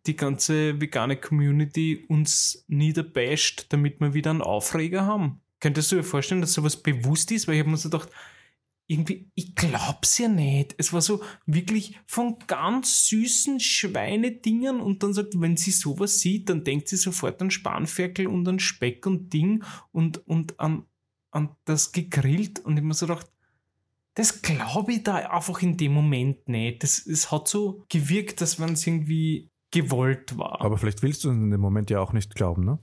die 0.07 0.17
ganze 0.17 0.81
vegane 0.81 1.17
Community 1.17 2.05
uns 2.09 2.65
niederbasht, 2.69 3.67
damit 3.71 4.01
wir 4.01 4.15
wieder 4.15 4.31
einen 4.31 4.43
Aufreger 4.43 5.07
haben. 5.07 5.41
Könntest 5.61 5.91
du 5.93 5.97
dir 5.97 6.05
vorstellen, 6.05 6.41
dass 6.41 6.53
sowas 6.53 6.77
bewusst 6.77 7.33
ist? 7.33 7.49
Weil 7.49 7.55
ich 7.55 7.61
habe 7.61 7.71
mir 7.71 7.77
so 7.77 7.91
gedacht, 7.91 8.11
irgendwie, 8.87 9.31
ich 9.35 9.55
glaub's 9.55 10.17
ja 10.19 10.29
nicht. 10.29 10.75
Es 10.79 10.93
war 10.95 11.03
so 11.03 11.23
wirklich 11.45 11.99
von 12.07 12.39
ganz 12.47 13.07
süßen 13.09 13.61
Schweinedingern 13.61 14.81
und 14.81 15.03
dann 15.03 15.13
sagt, 15.13 15.39
wenn 15.41 15.59
sie 15.59 15.73
sowas 15.73 16.21
sieht, 16.21 16.49
dann 16.49 16.65
denkt 16.65 16.89
sie 16.89 16.97
sofort 16.97 17.41
an 17.43 17.51
Spanferkel 17.51 18.27
und 18.27 18.49
an 18.49 18.59
Speck 18.59 19.07
und 19.07 19.33
Ding 19.33 19.63
und, 19.93 20.27
und 20.27 20.59
an, 20.59 20.85
an 21.31 21.51
das 21.67 21.93
gegrillt 21.93 22.61
und 22.61 22.79
ich 22.79 22.83
mir 22.83 22.95
so 22.95 23.07
gedacht, 23.07 23.31
das 24.15 24.41
glaube 24.41 24.95
ich 24.95 25.03
da 25.05 25.17
einfach 25.17 25.61
in 25.61 25.77
dem 25.77 25.93
Moment 25.93 26.49
nicht. 26.49 26.83
Das, 26.83 27.07
es 27.07 27.31
hat 27.31 27.47
so 27.47 27.85
gewirkt, 27.91 28.41
dass 28.41 28.59
man 28.59 28.73
es 28.73 28.87
irgendwie 28.87 29.51
gewollt 29.71 30.39
war. 30.39 30.61
Aber 30.61 30.79
vielleicht 30.79 31.03
willst 31.03 31.25
du 31.25 31.31
in 31.31 31.51
dem 31.51 31.61
Moment 31.61 31.91
ja 31.91 32.01
auch 32.01 32.13
nicht 32.13 32.35
glauben, 32.35 32.65
ne? 32.65 32.79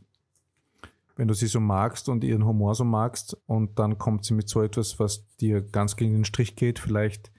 wenn 1.16 1.28
du 1.28 1.34
sie 1.34 1.48
so 1.48 1.60
magst 1.60 2.10
und 2.10 2.24
ihren 2.24 2.46
Humor 2.46 2.76
so 2.76 2.84
magst 2.84 3.38
und 3.46 3.80
dann 3.80 3.98
kommt 3.98 4.26
sie 4.26 4.34
mit 4.34 4.50
so 4.50 4.62
etwas, 4.62 5.00
was 5.00 5.26
dir 5.38 5.62
ganz 5.62 5.96
gegen 5.96 6.14
den 6.14 6.26
Strich 6.26 6.56
geht, 6.56 6.80
vielleicht 6.80 7.32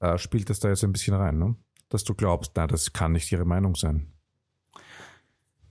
äh, 0.00 0.16
spielt 0.18 0.48
das 0.48 0.60
da 0.60 0.68
jetzt 0.68 0.82
ein 0.82 0.92
bisschen 0.92 1.14
rein, 1.14 1.38
ne? 1.38 1.54
dass 1.90 2.04
du 2.04 2.14
glaubst, 2.14 2.52
na, 2.56 2.66
das 2.66 2.92
kann 2.92 3.12
nicht 3.12 3.30
ihre 3.30 3.44
Meinung 3.44 3.74
sein. 3.74 4.12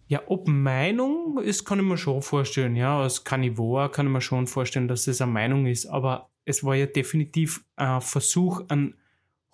Ja, 0.08 0.22
ob 0.28 0.48
Meinung 0.48 1.40
ist, 1.40 1.64
kann 1.64 1.80
ich 1.80 1.86
mir 1.86 1.98
schon 1.98 2.22
vorstellen. 2.22 2.76
Ja, 2.76 3.00
als 3.00 3.24
Carnivore 3.24 3.90
kann 3.90 4.08
ich 4.08 4.12
mir 4.12 4.20
schon 4.20 4.46
vorstellen, 4.46 4.90
dass 4.90 5.08
es 5.08 5.22
eine 5.22 5.32
Meinung 5.32 5.68
ist. 5.68 5.86
Aber 5.86 6.30
es 6.44 6.66
war 6.66 6.76
ja 6.76 6.86
definitiv 6.86 7.64
ein 7.78 8.02
Versuch, 8.02 8.62
einen 8.68 8.96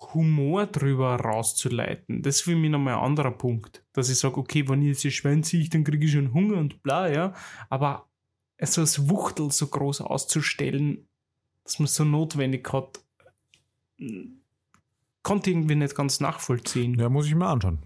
Humor 0.00 0.66
drüber 0.66 1.16
rauszuleiten. 1.16 2.22
Das 2.22 2.36
ist 2.36 2.42
für 2.42 2.56
mich 2.56 2.70
nochmal 2.70 2.94
ein 2.94 3.04
anderer 3.04 3.32
Punkt. 3.32 3.84
Dass 3.92 4.08
ich 4.08 4.18
sage, 4.18 4.38
okay, 4.38 4.68
wenn 4.68 4.82
ich 4.82 4.88
jetzt 4.88 5.04
ein 5.04 5.10
Schwein 5.10 5.42
ziehe, 5.42 5.68
dann 5.68 5.84
kriege 5.84 6.06
ich 6.06 6.12
schon 6.12 6.32
Hunger 6.32 6.58
und 6.58 6.82
bla, 6.82 7.08
ja. 7.10 7.34
Aber 7.68 8.08
so 8.62 8.80
als 8.80 9.08
Wuchtel 9.08 9.50
so 9.50 9.66
groß 9.66 10.02
auszustellen, 10.02 11.08
dass 11.64 11.78
man 11.78 11.88
so 11.88 12.04
notwendig 12.04 12.72
hat, 12.72 13.00
konnte 15.22 15.50
irgendwie 15.50 15.74
nicht 15.74 15.94
ganz 15.94 16.20
nachvollziehen. 16.20 16.98
Ja, 16.98 17.08
muss 17.08 17.26
ich 17.26 17.34
mir 17.34 17.46
anschauen. 17.46 17.78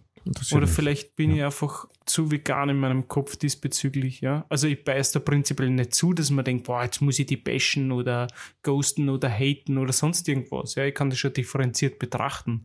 Oder 0.52 0.66
vielleicht 0.66 1.16
bin 1.16 1.30
ja. 1.30 1.36
ich 1.36 1.42
einfach 1.44 1.88
zu 2.06 2.30
vegan 2.30 2.68
in 2.68 2.78
meinem 2.78 3.08
Kopf 3.08 3.36
diesbezüglich, 3.36 4.20
ja. 4.20 4.44
Also 4.48 4.66
ich 4.66 4.84
beiß 4.84 5.12
da 5.12 5.20
prinzipiell 5.20 5.70
nicht 5.70 5.94
zu, 5.94 6.12
dass 6.12 6.30
man 6.30 6.44
denkt, 6.44 6.66
boah, 6.66 6.82
jetzt 6.82 7.00
muss 7.00 7.18
ich 7.18 7.26
die 7.26 7.36
bashen 7.36 7.92
oder 7.92 8.28
ghosten 8.62 9.08
oder 9.08 9.28
haten 9.28 9.78
oder 9.78 9.92
sonst 9.92 10.28
irgendwas. 10.28 10.74
Ja, 10.74 10.84
ich 10.84 10.94
kann 10.94 11.10
das 11.10 11.18
schon 11.18 11.32
differenziert 11.32 11.98
betrachten. 11.98 12.64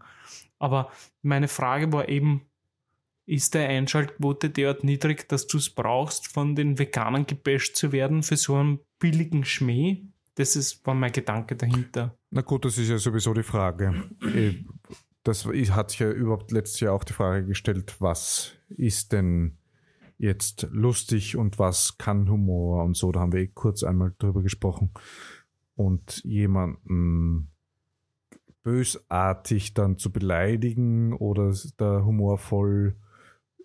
Aber 0.60 0.92
meine 1.22 1.48
Frage 1.48 1.92
war 1.92 2.10
eben, 2.10 2.42
ist 3.26 3.54
der 3.54 3.68
Einschaltquote 3.68 4.50
derart 4.50 4.84
niedrig, 4.84 5.28
dass 5.28 5.48
du 5.48 5.58
es 5.58 5.70
brauchst, 5.70 6.28
von 6.28 6.56
den 6.56 6.80
Veganern 6.80 7.28
gebasht 7.28 7.76
zu 7.76 7.92
werden 7.92 8.24
für 8.24 8.38
so 8.38 8.56
einen 8.56 8.80
billigen 9.00 9.44
Schmäh? 9.44 10.04
Das 10.36 10.56
ist, 10.56 10.86
war 10.86 10.94
mein 10.94 11.12
Gedanke 11.12 11.56
dahinter. 11.56 12.16
Na 12.30 12.42
gut, 12.42 12.64
das 12.64 12.78
ist 12.78 12.90
ja 12.90 12.98
sowieso 12.98 13.34
die 13.34 13.44
Frage. 13.44 14.10
Das 15.28 15.46
hat 15.46 15.92
sich 15.92 16.00
ja 16.00 16.10
überhaupt 16.10 16.54
letztes 16.54 16.80
Jahr 16.80 16.94
auch 16.94 17.04
die 17.04 17.12
Frage 17.12 17.46
gestellt, 17.46 17.98
was 18.00 18.54
ist 18.70 19.12
denn 19.12 19.58
jetzt 20.18 20.70
lustig 20.72 21.36
und 21.36 21.60
was 21.60 21.98
kann 21.98 22.30
Humor 22.30 22.86
und 22.86 22.96
so. 22.96 23.12
Da 23.12 23.20
haben 23.20 23.34
wir 23.34 23.42
eh 23.42 23.48
kurz 23.48 23.84
einmal 23.84 24.16
drüber 24.20 24.42
gesprochen. 24.42 24.92
Und 25.76 26.24
jemanden 26.24 27.52
bösartig 28.64 29.74
dann 29.74 29.98
zu 29.98 30.14
beleidigen 30.14 31.12
oder 31.12 31.54
da 31.76 32.06
humorvoll 32.06 32.96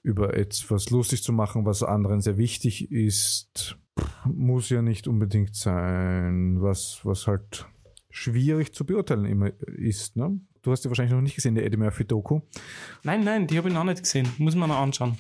über 0.03 0.35
etwas 0.37 0.91
lustig 0.91 1.23
zu 1.23 1.33
machen, 1.33 1.65
was 1.65 1.85
anderen 1.85 2.21
sehr 2.21 2.39
wichtig 2.39 2.91
ist, 2.91 3.79
muss 4.25 4.69
ja 4.69 4.83
nicht 4.83 5.07
unbedingt 5.07 5.55
sein, 5.55 6.61
was, 6.61 7.03
was 7.05 7.29
halt 7.29 7.67
schwierig 8.11 8.75
zu 8.75 8.85
beurteilen 8.85 9.27
immer 9.27 9.53
ist. 9.69 10.17
Ne? 10.17 10.41
Du 10.63 10.71
hast 10.71 10.85
ja 10.85 10.91
wahrscheinlich 10.91 11.13
noch 11.13 11.21
nicht 11.21 11.35
gesehen, 11.35 11.55
die 11.55 11.63
Eddie 11.63 11.77
Murphy-Doku. 11.77 12.41
Nein, 13.03 13.25
nein, 13.25 13.47
die 13.47 13.59
habe 13.59 13.69
ich 13.69 13.75
noch 13.75 13.85
nicht 13.85 14.03
gesehen. 14.03 14.29
Muss 14.39 14.55
man 14.55 14.69
noch 14.69 14.79
anschauen. 14.79 15.19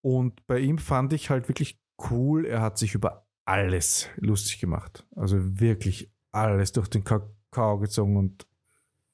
Und 0.00 0.44
bei 0.46 0.58
ihm 0.58 0.78
fand 0.78 1.12
ich 1.12 1.30
halt 1.30 1.48
wirklich 1.48 1.80
cool, 2.10 2.44
er 2.44 2.60
hat 2.60 2.78
sich 2.78 2.94
über 2.94 3.26
alles 3.44 4.08
lustig 4.16 4.58
gemacht. 4.58 5.06
Also 5.14 5.38
wirklich 5.60 6.10
alles 6.32 6.72
durch 6.72 6.88
den 6.88 7.04
Kakao 7.04 7.78
gezogen 7.78 8.16
und, 8.16 8.46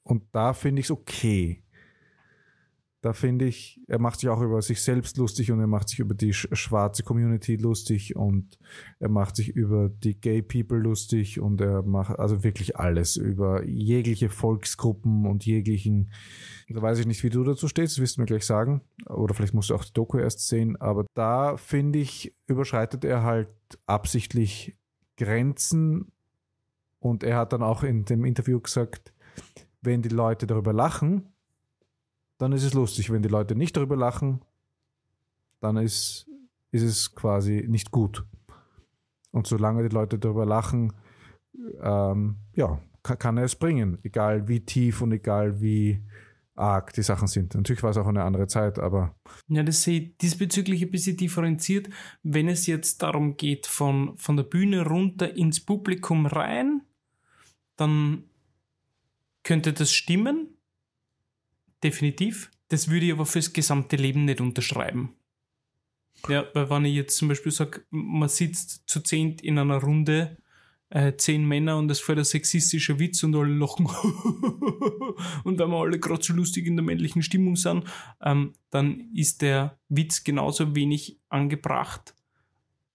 und 0.03 0.23
da 0.31 0.53
finde 0.53 0.79
ich 0.79 0.87
es 0.87 0.91
okay. 0.91 1.63
Da 3.01 3.13
finde 3.13 3.45
ich, 3.45 3.79
er 3.87 3.97
macht 3.97 4.19
sich 4.19 4.27
auch 4.27 4.41
über 4.41 4.61
sich 4.61 4.81
selbst 4.81 5.15
lustig 5.17 5.51
und 5.51 5.61
er 5.61 5.67
macht 5.67 5.87
sich 5.87 5.99
über 5.99 6.13
die 6.13 6.33
schwarze 6.33 7.01
Community 7.03 7.55
lustig 7.55 8.17
und 8.17 8.59
er 8.99 9.07
macht 9.07 9.37
sich 9.37 9.55
über 9.55 9.87
die 9.87 10.19
Gay 10.19 10.41
People 10.41 10.79
lustig 10.79 11.39
und 11.39 11.61
er 11.61 11.81
macht 11.81 12.19
also 12.19 12.43
wirklich 12.43 12.75
alles 12.75 13.15
über 13.15 13.63
jegliche 13.65 14.27
Volksgruppen 14.27 15.25
und 15.25 15.45
jeglichen, 15.45 16.11
da 16.67 16.81
weiß 16.81 16.99
ich 16.99 17.05
nicht, 17.05 17.23
wie 17.23 17.29
du 17.29 17.45
dazu 17.45 17.69
stehst, 17.69 17.93
das 17.93 18.01
wirst 18.01 18.17
du 18.17 18.21
mir 18.21 18.27
gleich 18.27 18.45
sagen. 18.45 18.81
Oder 19.05 19.33
vielleicht 19.33 19.53
musst 19.53 19.69
du 19.69 19.75
auch 19.75 19.85
die 19.85 19.93
Doku 19.93 20.17
erst 20.17 20.45
sehen, 20.45 20.75
aber 20.81 21.05
da 21.13 21.55
finde 21.55 21.99
ich, 21.99 22.35
überschreitet 22.47 23.05
er 23.05 23.23
halt 23.23 23.49
absichtlich 23.85 24.75
Grenzen 25.15 26.11
und 26.99 27.23
er 27.23 27.37
hat 27.37 27.53
dann 27.53 27.63
auch 27.63 27.83
in 27.83 28.03
dem 28.03 28.25
Interview 28.25 28.59
gesagt, 28.59 29.13
wenn 29.81 30.01
die 30.01 30.09
Leute 30.09 30.47
darüber 30.47 30.73
lachen, 30.73 31.29
dann 32.39 32.53
ist 32.53 32.63
es 32.63 32.73
lustig. 32.73 33.11
Wenn 33.11 33.21
die 33.21 33.29
Leute 33.29 33.55
nicht 33.55 33.77
darüber 33.77 33.95
lachen, 33.95 34.41
dann 35.59 35.77
ist, 35.77 36.27
ist 36.71 36.83
es 36.83 37.13
quasi 37.13 37.65
nicht 37.67 37.91
gut. 37.91 38.25
Und 39.31 39.45
solange 39.45 39.87
die 39.87 39.93
Leute 39.93 40.17
darüber 40.17 40.45
lachen, 40.45 40.93
ähm, 41.81 42.37
ja, 42.55 42.81
kann, 43.03 43.19
kann, 43.19 43.37
er 43.37 43.43
es 43.43 43.55
bringen. 43.55 43.99
Egal 44.03 44.47
wie 44.47 44.61
tief 44.61 45.01
und 45.01 45.11
egal 45.11 45.61
wie 45.61 46.01
arg 46.55 46.93
die 46.93 47.03
Sachen 47.03 47.27
sind. 47.27 47.55
Natürlich 47.55 47.83
war 47.83 47.91
es 47.91 47.97
auch 47.97 48.07
eine 48.07 48.23
andere 48.23 48.47
Zeit, 48.47 48.79
aber. 48.79 49.15
Ja, 49.47 49.63
das 49.63 49.83
sehe 49.83 49.99
ich 49.99 50.17
diesbezüglich 50.17 50.81
ein 50.81 50.91
bisschen 50.91 51.17
differenziert. 51.17 51.89
Wenn 52.23 52.47
es 52.47 52.67
jetzt 52.67 53.03
darum 53.03 53.37
geht, 53.37 53.67
von, 53.67 54.17
von 54.17 54.37
der 54.37 54.43
Bühne 54.43 54.85
runter 54.85 55.35
ins 55.35 55.59
Publikum 55.59 56.25
rein, 56.25 56.81
dann 57.75 58.23
könnte 59.43 59.73
das 59.73 59.91
stimmen 59.91 60.58
definitiv. 61.83 62.51
Das 62.69 62.89
würde 62.89 63.07
ich 63.07 63.11
aber 63.11 63.25
fürs 63.25 63.53
gesamte 63.53 63.95
Leben 63.95 64.25
nicht 64.25 64.41
unterschreiben. 64.41 65.15
Ja, 66.27 66.45
weil 66.53 66.69
wenn 66.69 66.85
ich 66.85 66.95
jetzt 66.95 67.17
zum 67.17 67.29
Beispiel 67.29 67.51
sage, 67.51 67.83
man 67.89 68.29
sitzt 68.29 68.83
zu 68.87 68.99
zehnt 68.99 69.41
in 69.41 69.57
einer 69.57 69.81
Runde, 69.81 70.37
äh, 70.89 71.15
zehn 71.15 71.47
Männer 71.47 71.77
und 71.77 71.89
es 71.91 71.99
fällt 71.99 72.17
ein 72.17 72.25
sexistischer 72.25 72.99
Witz 72.99 73.23
und 73.23 73.35
alle 73.35 73.53
lachen 73.53 73.85
und 75.43 75.59
wenn 75.59 75.69
wir 75.69 75.77
alle 75.77 75.99
gerade 75.99 76.23
so 76.23 76.33
lustig 76.33 76.65
in 76.65 76.75
der 76.75 76.83
männlichen 76.83 77.21
Stimmung 77.21 77.55
sind, 77.55 77.85
ähm, 78.21 78.53
dann 78.71 79.11
ist 79.13 79.41
der 79.41 79.77
Witz 79.87 80.23
genauso 80.23 80.75
wenig 80.75 81.19
angebracht, 81.29 82.15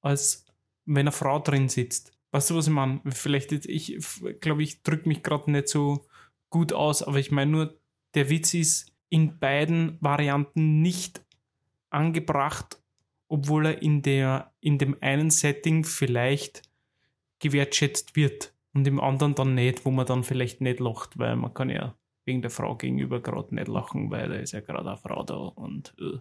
als 0.00 0.44
wenn 0.86 0.98
eine 0.98 1.12
Frau 1.12 1.38
drin 1.38 1.68
sitzt. 1.68 2.12
Weißt 2.32 2.50
du, 2.50 2.56
was 2.56 2.66
ich 2.66 2.72
meine? 2.72 3.00
Vielleicht, 3.06 3.52
ich 3.52 3.98
glaube, 4.40 4.64
ich 4.64 4.82
drücke 4.82 5.08
mich 5.08 5.22
gerade 5.22 5.50
nicht 5.50 5.68
so 5.68 6.04
gut 6.50 6.72
aus, 6.72 7.02
aber 7.02 7.18
ich 7.20 7.30
meine 7.30 7.50
nur, 7.50 7.80
der 8.14 8.30
Witz 8.30 8.54
ist 8.54 8.92
in 9.08 9.38
beiden 9.38 9.98
Varianten 10.00 10.82
nicht 10.82 11.22
angebracht, 11.90 12.80
obwohl 13.28 13.66
er 13.66 13.82
in, 13.82 14.02
der, 14.02 14.52
in 14.60 14.78
dem 14.78 14.96
einen 15.00 15.30
Setting 15.30 15.84
vielleicht 15.84 16.62
gewertschätzt 17.38 18.16
wird 18.16 18.54
und 18.72 18.86
im 18.86 19.00
anderen 19.00 19.34
dann 19.34 19.54
nicht, 19.54 19.84
wo 19.84 19.90
man 19.90 20.06
dann 20.06 20.24
vielleicht 20.24 20.60
nicht 20.60 20.80
lacht, 20.80 21.18
weil 21.18 21.36
man 21.36 21.54
kann 21.54 21.70
ja 21.70 21.94
wegen 22.24 22.42
der 22.42 22.50
Frau 22.50 22.74
gegenüber 22.76 23.20
gerade 23.20 23.54
nicht 23.54 23.68
lachen, 23.68 24.10
weil 24.10 24.28
da 24.28 24.34
ist 24.36 24.52
ja 24.52 24.60
gerade 24.60 24.88
eine 24.88 24.96
Frau 24.96 25.22
da 25.22 25.34
und 25.36 25.94
uh. 26.00 26.18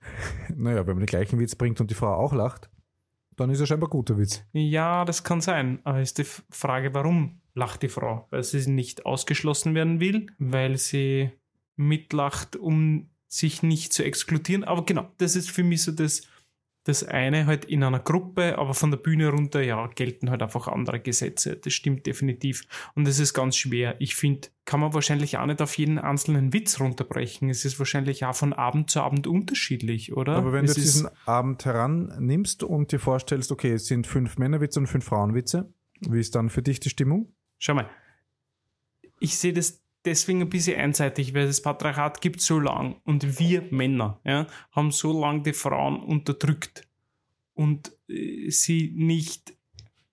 Naja, 0.54 0.86
wenn 0.86 0.94
man 0.94 1.00
den 1.00 1.06
gleichen 1.06 1.38
Witz 1.38 1.54
bringt 1.54 1.80
und 1.80 1.90
die 1.90 1.94
Frau 1.94 2.14
auch 2.14 2.32
lacht, 2.32 2.70
dann 3.36 3.50
ist 3.50 3.60
er 3.60 3.66
scheinbar 3.66 3.90
guter 3.90 4.18
Witz. 4.18 4.44
Ja, 4.52 5.04
das 5.04 5.22
kann 5.22 5.40
sein. 5.40 5.80
Aber 5.84 6.00
ist 6.00 6.18
die 6.18 6.24
Frage, 6.24 6.92
warum 6.94 7.40
lacht 7.58 7.82
die 7.82 7.88
Frau? 7.88 8.26
Weil 8.30 8.42
sie 8.42 8.70
nicht 8.70 9.04
ausgeschlossen 9.04 9.74
werden 9.74 10.00
will, 10.00 10.26
weil 10.38 10.78
sie 10.78 11.30
mitlacht, 11.76 12.56
um 12.56 13.10
sich 13.26 13.62
nicht 13.62 13.92
zu 13.92 14.04
exkludieren. 14.04 14.64
Aber 14.64 14.84
genau, 14.84 15.10
das 15.18 15.36
ist 15.36 15.50
für 15.50 15.62
mich 15.62 15.82
so 15.82 15.92
das 15.92 16.22
das 16.88 17.04
eine 17.04 17.44
halt 17.44 17.66
in 17.66 17.84
einer 17.84 17.98
Gruppe, 17.98 18.56
aber 18.56 18.72
von 18.72 18.90
der 18.90 18.96
Bühne 18.96 19.28
runter, 19.28 19.60
ja, 19.60 19.88
gelten 19.88 20.30
halt 20.30 20.42
einfach 20.42 20.68
andere 20.68 21.00
Gesetze. 21.00 21.54
Das 21.54 21.74
stimmt 21.74 22.06
definitiv. 22.06 22.62
Und 22.94 23.06
es 23.06 23.18
ist 23.18 23.34
ganz 23.34 23.56
schwer. 23.56 23.96
Ich 23.98 24.16
finde, 24.16 24.48
kann 24.64 24.80
man 24.80 24.94
wahrscheinlich 24.94 25.36
auch 25.36 25.44
nicht 25.44 25.60
auf 25.60 25.76
jeden 25.76 25.98
einzelnen 25.98 26.54
Witz 26.54 26.80
runterbrechen. 26.80 27.50
Es 27.50 27.66
ist 27.66 27.78
wahrscheinlich 27.78 28.24
auch 28.24 28.34
von 28.34 28.54
Abend 28.54 28.88
zu 28.88 29.02
Abend 29.02 29.26
unterschiedlich, 29.26 30.14
oder? 30.14 30.36
Aber 30.36 30.54
wenn 30.54 30.64
es 30.64 30.74
du 30.74 30.80
diesen 30.80 31.08
Abend 31.26 31.62
herannimmst 31.66 32.62
und 32.62 32.90
dir 32.90 33.00
vorstellst, 33.00 33.52
okay, 33.52 33.72
es 33.72 33.86
sind 33.86 34.06
fünf 34.06 34.38
Männerwitze 34.38 34.80
und 34.80 34.86
fünf 34.86 35.04
Frauenwitze, 35.04 35.70
wie 36.08 36.20
ist 36.20 36.34
dann 36.36 36.48
für 36.48 36.62
dich 36.62 36.80
die 36.80 36.88
Stimmung? 36.88 37.34
Schau 37.58 37.74
mal, 37.74 37.90
ich 39.20 39.36
sehe 39.36 39.52
das 39.52 39.82
deswegen 40.04 40.42
ein 40.42 40.48
bisschen 40.48 40.80
einseitig, 40.80 41.34
weil 41.34 41.46
das 41.46 41.60
Patriarchat 41.60 42.20
gibt 42.20 42.40
so 42.40 42.58
lang 42.58 43.00
und 43.04 43.38
wir 43.38 43.62
Männer 43.70 44.20
ja, 44.24 44.46
haben 44.72 44.90
so 44.90 45.18
lange 45.18 45.42
die 45.42 45.52
Frauen 45.52 46.02
unterdrückt 46.02 46.88
und 47.54 47.92
äh, 48.08 48.50
sie 48.50 48.92
nicht 48.94 49.54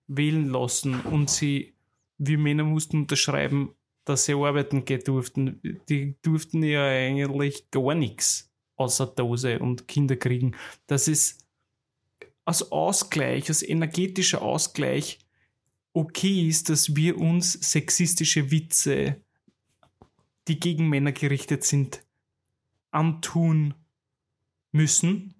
wählen 0.08 0.48
lassen 0.48 1.00
und 1.00 1.30
sie, 1.30 1.74
wir 2.18 2.38
Männer 2.38 2.64
mussten 2.64 2.98
unterschreiben, 2.98 3.74
dass 4.04 4.24
sie 4.24 4.34
arbeiten 4.34 4.84
gehen 4.84 5.02
durften. 5.04 5.60
Die 5.88 6.16
durften 6.22 6.62
ja 6.62 6.84
eigentlich 6.86 7.70
gar 7.70 7.94
nichts 7.94 8.52
außer 8.76 9.06
Dose 9.06 9.58
und 9.58 9.88
Kinder 9.88 10.16
kriegen. 10.16 10.54
Das 10.86 11.08
ist 11.08 11.44
als 12.44 12.70
Ausgleich, 12.70 13.48
als 13.48 13.62
energetischer 13.62 14.42
Ausgleich 14.42 15.18
okay 15.96 16.46
ist, 16.46 16.68
dass 16.68 16.94
wir 16.94 17.18
uns 17.18 17.54
sexistische 17.54 18.50
Witze 18.50 19.22
die 20.46 20.60
gegen 20.60 20.88
Männer 20.88 21.10
gerichtet 21.10 21.64
sind, 21.64 22.04
antun 22.92 23.74
müssen, 24.70 25.34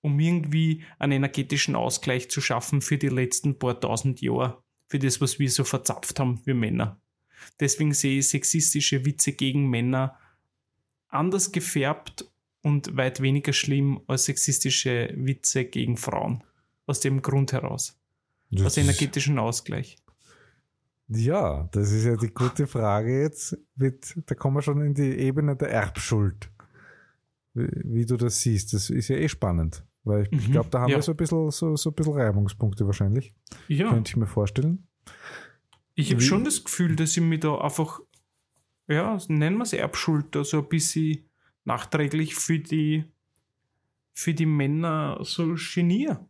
um 0.00 0.18
irgendwie 0.18 0.84
einen 0.98 1.12
energetischen 1.12 1.76
Ausgleich 1.76 2.30
zu 2.30 2.40
schaffen 2.40 2.80
für 2.80 2.96
die 2.96 3.08
letzten 3.08 3.58
paar 3.58 3.78
tausend 3.78 4.22
Jahre, 4.22 4.62
für 4.86 4.98
das, 4.98 5.20
was 5.20 5.38
wir 5.38 5.50
so 5.50 5.64
verzapft 5.64 6.18
haben, 6.18 6.40
wir 6.46 6.54
Männer. 6.54 6.98
Deswegen 7.60 7.92
sehe 7.92 8.20
ich 8.20 8.28
sexistische 8.28 9.04
Witze 9.04 9.32
gegen 9.32 9.68
Männer 9.68 10.18
anders 11.08 11.52
gefärbt 11.52 12.30
und 12.62 12.96
weit 12.96 13.20
weniger 13.20 13.52
schlimm 13.52 14.00
als 14.06 14.24
sexistische 14.24 15.12
Witze 15.14 15.64
gegen 15.64 15.96
Frauen. 15.96 16.42
Aus 16.86 17.00
dem 17.00 17.20
Grund 17.20 17.52
heraus. 17.52 17.98
Das 18.50 18.66
Aus 18.66 18.76
energetischen 18.78 19.38
Ausgleich. 19.38 19.98
Ja, 21.08 21.68
das 21.72 21.90
ist 21.90 22.04
ja 22.04 22.16
die 22.16 22.32
gute 22.32 22.66
Frage 22.66 23.22
jetzt. 23.22 23.56
Mit, 23.76 24.14
da 24.26 24.34
kommen 24.34 24.56
wir 24.56 24.62
schon 24.62 24.82
in 24.82 24.94
die 24.94 25.18
Ebene 25.18 25.56
der 25.56 25.70
Erbschuld. 25.70 26.50
Wie, 27.54 27.68
wie 27.84 28.06
du 28.06 28.16
das 28.16 28.40
siehst, 28.42 28.74
das 28.74 28.90
ist 28.90 29.08
ja 29.08 29.16
eh 29.16 29.28
spannend. 29.28 29.84
Weil 30.04 30.22
ich, 30.22 30.32
ich 30.32 30.48
Mhm, 30.48 30.52
glaube, 30.52 30.70
da 30.70 30.80
haben 30.80 30.90
ja. 30.90 30.96
wir 30.96 31.02
so 31.02 31.12
ein 31.12 31.16
bisschen, 31.16 31.50
so, 31.50 31.76
so 31.76 31.90
ein 31.90 31.94
bisschen 31.94 32.12
Reibungspunkte 32.14 32.86
wahrscheinlich. 32.86 33.34
Ja. 33.68 33.88
Könnte 33.90 34.10
ich 34.10 34.16
mir 34.16 34.26
vorstellen. 34.26 34.86
Ich 35.94 36.12
habe 36.12 36.20
schon 36.20 36.44
das 36.44 36.62
Gefühl, 36.62 36.94
dass 36.94 37.16
ich 37.16 37.22
mir 37.22 37.40
da 37.40 37.58
einfach, 37.58 38.00
ja, 38.86 39.18
nennen 39.28 39.56
wir 39.56 39.64
es 39.64 39.72
Erbschuld, 39.72 40.36
also 40.36 40.58
ein 40.58 40.68
bisschen 40.68 41.28
nachträglich 41.64 42.34
für 42.34 42.58
die, 42.58 43.04
für 44.12 44.32
die 44.34 44.46
Männer 44.46 45.18
so 45.22 45.56
genier. 45.74 46.27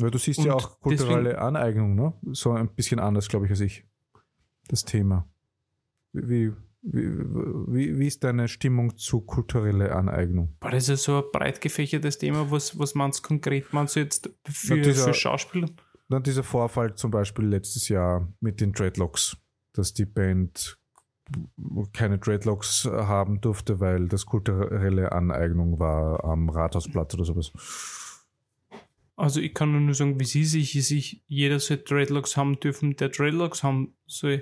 Weil 0.00 0.10
du 0.10 0.18
siehst 0.18 0.38
ja 0.40 0.52
Und 0.54 0.64
auch 0.64 0.80
kulturelle 0.80 1.38
Aneignung, 1.38 1.94
ne? 1.94 2.12
So 2.32 2.52
ein 2.52 2.68
bisschen 2.74 2.98
anders, 3.00 3.28
glaube 3.28 3.46
ich, 3.46 3.50
als 3.50 3.60
ich. 3.60 3.84
Das 4.68 4.84
Thema. 4.84 5.28
Wie, 6.12 6.52
wie, 6.82 7.08
wie, 7.68 7.98
wie 7.98 8.06
ist 8.06 8.22
deine 8.24 8.48
Stimmung 8.48 8.96
zu 8.96 9.20
kultureller 9.20 9.94
Aneignung? 9.96 10.56
Boah, 10.60 10.70
das 10.70 10.84
ist 10.84 10.88
ja 10.88 10.96
so 10.96 11.16
ein 11.18 11.24
breit 11.32 11.60
gefächertes 11.60 12.18
Thema. 12.18 12.50
Was, 12.50 12.78
was 12.78 12.94
meinst 12.94 13.20
du 13.24 13.28
konkret? 13.28 13.72
Meinst 13.72 13.96
du 13.96 14.00
jetzt 14.00 14.30
für, 14.48 14.76
Na, 14.76 14.82
dieser- 14.82 15.04
für 15.08 15.14
Schauspieler? 15.14 15.68
Dann 16.08 16.22
dieser 16.24 16.42
Vorfall 16.42 16.94
zum 16.96 17.10
Beispiel 17.12 17.44
letztes 17.46 17.88
Jahr 17.88 18.32
mit 18.40 18.60
den 18.60 18.72
Dreadlocks, 18.72 19.36
dass 19.74 19.92
die 19.94 20.06
Band 20.06 20.76
keine 21.92 22.18
Dreadlocks 22.18 22.84
haben 22.84 23.40
durfte, 23.40 23.78
weil 23.78 24.08
das 24.08 24.26
kulturelle 24.26 25.12
Aneignung 25.12 25.78
war 25.78 26.24
am 26.24 26.48
Rathausplatz 26.48 27.14
oder 27.14 27.24
sowas. 27.24 27.52
Also 29.20 29.38
ich 29.40 29.52
kann 29.52 29.84
nur 29.84 29.94
sagen, 29.94 30.18
wie 30.18 30.24
sie 30.24 30.44
sich, 30.44 30.72
sich 30.86 31.22
jeder 31.26 31.60
soll 31.60 31.76
Dreadlocks 31.76 32.38
haben 32.38 32.58
dürfen, 32.58 32.96
der 32.96 33.10
Dreadlocks 33.10 33.62
haben 33.62 33.94
soll. 34.06 34.40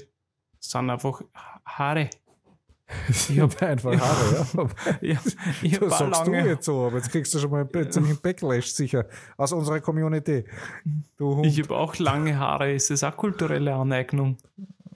Das 0.61 0.71
sind 0.71 0.89
einfach 0.89 1.21
Haare. 1.67 2.11
Ich 3.09 3.39
habe 3.41 3.67
einfach 3.67 3.99
Haare, 4.01 4.47
ja. 4.53 4.69
Ja, 5.15 5.21
ich 5.63 5.75
hab 5.75 5.81
Das 5.89 5.99
sagst 5.99 6.27
du 6.27 6.31
lange, 6.31 6.49
jetzt 6.49 6.65
so, 6.65 6.87
aber 6.87 6.97
jetzt 6.99 7.11
kriegst 7.11 7.35
du 7.35 7.39
schon 7.41 7.51
mal 7.51 7.69
einen 7.71 7.91
ziemlichen 7.93 8.21
Backlash 8.23 8.69
sicher 8.69 9.07
aus 9.37 9.53
unserer 9.53 9.81
Community. 9.81 10.45
Du 11.17 11.43
ich 11.43 11.61
habe 11.61 11.77
auch 11.77 11.97
lange 11.99 12.39
Haare. 12.39 12.73
Ist 12.73 12.91
das 12.91 13.03
auch 13.03 13.17
kulturelle 13.17 13.75
Aneignung? 13.75 14.39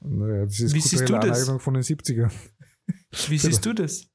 naja, 0.00 0.44
das 0.44 0.60
ist 0.60 0.74
Wie 0.74 0.80
siehst 0.80 0.98
kulturelle 1.06 1.20
du 1.20 1.28
das? 1.28 1.38
Aneignung 1.38 1.60
von 1.60 1.74
den 1.74 1.82
70ern. 1.82 2.30
Wie 3.28 3.38
siehst 3.38 3.66
du 3.66 3.72
das? 3.74 4.06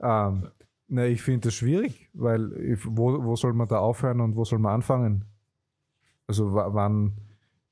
Ähm, 0.00 0.48
na, 0.88 1.06
ich 1.06 1.22
finde 1.22 1.48
das 1.48 1.54
schwierig, 1.54 2.08
weil 2.14 2.52
ich, 2.54 2.80
wo, 2.86 3.22
wo 3.24 3.36
soll 3.36 3.52
man 3.52 3.68
da 3.68 3.78
aufhören 3.78 4.20
und 4.20 4.36
wo 4.36 4.44
soll 4.44 4.58
man 4.58 4.74
anfangen? 4.74 5.24
Also 6.26 6.52
wa- 6.54 6.72
wann 6.72 7.18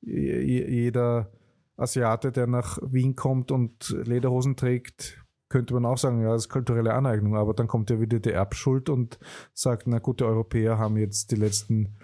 je- 0.02 0.40
je- 0.42 0.68
jeder 0.68 1.30
Asiate, 1.76 2.32
der 2.32 2.46
nach 2.46 2.78
Wien 2.82 3.14
kommt 3.16 3.50
und 3.50 3.90
Lederhosen 4.04 4.56
trägt, 4.56 5.22
könnte 5.48 5.74
man 5.74 5.84
auch 5.86 5.98
sagen, 5.98 6.22
ja, 6.22 6.32
das 6.32 6.42
ist 6.44 6.48
kulturelle 6.48 6.92
Aneignung, 6.94 7.36
aber 7.36 7.54
dann 7.54 7.68
kommt 7.68 7.90
ja 7.90 8.00
wieder 8.00 8.18
die 8.18 8.32
Erbschuld 8.32 8.88
und 8.88 9.18
sagt, 9.54 9.86
na 9.86 9.98
gut, 9.98 10.20
die 10.20 10.24
Europäer 10.24 10.78
haben 10.78 10.96
jetzt 10.96 11.30
die 11.30 11.36
letzten 11.36 11.96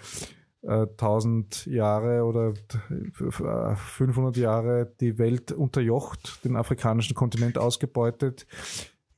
äh, 0.63 0.87
1000 0.87 1.67
Jahre 1.67 2.25
oder 2.25 2.55
äh, 2.91 3.75
500 3.75 4.37
Jahre 4.37 4.93
die 5.01 5.19
Welt 5.19 5.51
unterjocht, 5.53 6.45
den 6.45 6.55
afrikanischen 6.57 7.15
Kontinent 7.17 7.59
ausgebeutet, 7.59 8.47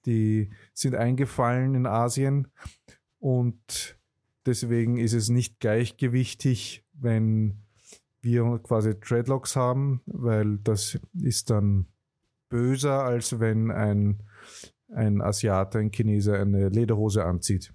die 0.06 0.50
sind 0.72 0.94
eingefallen 0.94 1.74
in 1.74 1.86
Asien 1.86 2.48
und 3.18 3.98
deswegen 4.46 4.98
ist 4.98 5.12
es 5.12 5.28
nicht 5.28 5.60
gleichgewichtig, 5.60 6.84
wenn 6.92 7.62
wir 8.20 8.60
quasi 8.62 8.98
Dreadlocks 8.98 9.56
haben, 9.56 10.00
weil 10.06 10.58
das 10.58 10.98
ist 11.20 11.50
dann 11.50 11.86
böser, 12.48 13.02
als 13.02 13.38
wenn 13.40 13.70
ein, 13.70 14.22
ein 14.94 15.20
Asiate, 15.20 15.78
ein 15.78 15.90
Chineser 15.90 16.38
eine 16.38 16.68
Lederhose 16.68 17.24
anzieht. 17.24 17.72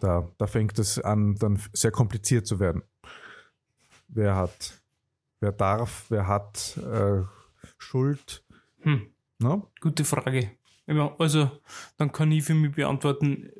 Da, 0.00 0.30
da 0.38 0.46
fängt 0.46 0.78
es 0.78 0.98
an, 0.98 1.34
dann 1.34 1.60
sehr 1.72 1.90
kompliziert 1.90 2.46
zu 2.46 2.58
werden. 2.58 2.82
Wer 4.08 4.36
hat, 4.36 4.82
wer 5.40 5.52
darf, 5.52 6.06
wer 6.08 6.26
hat 6.26 6.78
äh, 6.78 7.22
Schuld, 7.76 8.42
Hm, 8.82 9.09
ne? 9.40 9.62
gute 9.80 10.04
Frage. 10.04 10.50
Also, 11.18 11.50
dann 11.98 12.10
kann 12.10 12.32
ich 12.32 12.44
für 12.44 12.54
mich 12.54 12.72
beantworten, 12.72 13.50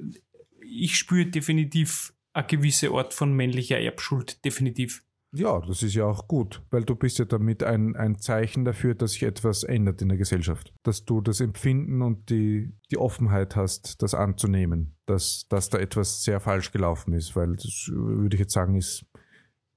ich 0.60 0.96
spüre 0.96 1.26
definitiv 1.26 2.12
eine 2.32 2.46
gewisse 2.46 2.90
Art 2.90 3.14
von 3.14 3.32
männlicher 3.34 3.78
Erbschuld, 3.78 4.44
definitiv. 4.44 5.04
Ja, 5.32 5.60
das 5.60 5.84
ist 5.84 5.94
ja 5.94 6.06
auch 6.06 6.26
gut, 6.26 6.60
weil 6.70 6.82
du 6.82 6.96
bist 6.96 7.20
ja 7.20 7.24
damit 7.24 7.62
ein, 7.62 7.94
ein 7.94 8.18
Zeichen 8.18 8.64
dafür, 8.64 8.94
dass 8.96 9.12
sich 9.12 9.22
etwas 9.22 9.62
ändert 9.62 10.02
in 10.02 10.08
der 10.08 10.18
Gesellschaft. 10.18 10.74
Dass 10.82 11.04
du 11.04 11.20
das 11.20 11.40
Empfinden 11.40 12.02
und 12.02 12.30
die, 12.30 12.72
die 12.90 12.98
Offenheit 12.98 13.54
hast, 13.54 14.02
das 14.02 14.14
anzunehmen, 14.14 14.96
dass, 15.06 15.46
dass 15.48 15.68
da 15.68 15.78
etwas 15.78 16.24
sehr 16.24 16.40
falsch 16.40 16.72
gelaufen 16.72 17.12
ist, 17.12 17.36
weil 17.36 17.54
das 17.54 17.88
würde 17.92 18.34
ich 18.34 18.40
jetzt 18.40 18.52
sagen, 18.52 18.74
ist, 18.74 19.06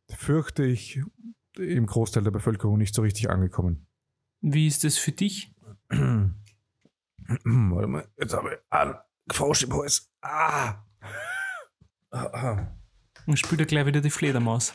fürchte 0.10 0.66
ich, 0.66 1.02
im 1.58 1.86
Großteil 1.86 2.24
der 2.24 2.32
Bevölkerung 2.32 2.80
nicht 2.80 2.96
so 2.96 3.04
richtig 3.04 3.30
angekommen. 3.30 3.86
Wie 4.42 4.66
ist 4.66 4.84
das 4.84 4.98
für 4.98 5.12
dich? 5.12 5.53
Warte 7.44 7.88
mal, 7.88 8.08
jetzt 8.18 8.34
habe 8.34 8.54
ich 8.54 8.60
einen 8.70 8.96
Frosch 9.32 9.64
im 9.64 9.74
Hals. 9.74 10.12
Ah! 10.22 10.84
Und 13.26 13.40
spielt 13.40 13.62
er 13.62 13.68
gleich 13.68 13.86
wieder 13.86 14.02
die 14.02 14.10
Fledermaus. 14.10 14.74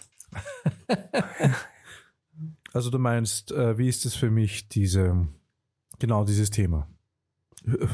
Also 2.72 2.90
du 2.90 2.98
meinst, 2.98 3.50
äh, 3.52 3.78
wie 3.78 3.88
ist 3.88 4.04
es 4.04 4.14
für 4.14 4.30
mich, 4.30 4.68
diese, 4.68 5.26
genau 5.98 6.24
dieses 6.24 6.50
Thema? 6.50 6.88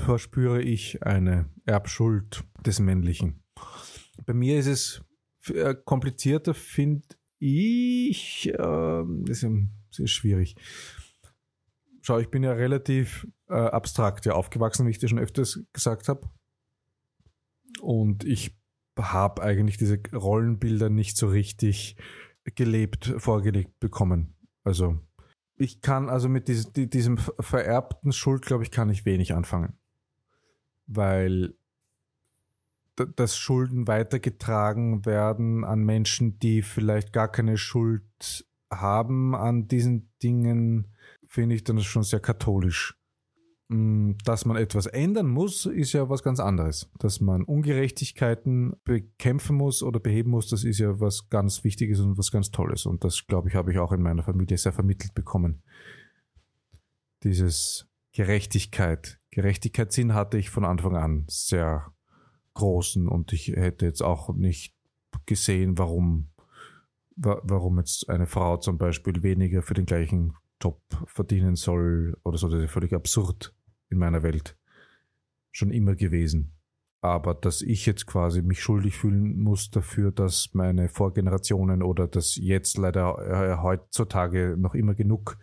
Verspüre 0.04 0.60
ich 0.62 1.02
eine 1.04 1.48
Erbschuld 1.64 2.44
des 2.64 2.80
Männlichen? 2.80 3.42
Bei 4.26 4.34
mir 4.34 4.58
ist 4.58 4.66
es 4.66 5.02
äh, 5.48 5.74
komplizierter, 5.74 6.54
finde 6.54 7.06
ich. 7.38 8.48
Äh, 8.48 9.04
ist, 9.28 9.44
das 9.44 9.98
ist 9.98 10.10
schwierig. 10.10 10.56
Schau, 12.06 12.18
ich 12.18 12.30
bin 12.30 12.42
ja 12.42 12.52
relativ 12.52 13.26
äh, 13.48 13.54
abstrakt 13.54 14.26
ja 14.26 14.34
aufgewachsen, 14.34 14.86
wie 14.86 14.90
ich 14.90 14.98
dir 14.98 15.08
schon 15.08 15.18
öfters 15.18 15.60
gesagt 15.72 16.08
habe. 16.08 16.28
Und 17.80 18.24
ich 18.24 18.54
habe 18.98 19.42
eigentlich 19.42 19.78
diese 19.78 19.98
Rollenbilder 20.12 20.90
nicht 20.90 21.16
so 21.16 21.28
richtig 21.28 21.96
gelebt, 22.54 23.14
vorgelegt 23.16 23.80
bekommen. 23.80 24.36
Also 24.64 24.98
ich 25.56 25.80
kann 25.80 26.10
also 26.10 26.28
mit 26.28 26.48
diesem, 26.48 26.74
die- 26.74 26.90
diesem 26.90 27.16
vererbten 27.16 28.12
Schuld, 28.12 28.44
glaube 28.44 28.64
ich, 28.64 28.70
kann 28.70 28.90
ich 28.90 29.06
wenig 29.06 29.32
anfangen. 29.32 29.78
Weil 30.86 31.54
dass 33.16 33.36
Schulden 33.36 33.88
weitergetragen 33.88 35.06
werden 35.06 35.64
an 35.64 35.80
Menschen, 35.82 36.38
die 36.38 36.60
vielleicht 36.60 37.14
gar 37.14 37.28
keine 37.28 37.56
Schuld 37.56 38.46
haben 38.70 39.34
an 39.34 39.68
diesen 39.68 40.12
Dingen, 40.22 40.94
finde 41.34 41.56
ich 41.56 41.64
dann 41.64 41.80
schon 41.80 42.04
sehr 42.04 42.20
katholisch. 42.20 42.96
Mm, 43.68 44.12
Dass 44.24 44.44
man 44.44 44.56
etwas 44.56 44.86
ändern 44.86 45.26
muss, 45.28 45.66
ist 45.66 45.92
ja 45.92 46.08
was 46.08 46.22
ganz 46.22 46.38
anderes. 46.38 46.90
Dass 46.98 47.20
man 47.20 47.42
Ungerechtigkeiten 47.42 48.74
bekämpfen 48.84 49.56
muss 49.56 49.82
oder 49.82 49.98
beheben 49.98 50.30
muss, 50.30 50.48
das 50.48 50.62
ist 50.62 50.78
ja 50.78 51.00
was 51.00 51.28
ganz 51.30 51.64
Wichtiges 51.64 51.98
und 51.98 52.16
was 52.16 52.30
ganz 52.30 52.50
Tolles. 52.52 52.86
Und 52.86 53.02
das, 53.02 53.26
glaube 53.26 53.48
ich, 53.48 53.56
habe 53.56 53.72
ich 53.72 53.78
auch 53.78 53.90
in 53.90 54.00
meiner 54.02 54.22
Familie 54.22 54.56
sehr 54.58 54.72
vermittelt 54.72 55.14
bekommen. 55.14 55.62
Dieses 57.24 57.88
Gerechtigkeit. 58.12 59.18
Gerechtigkeitssinn 59.30 60.14
hatte 60.14 60.38
ich 60.38 60.50
von 60.50 60.64
Anfang 60.64 60.96
an 60.96 61.24
sehr 61.28 61.92
großen 62.54 63.08
und 63.08 63.32
ich 63.32 63.48
hätte 63.48 63.86
jetzt 63.86 64.02
auch 64.02 64.32
nicht 64.34 64.76
gesehen, 65.26 65.78
warum, 65.78 66.28
wa- 67.16 67.40
warum 67.42 67.78
jetzt 67.78 68.08
eine 68.08 68.26
Frau 68.26 68.58
zum 68.58 68.78
Beispiel 68.78 69.24
weniger 69.24 69.62
für 69.62 69.74
den 69.74 69.86
gleichen 69.86 70.34
Job 70.64 70.80
verdienen 71.06 71.56
soll 71.56 72.16
oder 72.24 72.38
so. 72.38 72.48
Das 72.48 72.62
ist 72.62 72.70
völlig 72.70 72.94
absurd 72.94 73.54
in 73.90 73.98
meiner 73.98 74.22
Welt. 74.22 74.56
Schon 75.50 75.70
immer 75.70 75.94
gewesen. 75.94 76.52
Aber 77.02 77.34
dass 77.34 77.60
ich 77.60 77.84
jetzt 77.84 78.06
quasi 78.06 78.40
mich 78.40 78.62
schuldig 78.62 78.96
fühlen 78.96 79.38
muss 79.38 79.70
dafür, 79.70 80.10
dass 80.10 80.54
meine 80.54 80.88
Vorgenerationen 80.88 81.82
oder 81.82 82.08
dass 82.08 82.36
jetzt 82.36 82.78
leider 82.78 83.18
äh, 83.18 83.62
heutzutage 83.62 84.56
noch 84.58 84.74
immer 84.74 84.94
genug 84.94 85.36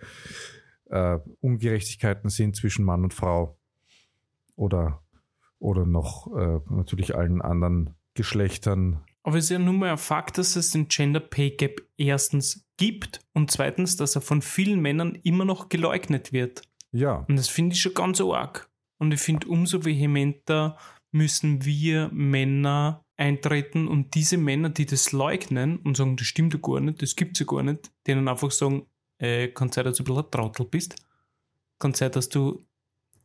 äh, 0.90 1.20
Ungerechtigkeiten 1.40 2.32
sind 2.32 2.56
zwischen 2.56 2.84
Mann 2.84 3.04
und 3.04 3.14
Frau 3.14 3.60
oder, 4.56 5.04
oder 5.60 5.86
noch 5.86 6.36
äh, 6.36 6.60
natürlich 6.70 7.16
allen 7.16 7.44
anderen 7.44 7.96
Geschlechtern. 8.16 9.04
Aber 9.22 9.38
es 9.38 9.46
ist 9.46 9.52
ja 9.52 9.60
nun 9.60 9.78
mal 9.78 9.92
ein 9.92 9.98
Fakt, 10.00 10.40
dass 10.40 10.56
es 10.56 10.72
den 10.72 10.88
Gender 10.88 11.20
Pay 11.20 11.52
Gap 11.52 11.80
erstens 11.96 12.68
gibt 12.82 13.20
und 13.34 13.52
zweitens, 13.52 13.96
dass 13.96 14.16
er 14.16 14.22
von 14.22 14.42
vielen 14.42 14.82
Männern 14.82 15.14
immer 15.22 15.46
noch 15.46 15.70
geleugnet 15.70 16.34
wird. 16.34 16.64
Ja, 16.92 17.24
Und 17.30 17.36
das 17.36 17.48
finde 17.48 17.76
ich 17.76 17.82
schon 17.84 17.94
ganz 17.94 18.20
arg. 18.20 18.72
Und 18.98 19.14
ich 19.14 19.22
finde, 19.22 19.48
umso 19.48 19.86
vehementer 19.86 20.80
müssen 21.12 21.64
wir 21.64 22.10
Männer 22.12 23.06
eintreten 23.18 23.88
und 23.88 24.16
diese 24.16 24.38
Männer, 24.38 24.70
die 24.70 24.88
das 24.88 25.12
leugnen 25.12 25.78
und 25.78 25.96
sagen, 25.96 26.18
das 26.18 26.26
stimmt 26.26 26.56
ja 26.56 26.60
gar 26.60 26.80
nicht, 26.80 27.04
das 27.04 27.16
gibt's 27.16 27.40
ja 27.40 27.46
gar 27.46 27.62
nicht, 27.62 27.92
denen 28.08 28.28
einfach 28.28 28.50
sagen, 28.50 28.88
äh, 29.20 29.50
kann 29.50 29.72
sein, 29.72 29.86
dass 29.86 29.98
du 29.98 30.04
ein 30.04 30.06
bisschen 30.06 30.24
ein 30.24 30.32
Trottel 30.32 30.66
bist. 30.66 30.96
Kann 31.78 31.94
sein, 31.94 32.12
dass 32.12 32.30
du 32.30 32.66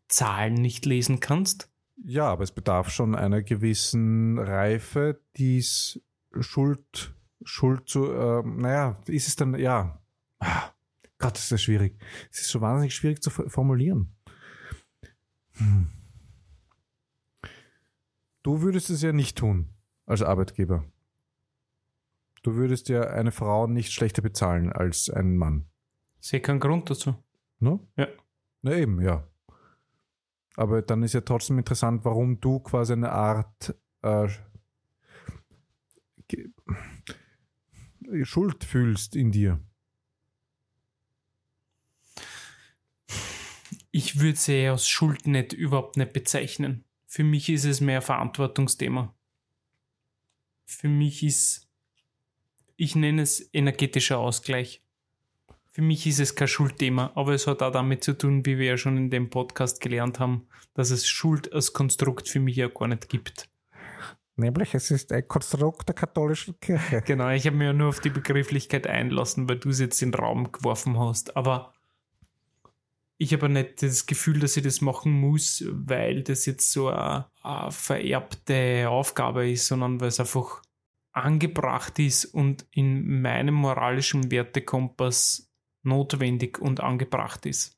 Zahlen 0.08 0.52
nicht 0.52 0.84
lesen 0.84 1.18
kannst. 1.20 1.70
ja, 2.04 2.26
aber 2.26 2.44
es 2.44 2.52
bedarf 2.52 2.90
schon 2.90 3.14
einer 3.14 3.40
gewissen 3.40 4.38
Reife, 4.38 5.18
dies 5.38 5.98
Schuld, 6.40 7.15
Schuld 7.46 7.88
zu, 7.88 8.12
äh, 8.12 8.42
naja, 8.44 9.00
ist 9.06 9.28
es 9.28 9.36
dann, 9.36 9.56
ja, 9.56 10.02
ah, 10.40 10.70
Gott, 11.18 11.38
ist 11.38 11.52
das 11.52 11.62
schwierig. 11.62 11.96
Es 12.30 12.40
ist 12.40 12.48
so 12.48 12.60
wahnsinnig 12.60 12.94
schwierig 12.94 13.22
zu 13.22 13.30
formulieren. 13.30 14.12
Hm. 15.52 15.88
Du 18.42 18.62
würdest 18.62 18.90
es 18.90 19.02
ja 19.02 19.12
nicht 19.12 19.38
tun 19.38 19.70
als 20.06 20.22
Arbeitgeber. 20.22 20.84
Du 22.42 22.54
würdest 22.54 22.88
ja 22.88 23.02
eine 23.02 23.32
Frau 23.32 23.66
nicht 23.66 23.92
schlechter 23.92 24.22
bezahlen 24.22 24.72
als 24.72 25.08
einen 25.08 25.36
Mann. 25.36 25.66
Sehe 26.20 26.40
keinen 26.40 26.60
Grund 26.60 26.90
dazu. 26.90 27.14
Ne? 27.60 27.80
Ja. 27.96 28.08
Na 28.62 28.74
eben, 28.74 29.00
ja. 29.00 29.26
Aber 30.56 30.82
dann 30.82 31.02
ist 31.02 31.12
ja 31.12 31.20
trotzdem 31.20 31.58
interessant, 31.58 32.04
warum 32.04 32.40
du 32.40 32.60
quasi 32.60 32.92
eine 32.92 33.12
Art 33.12 33.74
äh, 34.02 34.28
Schuld 38.22 38.64
fühlst 38.64 39.16
in 39.16 39.32
dir. 39.32 39.60
Ich 43.90 44.20
würde 44.20 44.38
sie 44.38 44.66
als 44.66 44.88
Schuld 44.88 45.26
nicht 45.26 45.52
überhaupt 45.52 45.96
nicht 45.96 46.12
bezeichnen. 46.12 46.84
Für 47.06 47.24
mich 47.24 47.48
ist 47.48 47.64
es 47.64 47.80
mehr 47.80 48.02
Verantwortungsthema. 48.02 49.14
Für 50.66 50.88
mich 50.88 51.22
ist, 51.22 51.68
ich 52.76 52.94
nenne 52.94 53.22
es 53.22 53.48
energetischer 53.54 54.18
Ausgleich. 54.18 54.82
Für 55.70 55.82
mich 55.82 56.06
ist 56.06 56.20
es 56.20 56.34
kein 56.34 56.48
Schuldthema, 56.48 57.12
aber 57.14 57.32
es 57.34 57.46
hat 57.46 57.62
auch 57.62 57.72
damit 57.72 58.04
zu 58.04 58.16
tun, 58.16 58.44
wie 58.44 58.58
wir 58.58 58.66
ja 58.66 58.76
schon 58.76 58.96
in 58.96 59.10
dem 59.10 59.30
Podcast 59.30 59.80
gelernt 59.80 60.20
haben, 60.20 60.46
dass 60.74 60.90
es 60.90 61.06
Schuld 61.08 61.52
als 61.52 61.72
Konstrukt 61.72 62.28
für 62.28 62.40
mich 62.40 62.56
ja 62.56 62.68
gar 62.68 62.88
nicht 62.88 63.08
gibt. 63.08 63.48
Nämlich, 64.36 64.74
es 64.74 64.90
ist 64.90 65.12
ein 65.12 65.26
Konstrukt 65.26 65.88
der 65.88 65.94
katholischen 65.94 66.60
Kirche. 66.60 67.00
Genau, 67.02 67.30
ich 67.30 67.46
habe 67.46 67.56
mir 67.56 67.72
nur 67.72 67.88
auf 67.88 68.00
die 68.00 68.10
Begrifflichkeit 68.10 68.86
einlassen, 68.86 69.48
weil 69.48 69.58
du 69.58 69.70
es 69.70 69.80
jetzt 69.80 70.02
in 70.02 70.12
den 70.12 70.20
Raum 70.20 70.52
geworfen 70.52 70.98
hast. 70.98 71.36
Aber 71.36 71.72
ich 73.16 73.32
habe 73.32 73.48
nicht 73.48 73.82
das 73.82 74.04
Gefühl, 74.04 74.40
dass 74.40 74.56
ich 74.58 74.62
das 74.62 74.82
machen 74.82 75.12
muss, 75.12 75.64
weil 75.70 76.22
das 76.22 76.44
jetzt 76.44 76.70
so 76.70 76.88
eine, 76.88 77.26
eine 77.42 77.70
vererbte 77.70 78.90
Aufgabe 78.90 79.50
ist, 79.50 79.68
sondern 79.68 80.00
weil 80.00 80.08
es 80.08 80.20
einfach 80.20 80.62
angebracht 81.12 81.98
ist 81.98 82.26
und 82.26 82.66
in 82.72 83.22
meinem 83.22 83.54
moralischen 83.54 84.30
Wertekompass 84.30 85.50
notwendig 85.82 86.58
und 86.58 86.80
angebracht 86.80 87.46
ist. 87.46 87.75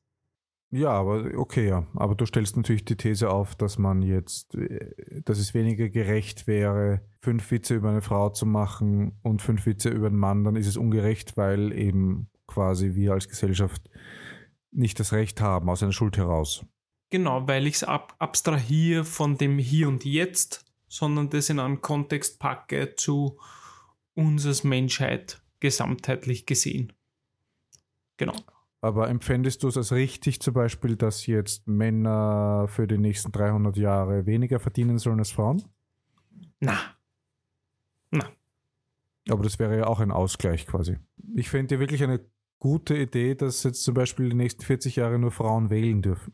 Ja, 0.71 0.91
aber 0.91 1.31
okay, 1.35 1.67
ja. 1.67 1.87
Aber 1.95 2.15
du 2.15 2.25
stellst 2.25 2.55
natürlich 2.55 2.85
die 2.85 2.95
These 2.95 3.29
auf, 3.29 3.55
dass 3.55 3.77
man 3.77 4.01
jetzt, 4.01 4.55
äh, 4.55 5.21
dass 5.23 5.39
es 5.39 5.53
weniger 5.53 5.89
gerecht 5.89 6.45
wäre, 6.45 7.01
fünf 7.21 7.49
Witze 7.51 7.75
über 7.75 7.89
eine 7.89 8.01
Frau 8.01 8.29
zu 8.29 8.45
machen 8.45 9.17
und 9.23 9.41
fünf 9.41 9.65
Witze 9.65 9.89
über 9.89 10.07
einen 10.07 10.17
Mann, 10.17 10.43
dann 10.43 10.55
ist 10.55 10.67
es 10.67 10.77
ungerecht, 10.77 11.37
weil 11.37 11.71
eben 11.73 12.29
quasi 12.47 12.93
wir 12.95 13.13
als 13.13 13.27
Gesellschaft 13.27 13.89
nicht 14.71 14.99
das 14.99 15.11
Recht 15.13 15.41
haben, 15.41 15.69
aus 15.69 15.81
einer 15.81 15.91
Schuld 15.91 16.17
heraus. 16.17 16.65
Genau, 17.09 17.47
weil 17.47 17.65
ich 17.65 17.75
es 17.75 17.83
ab 17.83 18.15
abstrahiere 18.19 19.03
von 19.03 19.37
dem 19.37 19.57
Hier 19.57 19.87
und 19.87 20.05
Jetzt, 20.05 20.65
sondern 20.87 21.29
das 21.31 21.49
in 21.49 21.59
einen 21.59 21.81
Kontext 21.81 22.39
packe 22.39 22.95
zu 22.95 23.39
uns 24.13 24.45
als 24.45 24.63
Menschheit 24.63 25.41
gesamtheitlich 25.59 26.45
gesehen. 26.45 26.93
Genau. 28.17 28.35
Aber 28.81 29.09
empfändest 29.09 29.63
du 29.63 29.67
es 29.67 29.75
als 29.77 29.91
richtig 29.91 30.41
zum 30.41 30.53
Beispiel, 30.53 30.95
dass 30.95 31.25
jetzt 31.25 31.67
Männer 31.67 32.65
für 32.69 32.87
die 32.87 32.97
nächsten 32.97 33.31
300 33.31 33.75
Jahre 33.75 34.25
weniger 34.25 34.59
verdienen 34.59 34.99
sollen 34.99 35.19
als 35.19 35.31
Frauen? 35.31 35.63
Na, 36.61 36.95
Aber 39.29 39.43
das 39.43 39.59
wäre 39.59 39.77
ja 39.77 39.87
auch 39.87 39.99
ein 39.99 40.11
Ausgleich 40.11 40.65
quasi. 40.65 40.97
Ich 41.35 41.49
fände 41.49 41.75
ja 41.75 41.79
wirklich 41.79 42.03
eine 42.03 42.21
gute 42.57 42.97
Idee, 42.97 43.35
dass 43.35 43.63
jetzt 43.63 43.83
zum 43.83 43.93
Beispiel 43.93 44.29
die 44.29 44.35
nächsten 44.35 44.63
40 44.63 44.95
Jahre 44.95 45.19
nur 45.19 45.31
Frauen 45.31 45.69
wählen 45.69 46.01
dürfen. 46.01 46.33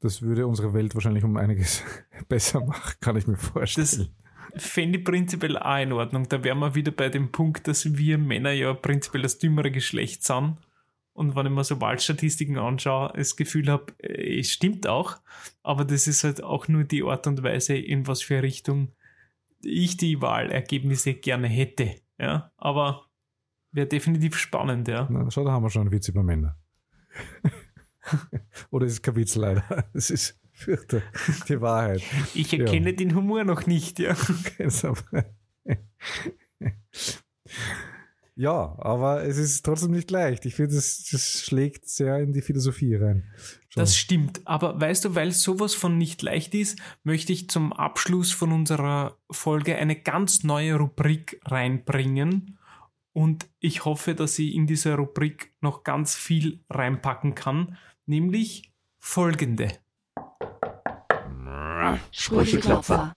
Das 0.00 0.22
würde 0.22 0.46
unsere 0.46 0.74
Welt 0.74 0.94
wahrscheinlich 0.94 1.24
um 1.24 1.36
einiges 1.36 1.82
besser 2.28 2.64
machen, 2.64 2.94
kann 3.00 3.16
ich 3.16 3.26
mir 3.26 3.36
vorstellen. 3.36 4.14
fände 4.54 4.98
ich 4.98 5.04
prinzipiell 5.04 5.58
auch 5.58 5.78
in 5.82 5.92
Ordnung. 5.92 6.28
Da 6.28 6.42
wären 6.44 6.60
wir 6.60 6.74
wieder 6.74 6.92
bei 6.92 7.08
dem 7.08 7.32
Punkt, 7.32 7.66
dass 7.66 7.96
wir 7.96 8.16
Männer 8.16 8.52
ja 8.52 8.72
prinzipiell 8.74 9.22
das 9.22 9.38
dümmere 9.38 9.70
Geschlecht 9.72 10.24
sind. 10.24 10.56
Und 11.18 11.34
wenn 11.34 11.46
ich 11.46 11.52
mir 11.52 11.64
so 11.64 11.80
Wahlstatistiken 11.80 12.58
anschaue, 12.58 13.12
das 13.16 13.34
Gefühl 13.34 13.68
habe, 13.68 13.92
es 13.98 14.52
stimmt 14.52 14.86
auch, 14.86 15.16
aber 15.64 15.84
das 15.84 16.06
ist 16.06 16.22
halt 16.22 16.44
auch 16.44 16.68
nur 16.68 16.84
die 16.84 17.02
Art 17.02 17.26
und 17.26 17.42
Weise, 17.42 17.76
in 17.76 18.06
was 18.06 18.22
für 18.22 18.40
Richtung 18.40 18.92
ich 19.60 19.96
die 19.96 20.22
Wahlergebnisse 20.22 21.14
gerne 21.14 21.48
hätte. 21.48 21.96
Ja, 22.20 22.52
aber 22.56 23.06
wäre 23.72 23.88
definitiv 23.88 24.36
spannend, 24.36 24.86
ja. 24.86 25.08
Na, 25.10 25.28
schau, 25.28 25.42
da 25.42 25.50
haben 25.50 25.64
wir 25.64 25.70
schon 25.70 25.82
einen 25.82 25.90
Witz 25.90 26.06
über 26.06 26.22
Männer. 26.22 26.56
Oder 28.70 28.86
ist 28.86 28.92
es 28.92 29.02
kein 29.02 29.16
Witz 29.16 29.34
leider? 29.34 29.88
Es 29.94 30.10
ist 30.10 30.38
fürchte, 30.52 31.02
die 31.48 31.60
Wahrheit. 31.60 32.04
Ich 32.34 32.56
erkenne 32.56 32.94
den 32.94 33.16
Humor 33.16 33.42
noch 33.42 33.66
nicht, 33.66 33.98
ja. 33.98 34.14
Ja, 38.38 38.76
aber 38.78 39.24
es 39.24 39.36
ist 39.36 39.64
trotzdem 39.64 39.90
nicht 39.90 40.12
leicht. 40.12 40.46
Ich 40.46 40.54
finde, 40.54 40.76
das, 40.76 41.08
das 41.10 41.42
schlägt 41.42 41.88
sehr 41.88 42.20
in 42.20 42.32
die 42.32 42.40
Philosophie 42.40 42.94
rein. 42.94 43.24
Schon. 43.68 43.80
Das 43.80 43.96
stimmt. 43.96 44.42
Aber 44.44 44.80
weißt 44.80 45.06
du, 45.06 45.16
weil 45.16 45.32
sowas 45.32 45.74
von 45.74 45.98
nicht 45.98 46.22
leicht 46.22 46.54
ist, 46.54 46.78
möchte 47.02 47.32
ich 47.32 47.50
zum 47.50 47.72
Abschluss 47.72 48.30
von 48.30 48.52
unserer 48.52 49.18
Folge 49.28 49.74
eine 49.74 50.00
ganz 50.00 50.44
neue 50.44 50.76
Rubrik 50.76 51.40
reinbringen. 51.46 52.60
Und 53.12 53.48
ich 53.58 53.84
hoffe, 53.84 54.14
dass 54.14 54.38
ich 54.38 54.54
in 54.54 54.68
dieser 54.68 54.94
Rubrik 54.94 55.52
noch 55.60 55.82
ganz 55.82 56.14
viel 56.14 56.60
reinpacken 56.70 57.34
kann, 57.34 57.76
nämlich 58.06 58.72
folgende. 59.00 59.72
Sprücheklopfer. 62.12 63.14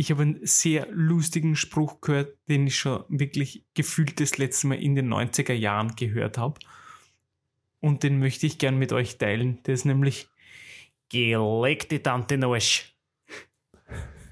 Ich 0.00 0.12
habe 0.12 0.22
einen 0.22 0.46
sehr 0.46 0.86
lustigen 0.92 1.56
Spruch 1.56 2.00
gehört, 2.00 2.38
den 2.48 2.68
ich 2.68 2.78
schon 2.78 3.02
wirklich 3.08 3.64
gefühlt 3.74 4.20
das 4.20 4.38
letzte 4.38 4.68
Mal 4.68 4.80
in 4.80 4.94
den 4.94 5.12
90er 5.12 5.54
Jahren 5.54 5.96
gehört 5.96 6.38
habe. 6.38 6.60
Und 7.80 8.04
den 8.04 8.20
möchte 8.20 8.46
ich 8.46 8.58
gern 8.58 8.78
mit 8.78 8.92
euch 8.92 9.18
teilen. 9.18 9.60
Der 9.64 9.74
ist 9.74 9.84
nämlich 9.84 10.28
Geleg 11.08 11.88
die 11.88 11.98
Tante 11.98 12.38
Arsch. 12.46 12.96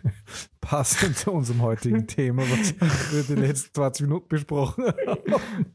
Passend 0.60 1.16
zu 1.16 1.32
unserem 1.32 1.62
heutigen 1.62 2.06
Thema, 2.06 2.42
was 2.42 2.72
wir 3.12 3.24
die 3.24 3.40
letzten 3.40 3.74
20 3.74 4.06
Minuten 4.06 4.28
besprochen 4.28 4.84
haben. 4.86 5.66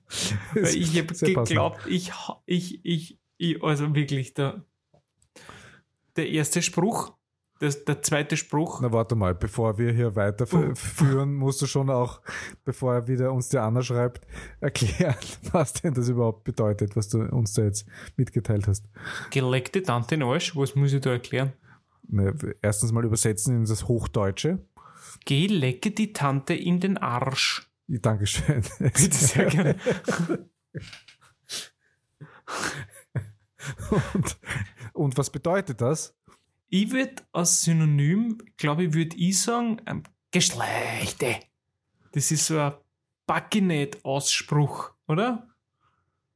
Ich 0.73 0.97
habe 0.97 1.13
geglaubt, 1.13 1.85
ich, 1.87 2.13
ich, 2.45 2.85
ich, 2.85 3.19
ich, 3.37 3.61
also 3.61 3.93
wirklich, 3.93 4.33
der, 4.35 4.63
der 6.15 6.29
erste 6.29 6.61
Spruch, 6.61 7.13
das, 7.61 7.85
der 7.85 8.01
zweite 8.01 8.37
Spruch. 8.37 8.81
Na, 8.81 8.91
warte 8.91 9.15
mal, 9.15 9.35
bevor 9.35 9.77
wir 9.77 9.91
hier 9.93 10.15
weiterführen, 10.15 11.35
musst 11.35 11.61
du 11.61 11.67
schon 11.67 11.91
auch, 11.91 12.21
bevor 12.65 12.95
er 12.95 13.07
wieder 13.07 13.31
uns 13.31 13.49
der 13.49 13.63
Anna 13.63 13.83
schreibt, 13.83 14.25
erklären, 14.59 15.15
was 15.51 15.73
denn 15.73 15.93
das 15.93 16.09
überhaupt 16.09 16.43
bedeutet, 16.43 16.95
was 16.95 17.09
du 17.09 17.19
uns 17.19 17.53
da 17.53 17.63
jetzt 17.63 17.85
mitgeteilt 18.17 18.67
hast. 18.67 18.85
Geleckte 19.29 19.83
Tante 19.83 20.15
in 20.15 20.23
Arsch, 20.23 20.55
was 20.55 20.75
muss 20.75 20.91
ich 20.91 21.01
da 21.01 21.11
erklären? 21.11 21.53
Ne, 22.07 22.33
erstens 22.63 22.91
mal 22.91 23.05
übersetzen 23.05 23.55
in 23.57 23.65
das 23.65 23.87
Hochdeutsche. 23.87 24.65
Geh 25.25 25.45
lecke 25.45 25.91
die 25.91 26.13
Tante 26.13 26.55
in 26.55 26.79
den 26.79 26.97
Arsch. 26.97 27.69
Dankeschön. 27.87 28.63
Bitte 28.79 29.13
sehr 29.13 29.45
gerne. 29.45 29.75
und, 34.13 34.39
und 34.93 35.17
was 35.17 35.29
bedeutet 35.29 35.79
das? 35.81 36.17
Ich 36.73 36.91
würde 36.91 37.15
als 37.33 37.63
Synonym, 37.63 38.37
glaube 38.55 38.85
ich, 38.85 38.93
würde 38.93 39.17
ich 39.17 39.41
sagen, 39.41 39.81
ähm, 39.85 40.03
Geschlechte. 40.31 41.35
Das 42.13 42.31
ist 42.31 42.45
so 42.45 42.57
ein 42.57 42.73
Backinet-Ausspruch, 43.27 44.91
oder? 45.05 45.49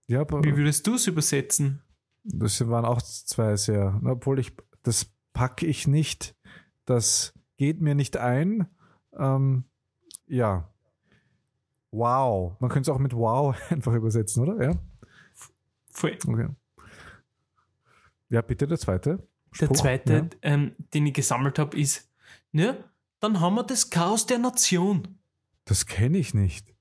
Ja, 0.08 0.22
aber 0.22 0.44
Wie 0.44 0.58
würdest 0.58 0.86
du 0.86 0.96
es 0.96 1.08
übersetzen? 1.08 1.82
das 2.26 2.68
waren 2.68 2.84
auch 2.84 3.02
zwei 3.02 3.56
sehr, 3.56 4.02
obwohl 4.04 4.40
ich, 4.40 4.52
das 4.84 5.10
packe 5.32 5.66
ich 5.66 5.88
nicht, 5.88 6.36
das 6.84 7.34
geht 7.56 7.80
mir 7.80 7.96
nicht 7.96 8.18
ein. 8.18 8.68
Ähm, 9.14 9.64
ja. 10.28 10.70
Wow. 11.92 12.60
Man 12.60 12.70
könnte 12.70 12.92
es 12.92 12.96
auch 12.96 13.00
mit 13.00 13.14
wow 13.14 13.56
einfach 13.70 13.94
übersetzen, 13.94 14.44
oder? 14.44 14.62
Ja. 14.62 14.74
Voll. 15.92 16.18
Okay. 16.28 16.50
Ja, 18.30 18.42
bitte 18.42 18.68
der 18.68 18.80
zweite. 18.80 19.26
Der 19.60 19.72
zweite, 19.74 20.14
ja. 20.14 20.30
ähm, 20.41 20.76
den 20.93 21.06
ich 21.08 21.14
gesammelt 21.14 21.60
habe, 21.60 21.78
ist, 21.80 22.10
ne, 22.51 22.84
dann 23.20 23.39
haben 23.39 23.56
wir 23.56 23.64
das 23.64 23.89
Chaos 23.89 24.26
der 24.26 24.39
Nation. 24.39 25.18
Das 25.66 25.86
kenne 25.86 26.18
ich 26.18 26.34
nicht. 26.34 26.74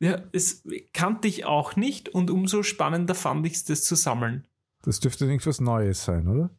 Ja, 0.00 0.22
es 0.32 0.62
kannte 0.92 1.26
ich 1.26 1.44
auch 1.44 1.74
nicht 1.74 2.08
und 2.08 2.30
umso 2.30 2.62
spannender 2.62 3.14
fand 3.14 3.44
ich 3.46 3.54
es, 3.54 3.64
das 3.64 3.82
zu 3.84 3.96
sammeln. 3.96 4.46
Das 4.82 5.00
dürfte 5.00 5.24
irgendwas 5.24 5.60
Neues 5.60 6.04
sein, 6.04 6.28
oder? 6.28 6.50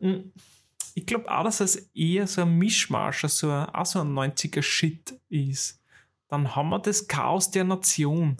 Mm, 0.00 0.32
Ich 0.94 1.06
glaube 1.06 1.30
auch, 1.30 1.44
dass 1.44 1.60
es 1.60 1.76
eher 1.94 2.26
so 2.26 2.42
ein 2.42 2.58
Mischmasch, 2.58 3.24
so 3.28 3.50
ein, 3.50 3.66
auch 3.66 3.86
so 3.86 4.00
ein 4.00 4.12
90er 4.12 4.62
Shit 4.62 5.20
ist. 5.28 5.80
Dann 6.26 6.56
haben 6.56 6.70
wir 6.70 6.80
das 6.80 7.06
Chaos 7.06 7.52
der 7.52 7.64
Nation. 7.64 8.36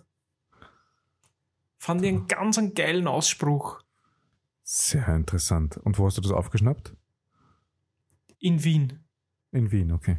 Fand 1.78 2.03
ich 2.03 2.09
einen 2.09 2.26
ganz 2.26 2.59
einen 2.59 2.74
geilen 2.74 3.07
Ausspruch. 3.07 3.80
Sehr 4.71 5.09
interessant. 5.09 5.79
Und 5.79 5.99
wo 5.99 6.05
hast 6.05 6.19
du 6.19 6.21
das 6.21 6.31
aufgeschnappt? 6.31 6.95
In 8.39 8.62
Wien. 8.64 9.01
In 9.51 9.73
Wien, 9.73 9.93
okay. 9.93 10.19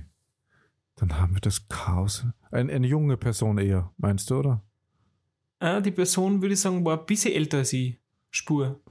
Dann 0.96 1.20
haben 1.20 1.36
wir 1.36 1.40
das 1.40 1.68
Chaos. 1.68 2.26
Ein, 2.50 2.72
eine 2.72 2.88
junge 2.88 3.16
Person 3.16 3.60
eher, 3.60 3.94
meinst 3.98 4.32
du, 4.32 4.40
oder? 4.40 4.64
Äh, 5.60 5.84
die 5.84 5.92
Person, 5.92 6.42
würde 6.42 6.54
ich 6.54 6.62
sagen, 6.62 6.84
war 6.84 6.98
ein 6.98 7.06
bisschen 7.06 7.36
älter 7.36 7.60
als 7.60 7.74
ich. 7.74 8.00
Spur. 8.32 8.82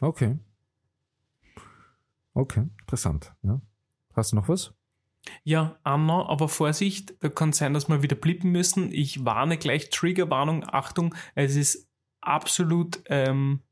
Okay. 0.00 0.38
Okay, 2.32 2.70
interessant. 2.80 3.34
Ja. 3.42 3.60
Hast 4.14 4.32
du 4.32 4.36
noch 4.36 4.48
was? 4.48 4.72
Ja, 5.44 5.78
Anna, 5.82 6.24
aber 6.26 6.48
Vorsicht, 6.48 7.12
da 7.20 7.28
kann 7.28 7.52
sein, 7.52 7.74
dass 7.74 7.90
wir 7.90 8.02
wieder 8.02 8.16
blippen 8.16 8.50
müssen. 8.50 8.90
Ich 8.90 9.26
warne 9.26 9.58
gleich, 9.58 9.90
Triggerwarnung, 9.90 10.64
Achtung, 10.66 11.14
es 11.34 11.54
ist 11.54 11.86
absolut 12.22 13.02
ähm, 13.10 13.60
äh, 13.60 13.71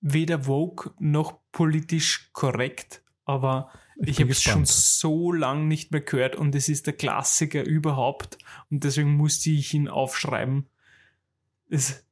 weder 0.00 0.44
Vogue 0.44 0.92
noch 0.98 1.40
politisch 1.52 2.30
korrekt, 2.32 3.02
aber 3.24 3.70
ich, 3.96 4.16
bin 4.16 4.24
habe 4.24 4.32
es 4.32 4.42
schon 4.42 4.64
so 4.64 5.32
lang 5.32 5.68
nicht 5.68 5.92
mehr 5.92 6.00
gehört 6.00 6.36
und 6.36 6.54
es 6.54 6.68
ist 6.68 6.86
der 6.86 6.94
Klassiker 6.94 7.64
überhaupt 7.64 8.38
und 8.70 8.84
deswegen 8.84 9.16
musste 9.16 9.50
ich 9.50 9.74
ihn 9.74 9.88
aufschreiben. 9.88 10.68
Es, 11.68 12.04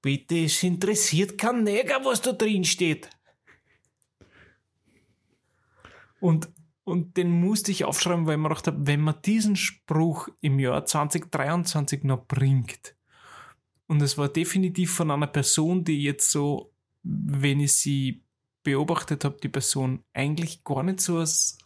bitte, 0.00 0.44
es 0.44 0.62
interessiert 0.62 1.36
kein 1.38 1.62
Neger, 1.62 2.04
was 2.04 2.22
da 2.22 2.32
drin 2.32 2.64
steht. 2.64 3.10
Und, 6.20 6.48
und 6.84 7.18
den 7.18 7.30
musste 7.30 7.70
ich 7.70 7.84
aufschreiben, 7.84 8.26
weil 8.26 8.36
ich 8.36 8.40
mir 8.40 8.48
gedacht 8.48 8.66
habe, 8.66 8.86
wenn 8.86 9.02
man 9.02 9.20
diesen 9.22 9.56
Spruch 9.56 10.28
im 10.40 10.58
Jahr 10.58 10.86
2023 10.86 12.02
noch 12.04 12.24
bringt, 12.26 12.96
und 13.86 14.02
es 14.02 14.16
war 14.16 14.28
definitiv 14.28 14.94
von 14.94 15.10
einer 15.10 15.26
Person, 15.26 15.84
die 15.84 16.02
jetzt 16.02 16.30
so, 16.30 16.72
wenn 17.02 17.60
ich 17.60 17.72
sie 17.74 18.22
beobachtet 18.62 19.24
habe, 19.24 19.36
die 19.42 19.48
Person 19.48 20.02
eigentlich 20.12 20.64
gar 20.64 20.82
nicht 20.82 21.00
so 21.00 21.18
als 21.18 21.58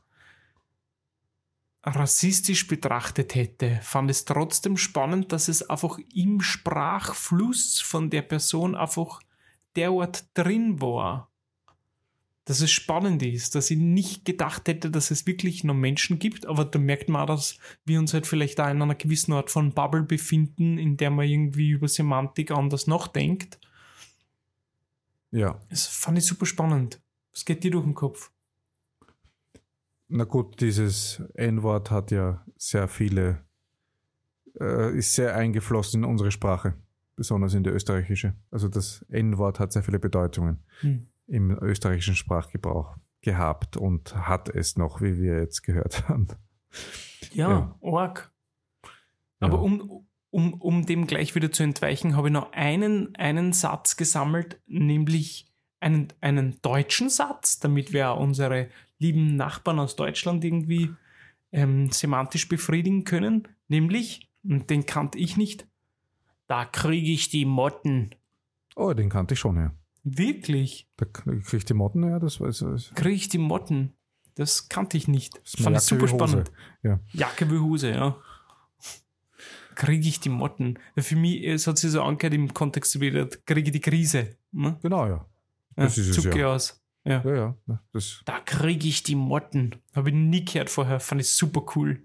rassistisch 1.84 2.66
betrachtet 2.66 3.34
hätte, 3.34 3.80
fand 3.82 4.10
es 4.10 4.24
trotzdem 4.24 4.76
spannend, 4.76 5.32
dass 5.32 5.48
es 5.48 5.68
einfach 5.70 5.98
im 6.12 6.40
Sprachfluss 6.40 7.80
von 7.80 8.10
der 8.10 8.22
Person 8.22 8.74
einfach 8.74 9.20
der 9.76 9.92
Ort 9.92 10.26
drin 10.34 10.80
war. 10.80 11.30
Dass 12.48 12.62
es 12.62 12.70
spannend 12.70 13.22
ist, 13.22 13.54
dass 13.54 13.70
ich 13.70 13.76
nicht 13.76 14.24
gedacht 14.24 14.68
hätte, 14.68 14.90
dass 14.90 15.10
es 15.10 15.26
wirklich 15.26 15.64
noch 15.64 15.74
Menschen 15.74 16.18
gibt, 16.18 16.46
aber 16.46 16.64
da 16.64 16.78
merkt 16.78 17.10
man 17.10 17.20
auch, 17.20 17.34
dass 17.34 17.58
wir 17.84 17.98
uns 17.98 18.14
halt 18.14 18.26
vielleicht 18.26 18.58
auch 18.58 18.70
in 18.70 18.80
einer 18.80 18.94
gewissen 18.94 19.34
Art 19.34 19.50
von 19.50 19.74
Bubble 19.74 20.02
befinden, 20.02 20.78
in 20.78 20.96
der 20.96 21.10
man 21.10 21.28
irgendwie 21.28 21.68
über 21.68 21.88
Semantik 21.88 22.50
anders 22.50 22.86
nachdenkt. 22.86 23.60
Ja. 25.30 25.60
Das 25.68 25.84
fand 25.84 26.16
ich 26.16 26.24
super 26.24 26.46
spannend. 26.46 27.02
Was 27.34 27.44
geht 27.44 27.64
dir 27.64 27.70
durch 27.70 27.84
den 27.84 27.92
Kopf? 27.92 28.30
Na 30.08 30.24
gut, 30.24 30.58
dieses 30.62 31.22
N-Wort 31.34 31.90
hat 31.90 32.10
ja 32.12 32.42
sehr 32.56 32.88
viele, 32.88 33.44
äh, 34.58 34.96
ist 34.96 35.12
sehr 35.12 35.36
eingeflossen 35.36 36.02
in 36.02 36.08
unsere 36.08 36.30
Sprache, 36.30 36.78
besonders 37.14 37.52
in 37.52 37.62
die 37.62 37.68
österreichische. 37.68 38.32
Also 38.50 38.68
das 38.68 39.04
N-Wort 39.10 39.60
hat 39.60 39.74
sehr 39.74 39.82
viele 39.82 39.98
Bedeutungen 39.98 40.64
Hm. 40.80 41.08
Im 41.28 41.50
österreichischen 41.62 42.14
Sprachgebrauch 42.16 42.96
gehabt 43.20 43.76
und 43.76 44.16
hat 44.16 44.48
es 44.48 44.76
noch, 44.76 45.00
wie 45.00 45.18
wir 45.20 45.38
jetzt 45.40 45.62
gehört 45.62 46.08
haben. 46.08 46.28
Ja, 47.32 47.50
Ja. 47.50 47.78
arg. 47.82 48.32
Aber 49.40 49.56
Ja. 49.58 49.62
um, 49.62 50.06
um, 50.30 50.54
um 50.54 50.86
dem 50.86 51.06
gleich 51.06 51.34
wieder 51.34 51.52
zu 51.52 51.62
entweichen, 51.62 52.16
habe 52.16 52.28
ich 52.28 52.32
noch 52.32 52.52
einen, 52.52 53.14
einen 53.16 53.52
Satz 53.52 53.96
gesammelt, 53.96 54.60
nämlich 54.66 55.46
einen, 55.80 56.08
einen 56.20 56.60
deutschen 56.62 57.08
Satz, 57.08 57.60
damit 57.60 57.92
wir 57.92 58.14
unsere 58.14 58.68
lieben 58.98 59.36
Nachbarn 59.36 59.78
aus 59.78 59.94
Deutschland 59.96 60.44
irgendwie 60.44 60.90
ähm, 61.52 61.90
semantisch 61.92 62.48
befriedigen 62.48 63.04
können. 63.04 63.46
Nämlich, 63.68 64.28
und 64.42 64.70
den 64.70 64.86
kannte 64.86 65.18
ich 65.18 65.36
nicht, 65.36 65.66
da 66.46 66.64
kriege 66.64 67.12
ich 67.12 67.28
die 67.28 67.44
Motten. 67.44 68.10
Oh, 68.74 68.92
den 68.92 69.08
kannte 69.08 69.34
ich 69.34 69.40
schon, 69.40 69.56
ja. 69.56 69.72
Wirklich? 70.16 70.88
Da 70.96 71.04
kriege 71.04 71.56
ich 71.56 71.64
die 71.64 71.74
Motten, 71.74 72.08
ja, 72.08 72.18
das 72.18 72.40
weiß 72.40 72.64
ich. 72.76 72.94
Kriege 72.94 73.14
ich 73.14 73.28
die 73.28 73.38
Motten? 73.38 73.92
Das 74.34 74.68
kannte 74.68 74.96
ich 74.96 75.08
nicht. 75.08 75.36
ist 75.38 75.56
eine 75.56 75.64
Fand 75.64 75.76
ich 75.78 75.82
super 75.82 76.08
spannend. 76.08 76.52
Ja. 76.82 77.00
Jacke 77.12 77.50
wie 77.50 77.58
Hose, 77.58 77.90
ja. 77.90 78.16
Kriege 79.74 80.08
ich 80.08 80.20
die 80.20 80.28
Motten. 80.28 80.78
Für 80.96 81.16
mich, 81.16 81.44
es 81.44 81.66
hat 81.66 81.78
sich 81.78 81.90
so 81.90 82.02
angehört 82.02 82.34
im 82.34 82.52
Kontext 82.54 83.00
wieder, 83.00 83.26
kriege 83.46 83.68
ich 83.68 83.72
die 83.72 83.80
Krise. 83.80 84.36
Ne? 84.52 84.78
Genau, 84.82 85.06
ja. 85.06 85.26
Ja, 85.76 85.84
Das 85.84 85.98
ist 85.98 86.08
es, 86.08 86.22
zucke 86.22 86.40
ja. 86.40 86.54
aus. 86.54 86.80
Ja. 87.04 87.22
Ja, 87.24 87.34
ja. 87.34 87.56
ja, 87.66 87.82
Das, 87.92 88.22
Da 88.24 88.40
kriege 88.40 88.86
ich 88.88 89.02
die 89.02 89.14
Motten. 89.14 89.76
Habe 89.94 90.10
ich 90.10 90.14
nie 90.14 90.44
gehört 90.44 90.70
vorher. 90.70 91.00
Fand 91.00 91.20
ich 91.20 91.30
super 91.30 91.64
cool. 91.76 92.02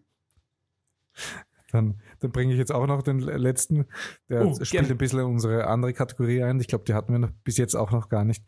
dann 1.72 2.00
dann 2.24 2.32
bringe 2.32 2.54
ich 2.54 2.60
jetzt 2.60 2.72
auch 2.72 2.88
noch 2.88 3.02
den 3.04 3.20
letzten. 3.20 3.86
Der 4.30 4.46
Oh, 4.46 4.54
spielt 4.56 4.70
gerne. 4.72 4.88
ein 4.90 4.98
bisschen 4.98 5.22
unsere 5.22 5.68
andere 5.68 5.94
Kategorie 5.94 6.44
ein. 6.44 6.60
Ich 6.60 6.68
glaube, 6.68 6.86
die 6.86 6.94
hatten 6.94 7.12
wir 7.12 7.20
noch 7.20 7.32
bis 7.44 7.58
jetzt 7.58 7.76
auch 7.76 7.92
noch 7.92 8.10
gar 8.10 8.24
nicht. 8.26 8.44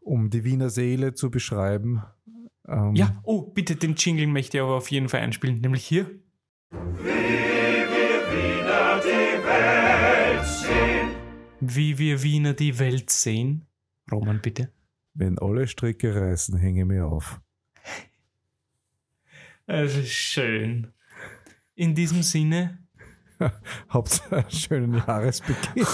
Um 0.00 0.30
die 0.30 0.44
Wiener 0.44 0.70
Seele 0.70 1.14
zu 1.14 1.30
beschreiben. 1.30 2.02
Ähm, 2.68 2.94
Ja, 2.94 3.20
oh, 3.24 3.42
bitte, 3.42 3.76
den 3.76 3.94
Jingle 3.94 4.26
möchte 4.26 4.56
ich 4.58 4.62
aber 4.62 4.76
auf 4.76 4.90
jeden 4.90 5.08
Fall 5.08 5.20
einspielen. 5.20 5.60
Nämlich 5.60 5.84
hier. 5.84 6.10
Wie 11.60 11.98
wir 11.98 12.22
Wiener 12.22 12.52
die 12.54 12.78
Welt 12.78 13.10
sehen. 13.10 13.66
Roman, 14.10 14.40
bitte. 14.40 14.70
Wenn 15.14 15.38
alle 15.38 15.66
Stricke 15.66 16.14
reißen, 16.14 16.58
hänge 16.58 16.84
mir 16.84 17.06
auf. 17.06 17.40
Es 19.66 19.96
ist 19.96 20.10
schön. 20.12 20.88
In 21.74 21.94
diesem 21.94 22.22
Sinne, 22.22 22.78
Hauptsache 23.92 24.36
einen 24.36 24.50
schönen 24.50 24.94
Jahresbeginn, 25.06 25.84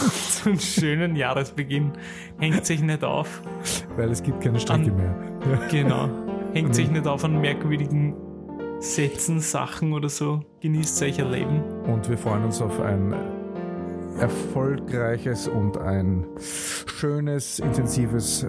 zum 0.43 0.59
schönen 0.59 1.16
Jahresbeginn. 1.16 1.93
Hängt 2.38 2.66
sich 2.66 2.80
nicht 2.82 3.03
auf. 3.05 3.43
weil 3.97 4.11
es 4.11 4.22
gibt 4.22 4.41
keine 4.43 4.61
Stricke 4.61 4.91
An- 4.91 4.97
mehr. 4.97 5.14
Ja. 5.51 5.66
Genau. 5.70 6.09
Hängt 6.53 6.74
sich 6.74 6.91
nicht 6.91 7.07
auf 7.07 7.24
an 7.24 7.41
merkwürdigen 7.41 8.14
Sätzen, 8.80 9.41
Sachen 9.41 9.93
oder 9.93 10.09
so. 10.09 10.41
Genießt 10.61 11.03
euch 11.03 11.20
ein 11.20 11.30
Leben. 11.30 11.62
Und 11.86 12.09
wir 12.09 12.18
freuen 12.18 12.45
uns 12.45 12.61
auf 12.61 12.80
ein 12.80 13.14
erfolgreiches 14.18 15.49
und 15.49 15.78
ein 15.78 16.26
schönes, 16.38 17.59
intensives 17.59 18.45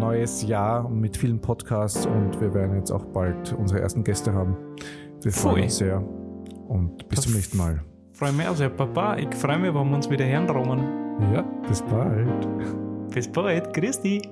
neues 0.00 0.42
Jahr 0.42 0.88
mit 0.88 1.16
vielen 1.16 1.40
Podcasts 1.40 2.06
und 2.06 2.40
wir 2.40 2.52
werden 2.54 2.76
jetzt 2.76 2.90
auch 2.90 3.04
bald 3.06 3.52
unsere 3.52 3.80
ersten 3.80 4.02
Gäste 4.02 4.32
haben. 4.32 4.56
Wir 5.22 5.30
freuen 5.32 5.54
Pfui. 5.56 5.62
uns 5.64 5.76
sehr 5.76 6.02
und 6.68 7.08
bis 7.08 7.20
zum 7.20 7.34
nächsten 7.34 7.58
Mal. 7.58 7.80
Freue 8.14 8.32
mich 8.32 8.46
also, 8.46 8.70
Papa. 8.70 9.16
Ich 9.16 9.34
freue 9.34 9.58
mich, 9.58 9.74
wenn 9.74 9.88
wir 9.90 9.96
uns 9.96 10.08
wieder 10.08 10.24
hören, 10.24 10.48
Roman. 10.48 10.80
Ja, 11.34 11.42
bis 11.66 11.82
bald. 11.82 12.48
Bis 13.12 13.26
bald. 13.26 13.74
Grüß 13.74 14.00
dich. 14.02 14.22